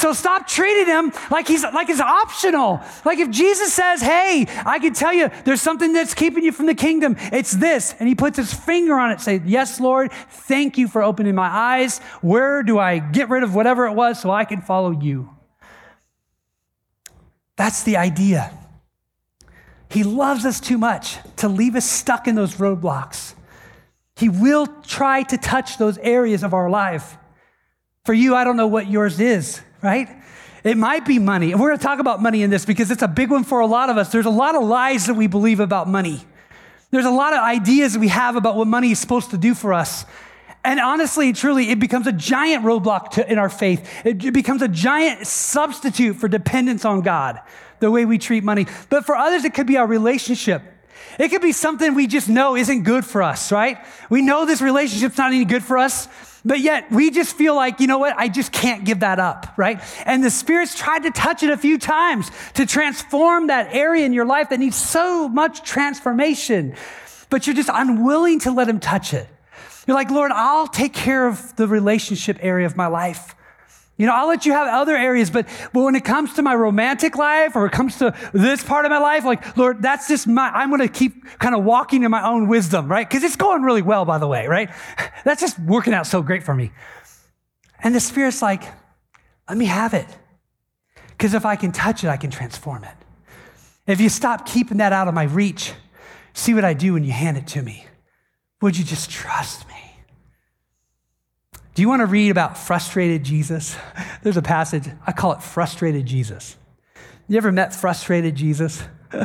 So 0.00 0.14
stop 0.14 0.46
treating 0.46 0.86
him 0.86 1.12
like 1.30 1.46
he's 1.46 1.62
like 1.62 1.90
it's 1.90 2.00
optional. 2.00 2.80
Like 3.04 3.18
if 3.18 3.28
Jesus 3.28 3.70
says, 3.70 4.00
"Hey, 4.00 4.46
I 4.64 4.78
can 4.78 4.94
tell 4.94 5.12
you 5.12 5.28
there's 5.44 5.60
something 5.60 5.92
that's 5.92 6.14
keeping 6.14 6.42
you 6.42 6.52
from 6.52 6.64
the 6.64 6.74
kingdom. 6.74 7.16
It's 7.30 7.52
this." 7.52 7.94
And 7.98 8.08
he 8.08 8.14
puts 8.14 8.38
his 8.38 8.54
finger 8.54 8.98
on 8.98 9.10
it, 9.10 9.20
say, 9.20 9.42
"Yes, 9.44 9.78
Lord, 9.78 10.10
thank 10.30 10.78
you 10.78 10.88
for 10.88 11.02
opening 11.02 11.34
my 11.34 11.48
eyes. 11.48 11.98
Where 12.22 12.62
do 12.62 12.78
I 12.78 12.98
get 12.98 13.28
rid 13.28 13.42
of 13.42 13.54
whatever 13.54 13.84
it 13.88 13.92
was 13.92 14.18
so 14.18 14.30
I 14.30 14.46
can 14.46 14.62
follow 14.62 14.90
you?" 14.90 15.28
That's 17.56 17.82
the 17.82 17.98
idea. 17.98 18.52
He 19.90 20.02
loves 20.02 20.46
us 20.46 20.60
too 20.60 20.78
much 20.78 21.18
to 21.36 21.46
leave 21.46 21.76
us 21.76 21.84
stuck 21.84 22.26
in 22.26 22.36
those 22.36 22.54
roadblocks. 22.54 23.34
He 24.16 24.30
will 24.30 24.66
try 24.66 25.24
to 25.24 25.36
touch 25.36 25.76
those 25.76 25.98
areas 25.98 26.42
of 26.42 26.54
our 26.54 26.70
life. 26.70 27.18
For 28.06 28.14
you, 28.14 28.34
I 28.34 28.44
don't 28.44 28.56
know 28.56 28.66
what 28.66 28.86
yours 28.86 29.20
is 29.20 29.60
right? 29.82 30.08
It 30.62 30.76
might 30.76 31.06
be 31.06 31.18
money. 31.18 31.52
And 31.52 31.60
we're 31.60 31.68
going 31.68 31.78
to 31.78 31.84
talk 31.84 32.00
about 32.00 32.20
money 32.20 32.42
in 32.42 32.50
this 32.50 32.66
because 32.66 32.90
it's 32.90 33.02
a 33.02 33.08
big 33.08 33.30
one 33.30 33.44
for 33.44 33.60
a 33.60 33.66
lot 33.66 33.88
of 33.88 33.96
us. 33.96 34.12
There's 34.12 34.26
a 34.26 34.30
lot 34.30 34.54
of 34.54 34.62
lies 34.62 35.06
that 35.06 35.14
we 35.14 35.26
believe 35.26 35.60
about 35.60 35.88
money. 35.88 36.20
There's 36.90 37.06
a 37.06 37.10
lot 37.10 37.32
of 37.32 37.40
ideas 37.40 37.96
we 37.96 38.08
have 38.08 38.36
about 38.36 38.56
what 38.56 38.66
money 38.66 38.90
is 38.90 38.98
supposed 38.98 39.30
to 39.30 39.38
do 39.38 39.54
for 39.54 39.72
us. 39.72 40.04
And 40.62 40.78
honestly, 40.78 41.32
truly, 41.32 41.70
it 41.70 41.80
becomes 41.80 42.06
a 42.06 42.12
giant 42.12 42.64
roadblock 42.64 43.12
to, 43.12 43.30
in 43.30 43.38
our 43.38 43.48
faith. 43.48 43.88
It 44.04 44.32
becomes 44.32 44.60
a 44.60 44.68
giant 44.68 45.26
substitute 45.26 46.16
for 46.16 46.28
dependence 46.28 46.84
on 46.84 47.00
God, 47.00 47.40
the 47.78 47.90
way 47.90 48.04
we 48.04 48.18
treat 48.18 48.44
money. 48.44 48.66
But 48.90 49.06
for 49.06 49.16
others, 49.16 49.44
it 49.44 49.54
could 49.54 49.66
be 49.66 49.78
our 49.78 49.86
relationship. 49.86 50.62
It 51.18 51.30
could 51.30 51.40
be 51.40 51.52
something 51.52 51.94
we 51.94 52.06
just 52.06 52.28
know 52.28 52.56
isn't 52.56 52.82
good 52.82 53.06
for 53.06 53.22
us, 53.22 53.50
right? 53.50 53.78
We 54.10 54.20
know 54.20 54.44
this 54.44 54.60
relationship's 54.60 55.16
not 55.16 55.32
any 55.32 55.46
good 55.46 55.62
for 55.62 55.78
us. 55.78 56.08
But 56.44 56.60
yet 56.60 56.90
we 56.90 57.10
just 57.10 57.36
feel 57.36 57.54
like, 57.54 57.80
you 57.80 57.86
know 57.86 57.98
what? 57.98 58.16
I 58.16 58.28
just 58.28 58.52
can't 58.52 58.84
give 58.84 59.00
that 59.00 59.18
up, 59.18 59.52
right? 59.56 59.80
And 60.06 60.24
the 60.24 60.30
Spirit's 60.30 60.74
tried 60.74 61.02
to 61.02 61.10
touch 61.10 61.42
it 61.42 61.50
a 61.50 61.56
few 61.56 61.78
times 61.78 62.30
to 62.54 62.64
transform 62.64 63.48
that 63.48 63.74
area 63.74 64.06
in 64.06 64.12
your 64.12 64.24
life 64.24 64.48
that 64.50 64.58
needs 64.58 64.76
so 64.76 65.28
much 65.28 65.62
transformation, 65.62 66.74
but 67.28 67.46
you're 67.46 67.56
just 67.56 67.70
unwilling 67.72 68.40
to 68.40 68.52
let 68.52 68.68
Him 68.68 68.80
touch 68.80 69.12
it. 69.12 69.28
You're 69.86 69.96
like, 69.96 70.10
Lord, 70.10 70.30
I'll 70.32 70.68
take 70.68 70.94
care 70.94 71.26
of 71.26 71.56
the 71.56 71.66
relationship 71.66 72.38
area 72.40 72.66
of 72.66 72.76
my 72.76 72.86
life. 72.86 73.34
You 74.00 74.06
know, 74.06 74.14
I'll 74.14 74.28
let 74.28 74.46
you 74.46 74.52
have 74.52 74.66
other 74.66 74.96
areas, 74.96 75.28
but, 75.28 75.46
but 75.74 75.82
when 75.82 75.94
it 75.94 76.06
comes 76.06 76.32
to 76.36 76.42
my 76.42 76.54
romantic 76.54 77.16
life 77.16 77.54
or 77.54 77.66
it 77.66 77.72
comes 77.72 77.98
to 77.98 78.16
this 78.32 78.64
part 78.64 78.86
of 78.86 78.90
my 78.90 78.96
life, 78.96 79.26
like, 79.26 79.58
Lord, 79.58 79.82
that's 79.82 80.08
just 80.08 80.26
my, 80.26 80.48
I'm 80.48 80.70
going 80.70 80.80
to 80.80 80.88
keep 80.88 81.22
kind 81.38 81.54
of 81.54 81.64
walking 81.64 82.02
in 82.02 82.10
my 82.10 82.26
own 82.26 82.48
wisdom, 82.48 82.90
right? 82.90 83.06
Because 83.06 83.22
it's 83.24 83.36
going 83.36 83.60
really 83.60 83.82
well, 83.82 84.06
by 84.06 84.16
the 84.16 84.26
way, 84.26 84.46
right? 84.46 84.70
That's 85.26 85.42
just 85.42 85.58
working 85.58 85.92
out 85.92 86.06
so 86.06 86.22
great 86.22 86.44
for 86.44 86.54
me. 86.54 86.72
And 87.82 87.94
the 87.94 88.00
Spirit's 88.00 88.40
like, 88.40 88.62
let 89.46 89.58
me 89.58 89.66
have 89.66 89.92
it. 89.92 90.06
Because 91.10 91.34
if 91.34 91.44
I 91.44 91.56
can 91.56 91.70
touch 91.70 92.02
it, 92.02 92.08
I 92.08 92.16
can 92.16 92.30
transform 92.30 92.84
it. 92.84 92.96
If 93.86 94.00
you 94.00 94.08
stop 94.08 94.46
keeping 94.46 94.78
that 94.78 94.94
out 94.94 95.08
of 95.08 95.14
my 95.14 95.24
reach, 95.24 95.74
see 96.32 96.54
what 96.54 96.64
I 96.64 96.72
do 96.72 96.94
when 96.94 97.04
you 97.04 97.12
hand 97.12 97.36
it 97.36 97.46
to 97.48 97.60
me. 97.60 97.84
Would 98.62 98.78
you 98.78 98.84
just 98.84 99.10
trust 99.10 99.68
me? 99.68 99.89
Do 101.74 101.82
you 101.82 101.88
want 101.88 102.00
to 102.00 102.06
read 102.06 102.30
about 102.30 102.58
frustrated 102.58 103.24
Jesus? 103.24 103.76
There's 104.22 104.36
a 104.36 104.42
passage, 104.42 104.84
I 105.06 105.12
call 105.12 105.32
it 105.32 105.42
Frustrated 105.42 106.06
Jesus. 106.06 106.56
You 107.28 107.36
ever 107.36 107.52
met 107.52 107.74
frustrated 107.74 108.34
Jesus? 108.34 108.82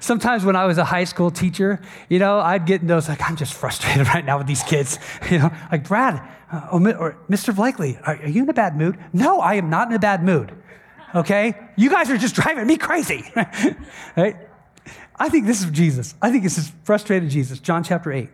Sometimes 0.00 0.44
when 0.44 0.56
I 0.56 0.66
was 0.66 0.78
a 0.78 0.84
high 0.84 1.04
school 1.04 1.30
teacher, 1.30 1.80
you 2.08 2.18
know, 2.18 2.38
I'd 2.38 2.66
get 2.66 2.82
in 2.82 2.86
those 2.86 3.08
like, 3.08 3.20
I'm 3.28 3.36
just 3.36 3.54
frustrated 3.54 4.06
right 4.14 4.24
now 4.24 4.38
with 4.38 4.46
these 4.46 4.62
kids. 4.62 4.98
You 5.30 5.38
know, 5.38 5.50
like, 5.72 5.88
Brad, 5.88 6.22
uh, 6.52 6.68
or 6.70 7.16
Mr. 7.30 7.54
Blakely, 7.54 7.98
are, 8.04 8.16
are 8.16 8.28
you 8.28 8.42
in 8.42 8.48
a 8.48 8.54
bad 8.54 8.76
mood? 8.76 8.98
No, 9.12 9.40
I 9.40 9.54
am 9.54 9.70
not 9.70 9.88
in 9.88 9.94
a 9.94 9.98
bad 9.98 10.22
mood. 10.22 10.52
Okay? 11.14 11.54
You 11.76 11.88
guys 11.88 12.10
are 12.10 12.18
just 12.18 12.34
driving 12.34 12.66
me 12.66 12.76
crazy. 12.76 13.24
right? 14.16 14.36
I 15.18 15.28
think 15.30 15.46
this 15.46 15.62
is 15.62 15.70
Jesus. 15.70 16.14
I 16.20 16.30
think 16.30 16.42
this 16.42 16.58
is 16.58 16.72
frustrated 16.84 17.30
Jesus. 17.30 17.58
John 17.58 17.82
chapter 17.82 18.12
8. 18.12 18.28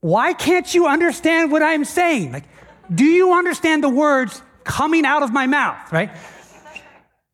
Why 0.00 0.32
can't 0.32 0.72
you 0.74 0.86
understand 0.86 1.50
what 1.50 1.62
I'm 1.62 1.84
saying? 1.84 2.32
Like, 2.32 2.44
do 2.92 3.04
you 3.04 3.32
understand 3.32 3.82
the 3.82 3.88
words 3.88 4.40
coming 4.64 5.04
out 5.04 5.22
of 5.22 5.32
my 5.32 5.46
mouth, 5.46 5.92
right? 5.92 6.10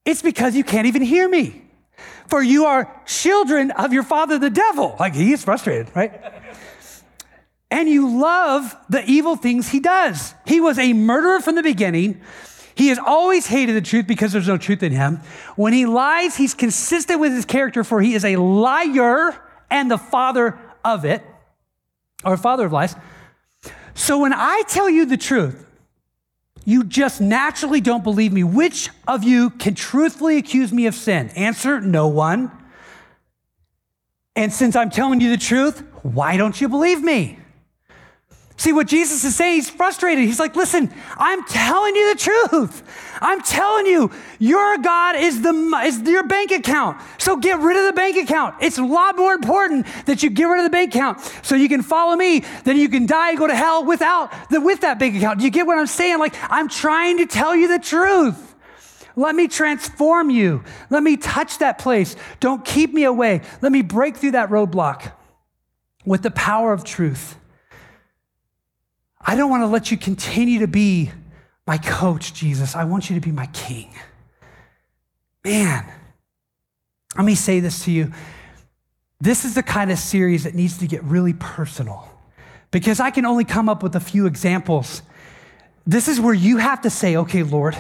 It's 0.05 0.23
because 0.23 0.57
you 0.57 0.65
can't 0.65 0.87
even 0.87 1.03
hear 1.03 1.29
me. 1.29 1.63
For 2.29 2.43
you 2.43 2.65
are 2.65 3.03
children 3.07 3.71
of 3.73 3.93
your 3.93 4.03
father, 4.03 4.39
the 4.39 4.51
devil. 4.51 4.97
Like, 4.99 5.15
he 5.15 5.33
is 5.33 5.45
frustrated, 5.45 5.95
right? 5.95 6.13
and 7.73 7.89
you 7.89 8.21
love 8.21 8.77
the 8.91 9.03
evil 9.07 9.35
things 9.35 9.69
he 9.71 9.81
does. 9.81 10.35
He 10.47 10.61
was 10.61 10.79
a 10.79 10.93
murderer 10.93 11.41
from 11.41 11.55
the 11.55 11.63
beginning. 11.63 12.21
He 12.75 12.89
has 12.89 12.99
always 12.99 13.47
hated 13.47 13.75
the 13.75 13.81
truth 13.81 14.07
because 14.07 14.33
there's 14.33 14.47
no 14.47 14.59
truth 14.59 14.83
in 14.83 14.93
him. 14.93 15.21
When 15.57 15.73
he 15.73 15.87
lies, 15.87 16.37
he's 16.37 16.53
consistent 16.53 17.19
with 17.19 17.33
his 17.33 17.47
character, 17.47 17.83
for 17.83 18.03
he 18.03 18.15
is 18.15 18.27
a 18.27 18.37
liar 18.37 19.35
and 19.71 19.91
the 19.91 19.97
father 19.97 20.59
of 20.85 21.07
it, 21.07 21.25
or 22.25 22.37
father 22.37 22.67
of 22.67 22.73
lies. 22.73 22.95
So 23.95 24.21
when 24.21 24.33
I 24.33 24.63
tell 24.69 24.89
you 24.89 25.07
the 25.07 25.17
truth, 25.17 25.67
you 26.65 26.85
just 26.85 27.21
naturally 27.21 27.81
don't 27.81 28.05
believe 28.05 28.33
me. 28.33 28.45
Which 28.45 28.89
of 29.09 29.25
you 29.25 29.51
can 29.51 29.75
truthfully 29.75 30.39
accuse 30.39 30.73
me 30.73 30.87
of 30.87 30.95
sin? 30.95 31.31
Answer 31.31 31.81
no 31.81 32.09
one. 32.09 32.51
And 34.37 34.53
since 34.53 34.77
I'm 34.77 34.91
telling 34.91 35.21
you 35.21 35.31
the 35.31 35.37
truth, 35.37 35.83
why 36.03 36.37
don't 36.37 36.59
you 36.61 36.69
believe 36.69 37.03
me? 37.03 37.39
See 38.63 38.73
what 38.73 38.87
Jesus 38.87 39.25
is 39.25 39.35
saying? 39.35 39.57
He's 39.57 39.69
frustrated. 39.69 40.25
He's 40.25 40.39
like, 40.39 40.55
listen, 40.55 40.95
I'm 41.17 41.45
telling 41.47 41.97
you 41.97 42.15
the 42.15 42.21
truth. 42.21 42.85
I'm 43.21 43.43
telling 43.43 43.87
you, 43.87 44.13
your 44.39 44.79
God 44.79 45.17
is, 45.17 45.43
the, 45.43 45.53
is 45.85 46.01
your 46.03 46.23
bank 46.23 46.53
account. 46.53 47.03
So 47.19 47.37
get 47.37 47.59
rid 47.59 47.77
of 47.77 47.87
the 47.87 47.93
bank 47.93 48.17
account. 48.17 48.55
It's 48.61 48.79
a 48.79 48.85
lot 48.85 49.17
more 49.17 49.35
important 49.35 49.89
that 50.07 50.23
you 50.23 50.31
get 50.31 50.45
rid 50.45 50.61
of 50.61 50.65
the 50.65 50.71
bank 50.71 50.95
account 50.95 51.19
so 51.43 51.57
you 51.57 51.69
can 51.69 51.83
follow 51.83 52.15
me 52.15 52.45
than 52.63 52.77
you 52.77 52.89
can 52.89 53.05
die 53.05 53.31
and 53.31 53.39
go 53.41 53.49
to 53.49 53.57
hell 53.57 53.85
without 53.85 54.31
the, 54.49 54.61
with 54.61 54.83
that 54.83 54.97
bank 54.97 55.17
account. 55.17 55.41
Do 55.41 55.45
you 55.45 55.51
get 55.51 55.67
what 55.67 55.77
I'm 55.77 55.89
saying? 55.89 56.21
Like, 56.21 56.37
I'm 56.49 56.69
trying 56.69 57.19
to 57.19 57.27
tell 57.27 57.57
you 57.57 57.67
the 57.67 57.81
truth. 57.81 58.55
Let 59.17 59.35
me 59.35 59.49
transform 59.49 60.31
you. 60.31 60.63
Let 60.89 61.03
me 61.03 61.17
touch 61.17 61.59
that 61.59 61.81
place. 61.81 62.15
Don't 62.39 62.65
keep 62.65 62.95
me 62.95 63.03
away. 63.03 63.41
Let 63.61 63.73
me 63.73 63.83
break 63.83 64.19
through 64.19 64.33
that 64.33 64.51
roadblock 64.51 65.11
with 66.07 66.23
the 66.23 66.31
power 66.31 66.73
of 66.73 66.85
truth. 66.85 67.39
I 69.25 69.37
don't 69.37 69.51
want 69.51 69.63
to 69.63 69.67
let 69.67 69.91
you 69.91 69.97
continue 69.97 70.61
to 70.61 70.67
be 70.67 71.11
my 71.67 71.79
coach, 71.79 72.35
Jesus. 72.35 72.75
I 72.75 72.85
want 72.85 73.09
you 73.09 73.15
to 73.15 73.21
be 73.21 73.31
my 73.31 73.47
king. 73.47 73.95
Man, 75.45 75.85
let 77.17 77.25
me 77.25 77.35
say 77.35 77.61
this 77.61 77.85
to 77.85 77.93
you. 77.93 78.13
This 79.21 79.45
is 79.45 79.55
the 79.55 79.63
kind 79.63 79.93
of 79.93 79.99
series 79.99 80.45
that 80.45 80.55
needs 80.55 80.79
to 80.79 80.87
get 80.87 81.03
really 81.05 81.33
personal 81.33 82.09
because 82.73 82.99
I 82.99 83.11
can 83.11 83.25
only 83.25 83.45
come 83.45 83.69
up 83.69 83.83
with 83.83 83.95
a 83.95 84.01
few 84.01 84.27
examples. 84.27 85.03
This 85.87 86.09
is 86.09 86.21
where 86.21 86.35
you 86.35 86.57
have 86.57 86.83
to 86.83 86.91
say, 86.91 87.17
okay, 87.17 87.43
Lord, 87.43 87.77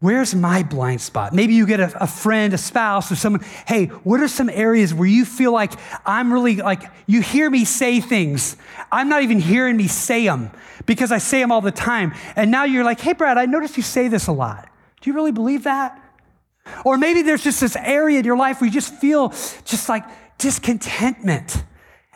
Where's 0.00 0.34
my 0.34 0.62
blind 0.62 1.02
spot? 1.02 1.34
Maybe 1.34 1.52
you 1.52 1.66
get 1.66 1.78
a, 1.78 2.02
a, 2.02 2.06
friend, 2.06 2.54
a 2.54 2.58
spouse, 2.58 3.12
or 3.12 3.16
someone, 3.16 3.44
hey, 3.66 3.86
what 3.86 4.20
are 4.20 4.28
some 4.28 4.48
areas 4.48 4.94
where 4.94 5.06
you 5.06 5.26
feel 5.26 5.52
like 5.52 5.72
I'm 6.06 6.32
really 6.32 6.56
like, 6.56 6.84
you 7.06 7.20
hear 7.20 7.50
me 7.50 7.66
say 7.66 8.00
things. 8.00 8.56
I'm 8.90 9.10
not 9.10 9.22
even 9.22 9.40
hearing 9.40 9.76
me 9.76 9.88
say 9.88 10.24
them 10.24 10.52
because 10.86 11.12
I 11.12 11.18
say 11.18 11.40
them 11.40 11.52
all 11.52 11.60
the 11.60 11.70
time. 11.70 12.14
And 12.34 12.50
now 12.50 12.64
you're 12.64 12.82
like, 12.82 12.98
hey, 12.98 13.12
Brad, 13.12 13.36
I 13.36 13.44
noticed 13.44 13.76
you 13.76 13.82
say 13.82 14.08
this 14.08 14.26
a 14.26 14.32
lot. 14.32 14.70
Do 15.02 15.10
you 15.10 15.14
really 15.14 15.32
believe 15.32 15.64
that? 15.64 16.00
Or 16.82 16.96
maybe 16.96 17.20
there's 17.20 17.44
just 17.44 17.60
this 17.60 17.76
area 17.76 18.20
in 18.20 18.24
your 18.24 18.38
life 18.38 18.62
where 18.62 18.68
you 18.68 18.72
just 18.72 18.94
feel 18.94 19.28
just 19.28 19.90
like 19.90 20.04
discontentment. 20.38 21.62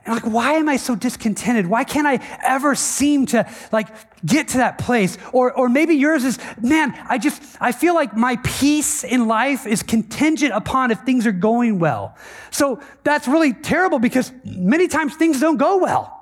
And 0.05 0.15
like, 0.15 0.25
why 0.25 0.55
am 0.55 0.69
I 0.69 0.77
so 0.77 0.95
discontented? 0.95 1.67
Why 1.67 1.85
can't 1.85 2.07
I 2.07 2.21
ever 2.45 2.75
seem 2.75 3.27
to 3.27 3.49
like 3.73 3.89
get 4.25 4.49
to 4.49 4.59
that 4.59 4.79
place? 4.79 5.17
Or, 5.33 5.53
or 5.53 5.69
maybe 5.69 5.95
yours 5.95 6.25
is, 6.25 6.39
man, 6.61 6.95
I 7.09 7.19
just, 7.19 7.43
I 7.61 7.73
feel 7.73 7.95
like 7.95 8.15
my 8.15 8.37
peace 8.45 9.03
in 9.03 9.27
life 9.29 9.67
is 9.67 9.83
contingent 9.83 10.53
upon 10.53 10.91
if 10.91 11.01
things 11.01 11.27
are 11.27 11.33
going 11.33 11.79
well. 11.79 12.17
So 12.51 12.81
that's 13.03 13.27
really 13.27 13.55
terrible 13.55 13.99
because 13.99 14.31
many 14.45 14.89
times 14.89 15.17
things 15.17 15.41
don't 15.41 15.57
go 15.57 15.79
well. 15.79 16.21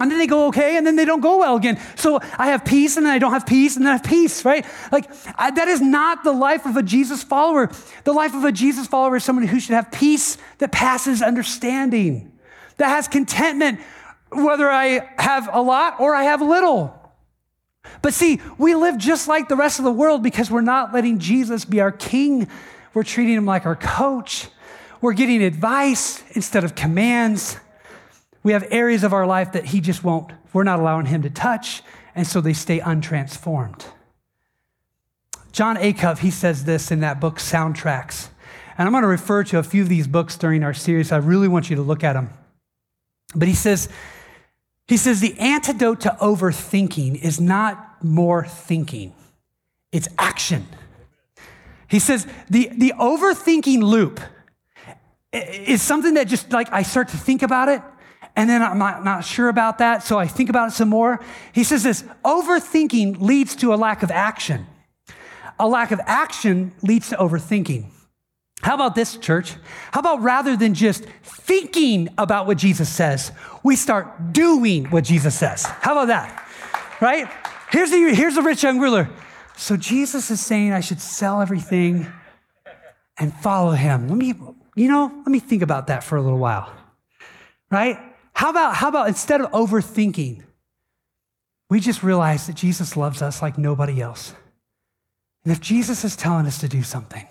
And 0.00 0.08
then 0.12 0.18
they 0.18 0.28
go 0.28 0.46
okay, 0.46 0.76
and 0.76 0.86
then 0.86 0.94
they 0.94 1.04
don't 1.04 1.20
go 1.20 1.38
well 1.38 1.56
again. 1.56 1.80
So 1.96 2.20
I 2.38 2.48
have 2.48 2.64
peace, 2.64 2.96
and 2.96 3.04
then 3.04 3.12
I 3.12 3.18
don't 3.18 3.32
have 3.32 3.46
peace, 3.46 3.74
and 3.74 3.84
then 3.84 3.90
I 3.90 3.96
have 3.96 4.04
peace, 4.04 4.44
right? 4.44 4.64
Like, 4.92 5.10
I, 5.36 5.50
that 5.50 5.66
is 5.66 5.80
not 5.80 6.22
the 6.22 6.30
life 6.30 6.66
of 6.66 6.76
a 6.76 6.84
Jesus 6.84 7.24
follower. 7.24 7.68
The 8.04 8.12
life 8.12 8.32
of 8.32 8.44
a 8.44 8.52
Jesus 8.52 8.86
follower 8.86 9.16
is 9.16 9.24
someone 9.24 9.48
who 9.48 9.58
should 9.58 9.74
have 9.74 9.90
peace 9.90 10.38
that 10.58 10.70
passes 10.70 11.20
understanding 11.20 12.30
that 12.78 12.88
has 12.88 13.06
contentment, 13.06 13.80
whether 14.30 14.68
I 14.68 15.08
have 15.18 15.48
a 15.52 15.60
lot 15.60 16.00
or 16.00 16.14
I 16.14 16.24
have 16.24 16.40
little. 16.40 16.94
But 18.02 18.14
see, 18.14 18.40
we 18.58 18.74
live 18.74 18.98
just 18.98 19.28
like 19.28 19.48
the 19.48 19.56
rest 19.56 19.78
of 19.78 19.84
the 19.84 19.92
world 19.92 20.22
because 20.22 20.50
we're 20.50 20.60
not 20.60 20.92
letting 20.92 21.18
Jesus 21.18 21.64
be 21.64 21.80
our 21.80 21.92
king. 21.92 22.48
We're 22.94 23.04
treating 23.04 23.34
him 23.34 23.46
like 23.46 23.66
our 23.66 23.76
coach. 23.76 24.48
We're 25.00 25.12
getting 25.12 25.42
advice 25.42 26.22
instead 26.32 26.64
of 26.64 26.74
commands. 26.74 27.56
We 28.42 28.52
have 28.52 28.66
areas 28.70 29.04
of 29.04 29.12
our 29.12 29.26
life 29.26 29.52
that 29.52 29.66
he 29.66 29.80
just 29.80 30.02
won't, 30.02 30.32
we're 30.52 30.64
not 30.64 30.80
allowing 30.80 31.06
him 31.06 31.22
to 31.22 31.30
touch, 31.30 31.82
and 32.14 32.26
so 32.26 32.40
they 32.40 32.52
stay 32.52 32.80
untransformed. 32.80 33.84
Jon 35.52 35.76
Acuff, 35.76 36.18
he 36.18 36.30
says 36.30 36.64
this 36.64 36.90
in 36.90 37.00
that 37.00 37.20
book, 37.20 37.38
Soundtracks. 37.38 38.28
And 38.76 38.86
I'm 38.86 38.92
going 38.92 39.02
to 39.02 39.08
refer 39.08 39.42
to 39.44 39.58
a 39.58 39.62
few 39.62 39.82
of 39.82 39.88
these 39.88 40.06
books 40.06 40.36
during 40.36 40.62
our 40.62 40.74
series. 40.74 41.10
I 41.10 41.16
really 41.16 41.48
want 41.48 41.68
you 41.68 41.76
to 41.76 41.82
look 41.82 42.04
at 42.04 42.12
them. 42.12 42.30
But 43.34 43.48
he 43.48 43.54
says, 43.54 43.88
he 44.86 44.96
says 44.96 45.20
the 45.20 45.38
antidote 45.38 46.00
to 46.00 46.16
overthinking 46.20 47.22
is 47.22 47.40
not 47.40 48.02
more 48.02 48.44
thinking, 48.44 49.12
it's 49.92 50.08
action. 50.18 50.66
He 51.88 51.98
says 51.98 52.26
the, 52.48 52.70
the 52.72 52.94
overthinking 52.98 53.82
loop 53.82 54.20
is 55.32 55.82
something 55.82 56.14
that 56.14 56.28
just 56.28 56.52
like 56.52 56.72
I 56.72 56.82
start 56.82 57.08
to 57.08 57.16
think 57.16 57.42
about 57.42 57.68
it 57.68 57.82
and 58.38 58.48
then 58.48 58.62
I'm 58.62 58.78
not, 58.78 59.04
not 59.04 59.24
sure 59.24 59.48
about 59.48 59.78
that, 59.78 60.04
so 60.04 60.16
I 60.16 60.28
think 60.28 60.48
about 60.48 60.68
it 60.68 60.70
some 60.70 60.88
more. 60.88 61.18
He 61.52 61.64
says 61.64 61.82
this 61.82 62.04
overthinking 62.24 63.20
leads 63.20 63.56
to 63.56 63.74
a 63.74 63.76
lack 63.76 64.04
of 64.04 64.12
action. 64.12 64.66
A 65.58 65.66
lack 65.66 65.90
of 65.90 66.00
action 66.06 66.72
leads 66.80 67.08
to 67.08 67.16
overthinking. 67.16 67.86
How 68.60 68.74
about 68.74 68.94
this, 68.94 69.16
church? 69.16 69.54
How 69.92 70.00
about 70.00 70.20
rather 70.20 70.56
than 70.56 70.74
just 70.74 71.04
thinking 71.22 72.08
about 72.18 72.46
what 72.46 72.58
Jesus 72.58 72.88
says, 72.88 73.30
we 73.62 73.76
start 73.76 74.32
doing 74.32 74.86
what 74.86 75.04
Jesus 75.04 75.38
says? 75.38 75.64
How 75.64 75.92
about 75.92 76.08
that? 76.08 76.48
Right? 77.00 77.28
Here's 77.70 77.90
the, 77.90 78.14
here's 78.14 78.34
the 78.34 78.42
rich 78.42 78.62
young 78.62 78.80
ruler. 78.80 79.08
So 79.56 79.76
Jesus 79.76 80.30
is 80.30 80.40
saying 80.40 80.72
I 80.72 80.80
should 80.80 81.00
sell 81.00 81.40
everything 81.40 82.06
and 83.18 83.32
follow 83.34 83.72
him. 83.72 84.08
Let 84.08 84.16
me, 84.16 84.34
you 84.76 84.88
know, 84.88 85.12
let 85.16 85.28
me 85.28 85.40
think 85.40 85.62
about 85.62 85.88
that 85.88 86.02
for 86.02 86.16
a 86.16 86.22
little 86.22 86.38
while. 86.38 86.72
Right? 87.70 87.98
How 88.32 88.50
about, 88.50 88.74
how 88.76 88.88
about 88.88 89.08
instead 89.08 89.40
of 89.40 89.50
overthinking, 89.50 90.42
we 91.70 91.80
just 91.80 92.02
realize 92.02 92.46
that 92.46 92.56
Jesus 92.56 92.96
loves 92.96 93.20
us 93.20 93.42
like 93.42 93.58
nobody 93.58 94.00
else. 94.00 94.34
And 95.44 95.52
if 95.52 95.60
Jesus 95.60 96.04
is 96.04 96.16
telling 96.16 96.46
us 96.46 96.58
to 96.60 96.68
do 96.68 96.82
something, 96.82 97.26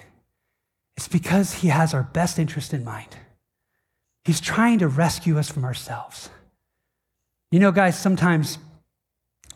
it's 0.98 1.08
because 1.08 1.54
he 1.54 1.68
has 1.68 1.94
our 1.94 2.04
best 2.04 2.40
interest 2.40 2.74
in 2.74 2.84
mind. 2.84 3.16
He's 4.26 4.42
trying 4.42 4.80
to 4.80 4.88
rescue 4.88 5.38
us 5.38 5.50
from 5.50 5.64
ourselves. 5.64 6.30
You 7.52 7.60
know, 7.60 7.72
guys, 7.72 7.98
sometimes 7.98 8.58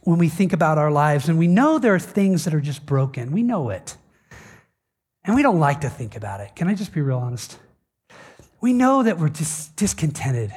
when 0.03 0.17
we 0.17 0.29
think 0.29 0.53
about 0.53 0.77
our 0.77 0.91
lives 0.91 1.27
and 1.27 1.37
we 1.37 1.47
know 1.47 1.77
there 1.77 1.95
are 1.95 1.99
things 1.99 2.45
that 2.45 2.53
are 2.53 2.61
just 2.61 2.85
broken, 2.85 3.31
we 3.31 3.43
know 3.43 3.69
it. 3.69 3.97
And 5.23 5.35
we 5.35 5.41
don't 5.41 5.59
like 5.59 5.81
to 5.81 5.89
think 5.89 6.15
about 6.15 6.41
it. 6.41 6.55
Can 6.55 6.67
I 6.67 6.73
just 6.73 6.93
be 6.93 7.01
real 7.01 7.17
honest? 7.17 7.59
We 8.59 8.73
know 8.73 9.03
that 9.03 9.19
we're 9.19 9.29
just 9.29 9.75
discontented. 9.75 10.53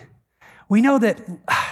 We 0.68 0.80
know 0.80 0.98
that 0.98 1.20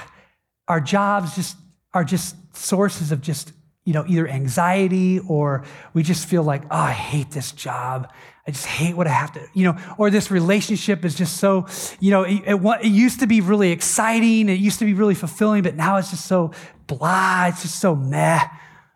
our 0.69 0.81
jobs 0.81 1.37
just 1.37 1.57
are 1.95 2.05
just 2.05 2.35
sources 2.57 3.13
of 3.13 3.21
just, 3.21 3.53
you 3.85 3.93
know, 3.93 4.05
either 4.09 4.27
anxiety 4.27 5.21
or 5.21 5.65
we 5.93 6.03
just 6.03 6.27
feel 6.27 6.43
like, 6.43 6.65
oh, 6.65 6.77
I 6.77 6.93
hate 6.93 7.31
this 7.31 7.53
job. 7.53 8.11
I 8.47 8.51
just 8.51 8.67
hate 8.67 8.97
what 8.97 9.07
I 9.07 9.11
have 9.11 9.33
to, 9.35 9.47
you 9.55 9.65
know, 9.65 9.79
or 9.99 10.11
this 10.11 10.29
relationship 10.31 11.05
is 11.05 11.15
just 11.15 11.37
so, 11.37 11.67
you 12.01 12.11
know, 12.11 12.23
it, 12.23 12.43
it, 12.45 12.61
it, 12.83 12.89
used 12.89 13.21
to 13.21 13.29
be 13.29 13.41
really 13.41 13.71
exciting, 13.71 14.49
it 14.49 14.59
used 14.59 14.81
to 14.81 14.85
be 14.85 14.95
really 14.95 15.15
fulfilling, 15.15 15.63
but 15.63 15.77
now 15.77 15.97
it's 15.97 16.11
just 16.11 16.27
so 16.27 16.51
blah. 16.87 17.47
It's 17.47 17.63
just 17.63 17.79
so 17.79 17.95
meh. 17.95 18.41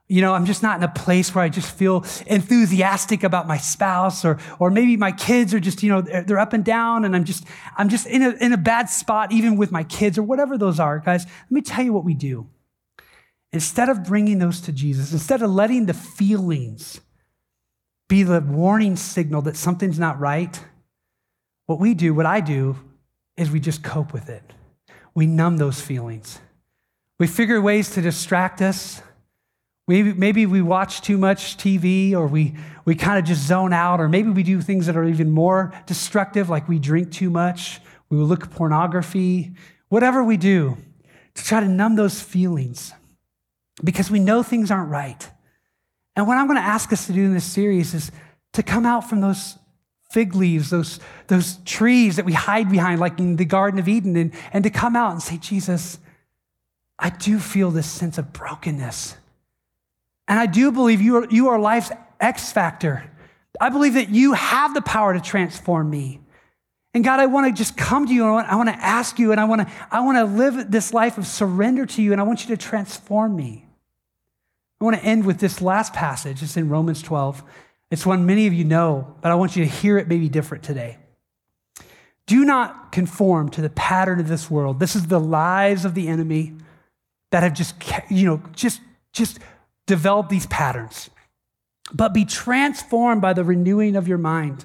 You 0.09 0.21
know, 0.21 0.35
I'm 0.35 0.47
just 0.47 0.63
not 0.63 0.79
in 0.79 0.85
a 0.85 0.89
place 0.89 1.35
where 1.35 1.43
I 1.43 1.49
just 1.49 1.71
feel 1.71 2.05
enthusiastic 2.27 3.25
about 3.25 3.49
my 3.49 3.57
spouse 3.57 4.25
or, 4.25 4.39
or 4.61 4.71
maybe 4.71 4.97
my 4.97 5.11
kids 5.11 5.53
are 5.53 5.59
just, 5.59 5.83
you 5.83 5.91
know, 5.91 6.01
they're 6.01 6.39
up 6.39 6.53
and 6.53 6.65
down 6.65 7.05
and 7.05 7.17
I'm 7.17 7.25
just, 7.25 7.45
I'm 7.77 7.89
just 7.89 8.07
in 8.07 8.23
a, 8.23 8.31
in 8.41 8.53
a 8.53 8.57
bad 8.57 8.89
spot, 8.89 9.33
even 9.33 9.57
with 9.57 9.73
my 9.73 9.83
kids 9.83 10.17
or 10.17 10.23
whatever 10.23 10.57
those 10.57 10.79
are. 10.79 11.01
Guys, 11.01 11.25
let 11.25 11.51
me 11.51 11.61
tell 11.61 11.85
you 11.85 11.93
what 11.93 12.05
we 12.05 12.15
do. 12.15 12.49
Instead 13.53 13.89
of 13.89 14.05
bringing 14.05 14.39
those 14.39 14.61
to 14.63 14.73
Jesus, 14.73 15.13
instead 15.13 15.43
of 15.43 15.51
letting 15.51 15.87
the 15.87 15.95
feelings 15.95 17.01
be 18.09 18.23
the 18.23 18.41
warning 18.41 18.97
signal 18.97 19.43
that 19.43 19.57
something's 19.57 19.99
not 19.99 20.19
right, 20.21 20.61
what 21.67 21.81
we 21.81 21.95
do, 21.95 22.15
what 22.15 22.27
I 22.27 22.41
do, 22.41 22.77
is 23.37 23.51
we 23.51 23.61
just 23.61 23.83
cope 23.83 24.13
with 24.13 24.29
it. 24.29 24.43
We 25.15 25.27
numb 25.27 25.57
those 25.57 25.81
feelings. 25.81 26.39
We 27.19 27.27
figure 27.27 27.61
ways 27.61 27.91
to 27.91 28.03
distract 28.03 28.63
us. 28.63 29.03
Maybe, 29.89 30.13
maybe 30.13 30.47
we 30.47 30.63
watch 30.63 31.01
too 31.01 31.17
much 31.19 31.57
TV 31.57 32.13
or 32.13 32.27
we, 32.27 32.55
we 32.85 32.95
kind 32.95 33.19
of 33.19 33.25
just 33.25 33.47
zone 33.47 33.73
out, 33.73 34.01
or 34.01 34.09
maybe 34.09 34.31
we 34.31 34.43
do 34.43 34.61
things 34.61 34.87
that 34.87 34.97
are 34.97 35.05
even 35.05 35.31
more 35.31 35.73
destructive, 35.87 36.49
like 36.49 36.69
we 36.69 36.79
drink 36.79 37.13
too 37.13 37.31
much, 37.31 37.81
we 38.09 38.19
look 38.19 38.45
at 38.45 38.51
pornography, 38.51 39.53
whatever 39.89 40.23
we 40.23 40.37
do 40.37 40.77
to 41.35 41.45
try 41.45 41.61
to 41.61 41.69
numb 41.69 41.97
those 41.97 42.21
feelings 42.21 42.93
because 43.85 44.11
we 44.11 44.19
know 44.19 44.43
things 44.43 44.71
aren't 44.71 44.91
right. 44.91 45.31
And 46.17 46.27
what 46.27 46.39
I'm 46.39 46.47
going 46.47 46.59
to 46.59 46.65
ask 46.65 46.93
us 46.93 47.07
to 47.07 47.13
do 47.13 47.25
in 47.25 47.35
this 47.35 47.45
series 47.45 47.95
is 47.95 48.11
to 48.55 48.63
come 48.63 48.87
out 48.87 49.09
from 49.09 49.21
those 49.21 49.59
fig 50.11 50.35
leaves, 50.35 50.71
those, 50.71 50.99
those 51.27 51.59
trees 51.65 52.17
that 52.17 52.25
we 52.25 52.33
hide 52.33 52.71
behind, 52.71 53.01
like 53.01 53.19
in 53.19 53.37
the 53.37 53.45
Garden 53.45 53.79
of 53.79 53.87
Eden, 53.87 54.17
and, 54.17 54.33
and 54.53 54.65
to 54.65 54.71
come 54.71 54.97
out 54.97 55.13
and 55.13 55.23
say, 55.23 55.37
Jesus, 55.37 55.99
I 56.99 57.11
do 57.11 57.39
feel 57.39 57.71
this 57.71 57.87
sense 57.87 58.17
of 58.17 58.33
brokenness. 58.33 59.17
And 60.27 60.39
I 60.39 60.47
do 60.47 60.73
believe 60.73 61.03
you 61.03 61.17
are, 61.17 61.27
you 61.31 61.49
are 61.49 61.59
life's 61.59 61.93
X 62.19 62.51
factor. 62.51 63.11
I 63.61 63.69
believe 63.69 63.95
that 63.95 64.09
you 64.09 64.33
have 64.33 64.75
the 64.75 64.83
power 64.83 65.13
to 65.13 65.21
transform 65.21 65.91
me. 65.91 66.21
And 66.95 67.05
God, 67.05 67.21
I 67.21 67.27
want 67.27 67.47
to 67.47 67.53
just 67.53 67.77
come 67.77 68.07
to 68.07 68.15
you. 68.15 68.25
And 68.25 68.47
I 68.47 68.57
want 68.57 68.71
to 68.71 68.75
ask 68.75 69.19
you, 69.19 69.33
and 69.33 69.41
I 69.41 69.45
want 69.45 69.69
to, 69.69 69.75
I 69.91 70.01
want 70.01 70.17
to 70.17 70.25
live 70.25 70.71
this 70.71 70.95
life 70.95 71.19
of 71.19 71.27
surrender 71.27 71.85
to 71.85 72.03
you, 72.03 72.13
and 72.13 72.21
I 72.21 72.25
want 72.25 72.49
you 72.49 72.57
to 72.57 72.63
transform 72.63 73.37
me. 73.37 73.66
I 74.81 74.85
want 74.85 74.97
to 74.97 75.05
end 75.05 75.25
with 75.25 75.39
this 75.39 75.63
last 75.63 75.93
passage. 75.93 76.43
It's 76.43 76.57
in 76.57 76.69
Romans 76.69 77.03
12. 77.03 77.43
It's 77.91 78.05
one 78.05 78.27
many 78.27 78.47
of 78.47 78.53
you 78.53 78.65
know, 78.65 79.17
but 79.21 79.33
I 79.33 79.35
want 79.35 79.57
you 79.57 79.65
to 79.65 79.71
hear 79.71 79.97
it 79.97 80.09
maybe 80.09 80.29
different 80.29 80.65
today. 80.65 80.99
Do 82.27 82.45
not 82.45 82.91
conform 82.93 83.51
to 83.51 83.63
the 83.63 83.71
pattern 83.71 84.19
of 84.19 84.29
this 84.29 84.51
world. 84.51 84.81
This 84.81 84.97
is 84.97 85.07
the 85.07 85.21
lies 85.21 85.85
of 85.85 85.95
the 85.95 86.09
enemy 86.09 86.55
that 87.31 87.43
have 87.43 87.55
just, 87.55 87.75
you 88.11 88.27
know, 88.27 88.43
just, 88.53 88.81
just 89.13 89.39
developed 89.87 90.29
these 90.29 90.47
patterns. 90.47 91.09
But 91.93 92.13
be 92.13 92.25
transformed 92.25 93.23
by 93.23 93.33
the 93.33 93.45
renewing 93.45 93.95
of 93.95 94.09
your 94.09 94.19
mind. 94.19 94.65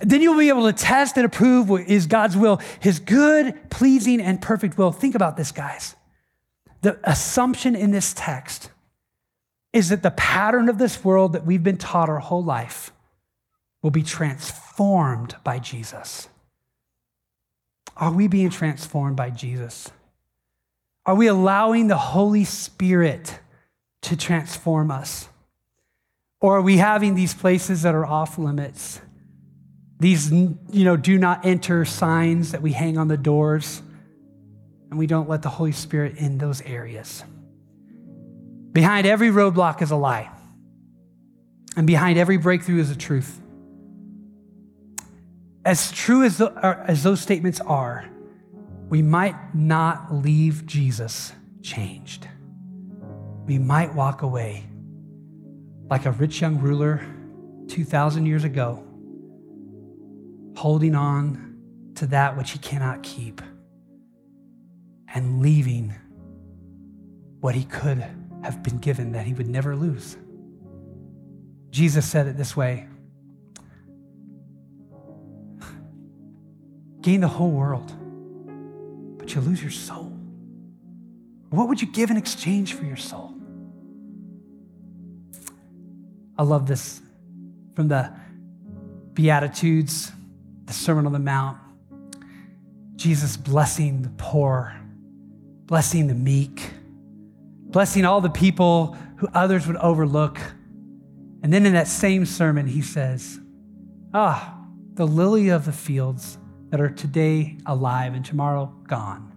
Then 0.00 0.22
you'll 0.22 0.38
be 0.38 0.48
able 0.48 0.66
to 0.66 0.72
test 0.72 1.16
and 1.16 1.24
approve 1.24 1.68
what 1.68 1.88
is 1.88 2.06
God's 2.06 2.36
will, 2.36 2.60
his 2.80 2.98
good, 2.98 3.70
pleasing, 3.70 4.20
and 4.20 4.40
perfect 4.42 4.76
will. 4.76 4.92
Think 4.92 5.14
about 5.14 5.36
this, 5.36 5.52
guys. 5.52 5.94
The 6.82 6.98
assumption 7.04 7.74
in 7.74 7.90
this 7.90 8.12
text 8.12 8.70
is 9.72 9.88
that 9.88 10.02
the 10.02 10.10
pattern 10.10 10.68
of 10.68 10.78
this 10.78 11.02
world 11.04 11.32
that 11.32 11.46
we've 11.46 11.62
been 11.62 11.78
taught 11.78 12.08
our 12.08 12.18
whole 12.18 12.44
life 12.44 12.92
will 13.82 13.90
be 13.90 14.02
transformed 14.02 15.34
by 15.42 15.58
Jesus. 15.58 16.28
Are 17.96 18.12
we 18.12 18.26
being 18.26 18.50
transformed 18.50 19.16
by 19.16 19.30
Jesus? 19.30 19.90
Are 21.04 21.14
we 21.14 21.26
allowing 21.26 21.88
the 21.88 21.96
Holy 21.96 22.44
Spirit 22.44 23.40
to 24.02 24.16
transform 24.16 24.90
us? 24.90 25.28
Or 26.40 26.56
are 26.56 26.62
we 26.62 26.78
having 26.78 27.14
these 27.14 27.34
places 27.34 27.82
that 27.82 27.94
are 27.94 28.06
off 28.06 28.38
limits? 28.38 29.00
These, 30.00 30.32
you 30.32 30.84
know, 30.84 30.96
do 30.96 31.18
not 31.18 31.46
enter 31.46 31.84
signs 31.84 32.52
that 32.52 32.62
we 32.62 32.72
hang 32.72 32.98
on 32.98 33.08
the 33.08 33.16
doors, 33.16 33.82
and 34.92 34.98
we 34.98 35.06
don't 35.06 35.26
let 35.26 35.40
the 35.40 35.48
Holy 35.48 35.72
Spirit 35.72 36.18
in 36.18 36.36
those 36.36 36.60
areas. 36.60 37.24
Behind 38.72 39.06
every 39.06 39.30
roadblock 39.30 39.80
is 39.80 39.90
a 39.90 39.96
lie, 39.96 40.30
and 41.78 41.86
behind 41.86 42.18
every 42.18 42.36
breakthrough 42.36 42.78
is 42.78 42.90
a 42.90 42.94
truth. 42.94 43.40
As 45.64 45.90
true 45.92 46.24
as, 46.24 46.36
the, 46.36 46.50
uh, 46.50 46.84
as 46.86 47.02
those 47.02 47.22
statements 47.22 47.58
are, 47.62 48.04
we 48.90 49.00
might 49.00 49.54
not 49.54 50.12
leave 50.12 50.66
Jesus 50.66 51.32
changed. 51.62 52.28
We 53.46 53.58
might 53.58 53.94
walk 53.94 54.20
away 54.20 54.64
like 55.88 56.04
a 56.04 56.10
rich 56.10 56.42
young 56.42 56.58
ruler 56.58 57.00
2,000 57.68 58.26
years 58.26 58.44
ago, 58.44 58.84
holding 60.54 60.94
on 60.94 61.56
to 61.94 62.08
that 62.08 62.36
which 62.36 62.50
he 62.50 62.58
cannot 62.58 63.02
keep 63.02 63.40
and 65.14 65.40
leaving 65.40 65.94
what 67.40 67.54
he 67.54 67.64
could 67.64 68.04
have 68.42 68.62
been 68.62 68.78
given 68.78 69.12
that 69.12 69.26
he 69.26 69.34
would 69.34 69.48
never 69.48 69.76
lose. 69.76 70.16
Jesus 71.70 72.08
said 72.08 72.26
it 72.26 72.36
this 72.36 72.56
way 72.56 72.86
gain 77.00 77.20
the 77.20 77.28
whole 77.28 77.50
world, 77.50 77.92
but 79.18 79.34
you 79.34 79.40
lose 79.40 79.60
your 79.60 79.72
soul. 79.72 80.12
What 81.50 81.68
would 81.68 81.82
you 81.82 81.88
give 81.88 82.10
in 82.10 82.16
exchange 82.16 82.74
for 82.74 82.84
your 82.84 82.96
soul? 82.96 83.34
I 86.38 86.44
love 86.44 86.66
this 86.66 87.02
from 87.74 87.88
the 87.88 88.12
Beatitudes, 89.14 90.12
the 90.64 90.72
Sermon 90.72 91.06
on 91.06 91.12
the 91.12 91.18
Mount. 91.18 91.58
Jesus 92.96 93.36
blessing 93.36 94.02
the 94.02 94.10
poor, 94.10 94.74
blessing 95.72 96.06
the 96.06 96.14
meek 96.14 96.70
blessing 97.72 98.04
all 98.04 98.20
the 98.20 98.28
people 98.28 98.94
who 99.16 99.28
others 99.32 99.66
would 99.66 99.76
overlook. 99.76 100.38
And 101.42 101.50
then 101.50 101.64
in 101.64 101.72
that 101.72 101.88
same 101.88 102.26
sermon, 102.26 102.66
he 102.66 102.82
says, 102.82 103.40
Ah, 104.12 104.58
the 104.92 105.06
lily 105.06 105.48
of 105.48 105.64
the 105.64 105.72
fields 105.72 106.36
that 106.68 106.78
are 106.78 106.90
today 106.90 107.56
alive 107.64 108.12
and 108.12 108.22
tomorrow 108.22 108.66
gone. 108.86 109.32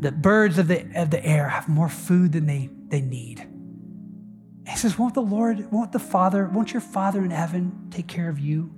The 0.00 0.10
birds 0.10 0.56
of 0.56 0.68
the, 0.68 0.90
of 0.94 1.10
the 1.10 1.22
air 1.22 1.50
have 1.50 1.68
more 1.68 1.90
food 1.90 2.32
than 2.32 2.46
they, 2.46 2.70
they 2.88 3.02
need. 3.02 3.46
He 4.66 4.76
says, 4.78 4.98
Won't 4.98 5.12
the 5.12 5.20
Lord, 5.20 5.70
won't 5.70 5.92
the 5.92 5.98
Father, 5.98 6.46
won't 6.46 6.72
your 6.72 6.80
Father 6.80 7.22
in 7.22 7.30
heaven 7.30 7.88
take 7.90 8.06
care 8.06 8.30
of 8.30 8.38
you? 8.38 8.74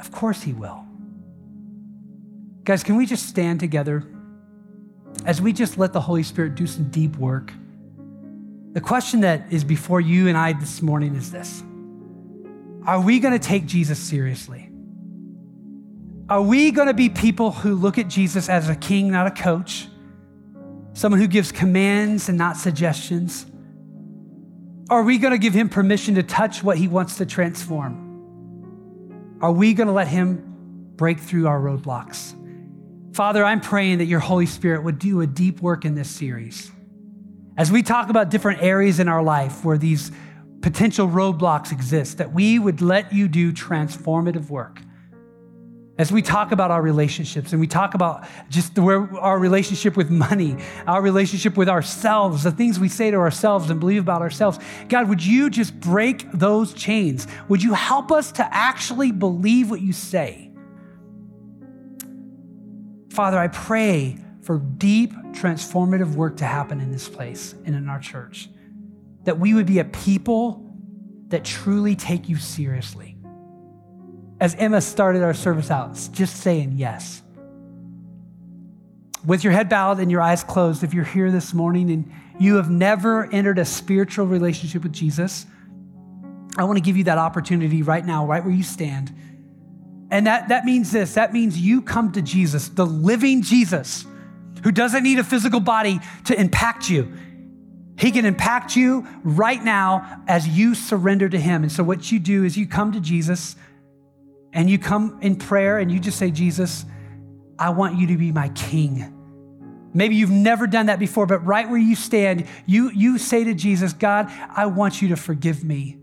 Of 0.00 0.10
course 0.10 0.42
he 0.42 0.52
will. 0.52 0.84
Guys, 2.68 2.84
can 2.84 2.96
we 2.96 3.06
just 3.06 3.26
stand 3.26 3.60
together? 3.60 4.04
as 5.24 5.42
we 5.42 5.52
just 5.52 5.78
let 5.78 5.92
the 5.92 6.00
Holy 6.00 6.22
Spirit 6.22 6.54
do 6.54 6.66
some 6.66 6.90
deep 6.90 7.16
work, 7.16 7.52
the 8.72 8.80
question 8.80 9.20
that 9.20 9.52
is 9.52 9.64
before 9.64 10.00
you 10.00 10.28
and 10.28 10.36
I 10.36 10.52
this 10.52 10.82
morning 10.82 11.16
is 11.16 11.30
this 11.30 11.62
Are 12.86 13.00
we 13.00 13.20
going 13.20 13.32
to 13.32 13.38
take 13.38 13.66
Jesus 13.66 13.98
seriously? 13.98 14.70
Are 16.28 16.42
we 16.42 16.70
going 16.70 16.88
to 16.88 16.94
be 16.94 17.08
people 17.08 17.50
who 17.50 17.74
look 17.74 17.98
at 17.98 18.08
Jesus 18.08 18.48
as 18.48 18.68
a 18.68 18.76
king, 18.76 19.10
not 19.10 19.26
a 19.26 19.30
coach? 19.30 19.88
Someone 20.92 21.20
who 21.20 21.26
gives 21.26 21.52
commands 21.52 22.28
and 22.28 22.36
not 22.36 22.56
suggestions? 22.56 23.46
Are 24.90 25.02
we 25.02 25.18
going 25.18 25.32
to 25.32 25.38
give 25.38 25.54
him 25.54 25.68
permission 25.68 26.16
to 26.16 26.22
touch 26.22 26.62
what 26.62 26.76
he 26.76 26.88
wants 26.88 27.16
to 27.16 27.26
transform? 27.26 29.38
Are 29.40 29.52
we 29.52 29.74
going 29.74 29.86
to 29.86 29.92
let 29.92 30.08
him 30.08 30.44
break 30.96 31.20
through 31.20 31.46
our 31.46 31.60
roadblocks? 31.60 32.34
Father, 33.12 33.44
I'm 33.44 33.60
praying 33.60 33.98
that 33.98 34.06
your 34.06 34.20
Holy 34.20 34.46
Spirit 34.46 34.84
would 34.84 34.98
do 34.98 35.20
a 35.20 35.26
deep 35.26 35.60
work 35.60 35.84
in 35.84 35.94
this 35.94 36.10
series. 36.10 36.70
As 37.56 37.72
we 37.72 37.82
talk 37.82 38.10
about 38.10 38.30
different 38.30 38.62
areas 38.62 39.00
in 39.00 39.08
our 39.08 39.22
life 39.22 39.64
where 39.64 39.78
these 39.78 40.12
potential 40.60 41.08
roadblocks 41.08 41.72
exist, 41.72 42.18
that 42.18 42.32
we 42.32 42.58
would 42.58 42.80
let 42.80 43.12
you 43.12 43.28
do 43.28 43.52
transformative 43.52 44.50
work. 44.50 44.80
As 45.98 46.12
we 46.12 46.22
talk 46.22 46.52
about 46.52 46.70
our 46.70 46.80
relationships 46.80 47.50
and 47.50 47.60
we 47.60 47.66
talk 47.66 47.94
about 47.94 48.24
just 48.48 48.78
where 48.78 49.12
our 49.18 49.36
relationship 49.36 49.96
with 49.96 50.10
money, 50.10 50.56
our 50.86 51.02
relationship 51.02 51.56
with 51.56 51.68
ourselves, 51.68 52.44
the 52.44 52.52
things 52.52 52.78
we 52.78 52.88
say 52.88 53.10
to 53.10 53.16
ourselves 53.16 53.68
and 53.68 53.80
believe 53.80 54.02
about 54.02 54.22
ourselves, 54.22 54.60
God, 54.88 55.08
would 55.08 55.24
you 55.24 55.50
just 55.50 55.78
break 55.80 56.30
those 56.30 56.72
chains? 56.72 57.26
Would 57.48 57.64
you 57.64 57.74
help 57.74 58.12
us 58.12 58.30
to 58.32 58.54
actually 58.54 59.10
believe 59.10 59.70
what 59.70 59.80
you 59.80 59.92
say? 59.92 60.47
Father, 63.18 63.36
I 63.36 63.48
pray 63.48 64.16
for 64.42 64.60
deep, 64.60 65.12
transformative 65.32 66.14
work 66.14 66.36
to 66.36 66.44
happen 66.44 66.80
in 66.80 66.92
this 66.92 67.08
place 67.08 67.52
and 67.64 67.74
in 67.74 67.88
our 67.88 67.98
church. 67.98 68.48
That 69.24 69.40
we 69.40 69.54
would 69.54 69.66
be 69.66 69.80
a 69.80 69.84
people 69.84 70.72
that 71.26 71.44
truly 71.44 71.96
take 71.96 72.28
you 72.28 72.36
seriously. 72.36 73.16
As 74.38 74.54
Emma 74.54 74.80
started 74.80 75.24
our 75.24 75.34
service 75.34 75.68
out, 75.68 75.98
just 76.12 76.36
saying 76.36 76.74
yes. 76.76 77.22
with 79.26 79.42
your 79.42 79.52
head 79.52 79.68
bowed 79.68 79.98
and 79.98 80.12
your 80.12 80.20
eyes 80.20 80.44
closed, 80.44 80.84
if 80.84 80.94
you're 80.94 81.02
here 81.02 81.32
this 81.32 81.52
morning 81.52 81.90
and 81.90 82.12
you 82.38 82.54
have 82.54 82.70
never 82.70 83.28
entered 83.32 83.58
a 83.58 83.64
spiritual 83.64 84.26
relationship 84.28 84.84
with 84.84 84.92
Jesus, 84.92 85.44
I 86.56 86.62
want 86.62 86.76
to 86.76 86.82
give 86.82 86.96
you 86.96 87.02
that 87.02 87.18
opportunity 87.18 87.82
right 87.82 88.06
now, 88.06 88.24
right 88.24 88.44
where 88.44 88.54
you 88.54 88.62
stand. 88.62 89.12
And 90.10 90.26
that, 90.26 90.48
that 90.48 90.64
means 90.64 90.90
this 90.90 91.14
that 91.14 91.32
means 91.32 91.58
you 91.58 91.82
come 91.82 92.12
to 92.12 92.22
Jesus, 92.22 92.68
the 92.68 92.86
living 92.86 93.42
Jesus, 93.42 94.06
who 94.62 94.72
doesn't 94.72 95.02
need 95.02 95.18
a 95.18 95.24
physical 95.24 95.60
body 95.60 96.00
to 96.26 96.38
impact 96.38 96.88
you. 96.88 97.12
He 97.98 98.12
can 98.12 98.24
impact 98.24 98.76
you 98.76 99.06
right 99.24 99.62
now 99.62 100.22
as 100.28 100.46
you 100.46 100.74
surrender 100.74 101.28
to 101.28 101.38
Him. 101.38 101.62
And 101.62 101.72
so, 101.72 101.82
what 101.82 102.10
you 102.12 102.18
do 102.18 102.44
is 102.44 102.56
you 102.56 102.66
come 102.66 102.92
to 102.92 103.00
Jesus 103.00 103.56
and 104.52 104.70
you 104.70 104.78
come 104.78 105.18
in 105.20 105.36
prayer 105.36 105.78
and 105.78 105.90
you 105.90 105.98
just 105.98 106.18
say, 106.18 106.30
Jesus, 106.30 106.84
I 107.58 107.70
want 107.70 107.98
you 107.98 108.06
to 108.08 108.16
be 108.16 108.30
my 108.32 108.48
king. 108.50 109.14
Maybe 109.94 110.14
you've 110.14 110.30
never 110.30 110.66
done 110.66 110.86
that 110.86 110.98
before, 110.98 111.26
but 111.26 111.44
right 111.44 111.68
where 111.68 111.78
you 111.78 111.96
stand, 111.96 112.46
you, 112.66 112.90
you 112.90 113.18
say 113.18 113.44
to 113.44 113.54
Jesus, 113.54 113.92
God, 113.92 114.30
I 114.54 114.66
want 114.66 115.02
you 115.02 115.08
to 115.08 115.16
forgive 115.16 115.64
me. 115.64 115.98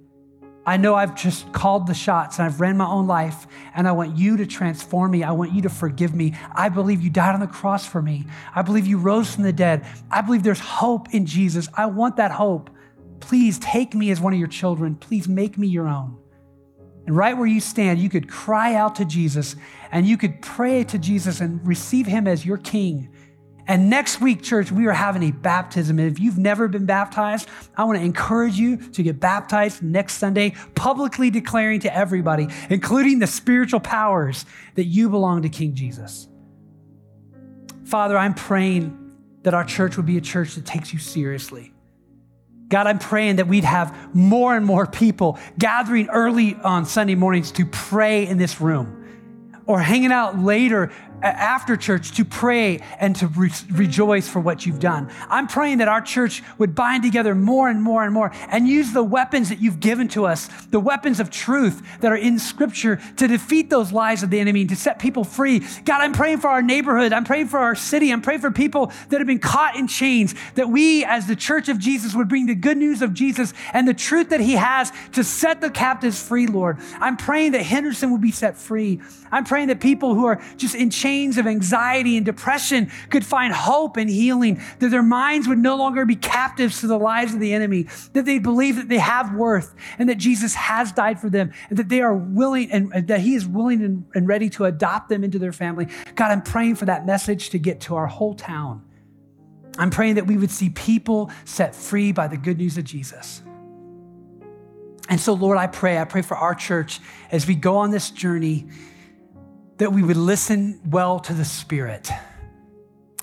I 0.66 0.78
know 0.78 0.96
I've 0.96 1.16
just 1.16 1.52
called 1.54 1.86
the 1.86 1.94
shots 1.94 2.40
and 2.40 2.46
I've 2.48 2.60
ran 2.60 2.78
my 2.78 2.88
own 2.88 3.06
life, 3.06 3.46
and 3.76 3.88
I 3.88 3.92
want 3.92 4.18
you 4.18 4.38
to 4.38 4.46
transform 4.46 5.12
me. 5.12 5.24
I 5.24 5.32
want 5.32 5.54
you 5.54 5.62
to 5.64 5.70
forgive 5.70 6.16
me. 6.16 6.34
I 6.54 6.70
believe 6.70 7.02
you 7.02 7.10
died 7.10 7.36
on 7.36 7.40
the 7.40 7.48
cross 7.48 7.86
for 7.86 8.02
me. 8.02 8.26
I 8.56 8.62
believe 8.64 8.88
you 8.88 8.98
rose 8.98 9.36
from 9.36 9.44
the 9.44 9.54
dead. 9.54 9.86
I 10.10 10.22
believe 10.22 10.44
there's 10.44 10.60
hope 10.60 11.14
in 11.14 11.26
Jesus. 11.26 11.68
I 11.76 11.86
want 11.86 12.18
that 12.18 12.32
hope. 12.32 12.70
Please 13.20 13.60
take 13.60 13.94
me 13.94 14.10
as 14.12 14.20
one 14.20 14.34
of 14.34 14.40
your 14.40 14.48
children. 14.48 14.96
Please 14.96 15.28
make 15.28 15.58
me 15.58 15.68
your 15.68 15.88
own. 15.88 16.18
And 17.06 17.16
right 17.16 17.38
where 17.38 17.46
you 17.46 17.62
stand, 17.62 18.00
you 18.00 18.10
could 18.10 18.28
cry 18.28 18.74
out 18.74 18.96
to 18.96 19.06
Jesus 19.06 19.56
and 19.92 20.08
you 20.08 20.18
could 20.18 20.42
pray 20.42 20.84
to 20.86 20.98
Jesus 20.98 21.40
and 21.40 21.66
receive 21.66 22.08
him 22.08 22.28
as 22.28 22.46
your 22.46 22.58
king. 22.58 23.10
And 23.68 23.90
next 23.90 24.22
week, 24.22 24.44
church, 24.44 24.72
we 24.72 24.86
are 24.86 24.94
having 24.94 25.24
a 25.24 25.32
baptism. 25.32 25.98
And 25.98 26.12
if 26.12 26.20
you've 26.20 26.38
never 26.38 26.68
been 26.68 26.86
baptized, 26.86 27.50
I 27.76 27.84
want 27.86 27.98
to 27.98 28.06
encourage 28.06 28.56
you 28.60 28.78
to 28.78 29.02
get 29.02 29.20
baptized 29.20 29.82
next 29.82 30.18
Sunday, 30.18 30.54
publicly 30.76 31.32
declaring 31.32 31.80
to 31.82 31.96
everybody, 31.96 32.48
including 32.70 33.20
the 33.20 33.28
spiritual 33.28 33.80
powers, 33.80 34.46
that 34.76 34.86
you 34.86 35.10
belong 35.10 35.42
to 35.42 35.50
King 35.50 35.74
Jesus. 35.74 36.28
Father, 37.86 38.18
I'm 38.18 38.36
praying 38.36 39.02
that 39.44 39.54
our 39.54 39.64
church 39.64 39.98
would 39.98 40.06
be 40.06 40.18
a 40.18 40.22
church 40.22 40.56
that 40.56 40.66
takes 40.66 40.94
you 40.94 41.00
seriously. 41.00 41.72
God, 42.68 42.88
I'm 42.88 43.00
praying 43.00 43.38
that 43.38 43.48
we'd 43.48 43.64
have 43.64 44.14
more 44.14 44.56
and 44.56 44.66
more 44.66 44.88
people 44.88 45.40
gathering 45.58 46.10
early 46.10 46.56
on 46.56 46.86
Sunday 46.86 47.16
mornings 47.16 47.52
to 47.54 47.66
pray 47.66 48.28
in 48.28 48.38
this 48.38 48.60
room 48.60 49.06
or 49.68 49.80
hanging 49.80 50.12
out 50.12 50.40
later 50.40 50.92
after 51.30 51.76
church 51.76 52.12
to 52.18 52.26
pray 52.26 52.82
and 53.00 53.16
to 53.16 53.28
re- 53.28 53.52
rejoice 53.72 54.28
for 54.28 54.40
what 54.40 54.66
you've 54.66 54.80
done. 54.80 55.12
I'm 55.30 55.48
praying 55.48 55.80
that 55.80 55.88
our 55.88 56.02
church 56.02 56.44
would 56.58 56.76
bind 56.76 57.04
together 57.04 57.34
more 57.34 57.70
and 57.70 57.82
more 57.82 58.04
and 58.04 58.14
more 58.14 58.32
and 58.50 58.68
use 58.68 58.94
the 58.94 59.04
weapons 59.04 59.50
that 59.50 59.60
you've 59.60 59.80
given 59.80 60.08
to 60.10 60.26
us, 60.26 60.48
the 60.70 60.80
weapons 60.80 61.20
of 61.20 61.30
truth 61.30 61.82
that 62.02 62.12
are 62.12 62.18
in 62.18 62.38
scripture 62.38 63.00
to 63.18 63.28
defeat 63.28 63.70
those 63.70 63.92
lies 63.92 64.24
of 64.24 64.30
the 64.30 64.40
enemy 64.40 64.62
and 64.62 64.70
to 64.70 64.76
set 64.76 65.00
people 65.00 65.24
free. 65.24 65.60
God, 65.84 66.02
I'm 66.02 66.14
praying 66.14 66.40
for 66.40 66.50
our 66.50 66.62
neighborhood. 66.62 67.14
I'm 67.14 67.24
praying 67.24 67.48
for 67.48 67.60
our 67.60 67.76
city. 67.76 68.12
I'm 68.12 68.22
praying 68.22 68.42
for 68.42 68.52
people 68.52 68.92
that 69.10 69.20
have 69.20 69.28
been 69.28 69.40
caught 69.40 69.76
in 69.76 69.88
chains, 69.88 70.36
that 70.56 70.70
we 70.70 71.04
as 71.06 71.28
the 71.28 71.36
church 71.36 71.70
of 71.70 71.80
Jesus 71.80 72.14
would 72.14 72.30
bring 72.30 72.46
the 72.46 72.56
good 72.56 72.78
news 72.78 73.02
of 73.02 73.14
Jesus 73.14 73.54
and 73.74 73.88
the 73.88 73.94
truth 73.94 74.30
that 74.30 74.42
he 74.42 74.54
has 74.54 74.92
to 75.14 75.24
set 75.24 75.62
the 75.62 75.70
captives 75.70 76.22
free, 76.22 76.48
Lord. 76.48 76.78
I'm 77.00 77.18
praying 77.18 77.54
that 77.54 77.64
Henderson 77.64 78.12
will 78.12 78.18
be 78.18 78.32
set 78.32 78.58
free. 78.58 79.02
I'm 79.32 79.44
praying 79.44 79.68
that 79.70 79.80
people 79.80 80.14
who 80.14 80.26
are 80.26 80.42
just 80.58 80.76
in 80.76 80.90
chains 80.90 81.15
chains 81.16 81.38
of 81.38 81.48
anxiety 81.48 82.18
and 82.18 82.26
depression 82.26 82.92
could 83.10 83.26
find 83.26 83.54
hope 83.54 83.96
and 83.96 84.10
healing, 84.10 84.62
that 84.80 84.90
their 84.90 85.04
minds 85.04 85.48
would 85.48 85.58
no 85.58 85.78
longer 85.78 86.06
be 86.06 86.16
captives 86.16 86.82
to 86.82 86.88
the 86.88 87.00
lies 87.00 87.34
of 87.34 87.40
the 87.40 87.54
enemy, 87.54 87.88
that 88.14 88.26
they 88.26 88.38
believe 88.38 88.76
that 88.76 88.90
they 88.90 88.98
have 88.98 89.34
worth 89.34 89.74
and 89.98 90.10
that 90.10 90.18
Jesus 90.18 90.54
has 90.56 90.92
died 90.92 91.20
for 91.20 91.30
them 91.30 91.54
and 91.70 91.80
that 91.80 91.88
they 91.88 92.02
are 92.02 92.14
willing 92.14 92.70
and 92.72 93.08
that 93.08 93.22
he 93.22 93.34
is 93.34 93.48
willing 93.48 93.82
and, 93.82 94.06
and 94.14 94.28
ready 94.28 94.50
to 94.50 94.66
adopt 94.66 95.08
them 95.08 95.24
into 95.24 95.40
their 95.40 95.54
family. 95.54 95.88
God, 96.16 96.32
I'm 96.32 96.42
praying 96.42 96.76
for 96.76 96.86
that 96.86 97.06
message 97.06 97.50
to 97.52 97.60
get 97.60 97.80
to 97.82 97.96
our 97.96 98.08
whole 98.08 98.34
town. 98.34 98.84
I'm 99.78 99.90
praying 99.90 100.16
that 100.16 100.28
we 100.28 100.38
would 100.38 100.52
see 100.52 100.70
people 100.70 101.32
set 101.46 101.76
free 101.76 102.12
by 102.12 102.28
the 102.28 102.38
good 102.38 102.58
news 102.58 102.78
of 102.78 102.84
Jesus. 102.84 103.42
And 105.08 105.20
so, 105.20 105.34
Lord, 105.34 105.58
I 105.58 105.68
pray, 105.68 105.98
I 105.98 106.06
pray 106.06 106.24
for 106.24 106.36
our 106.36 106.56
church 106.56 107.00
as 107.32 107.48
we 107.48 107.56
go 107.56 107.78
on 107.78 107.92
this 107.92 108.10
journey 108.10 108.68
that 109.78 109.92
we 109.92 110.04
would 110.04 110.18
listen 110.18 110.80
well 110.86 111.20
to 111.20 111.34
the 111.34 111.46
Spirit 111.46 112.10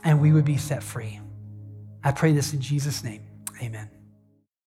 and 0.04 0.20
we 0.20 0.32
would 0.32 0.44
be 0.44 0.56
set 0.56 0.82
free. 0.82 1.20
I 2.04 2.12
pray 2.12 2.32
this 2.32 2.52
in 2.52 2.60
Jesus' 2.60 3.04
name. 3.04 3.22
Amen. 3.62 3.88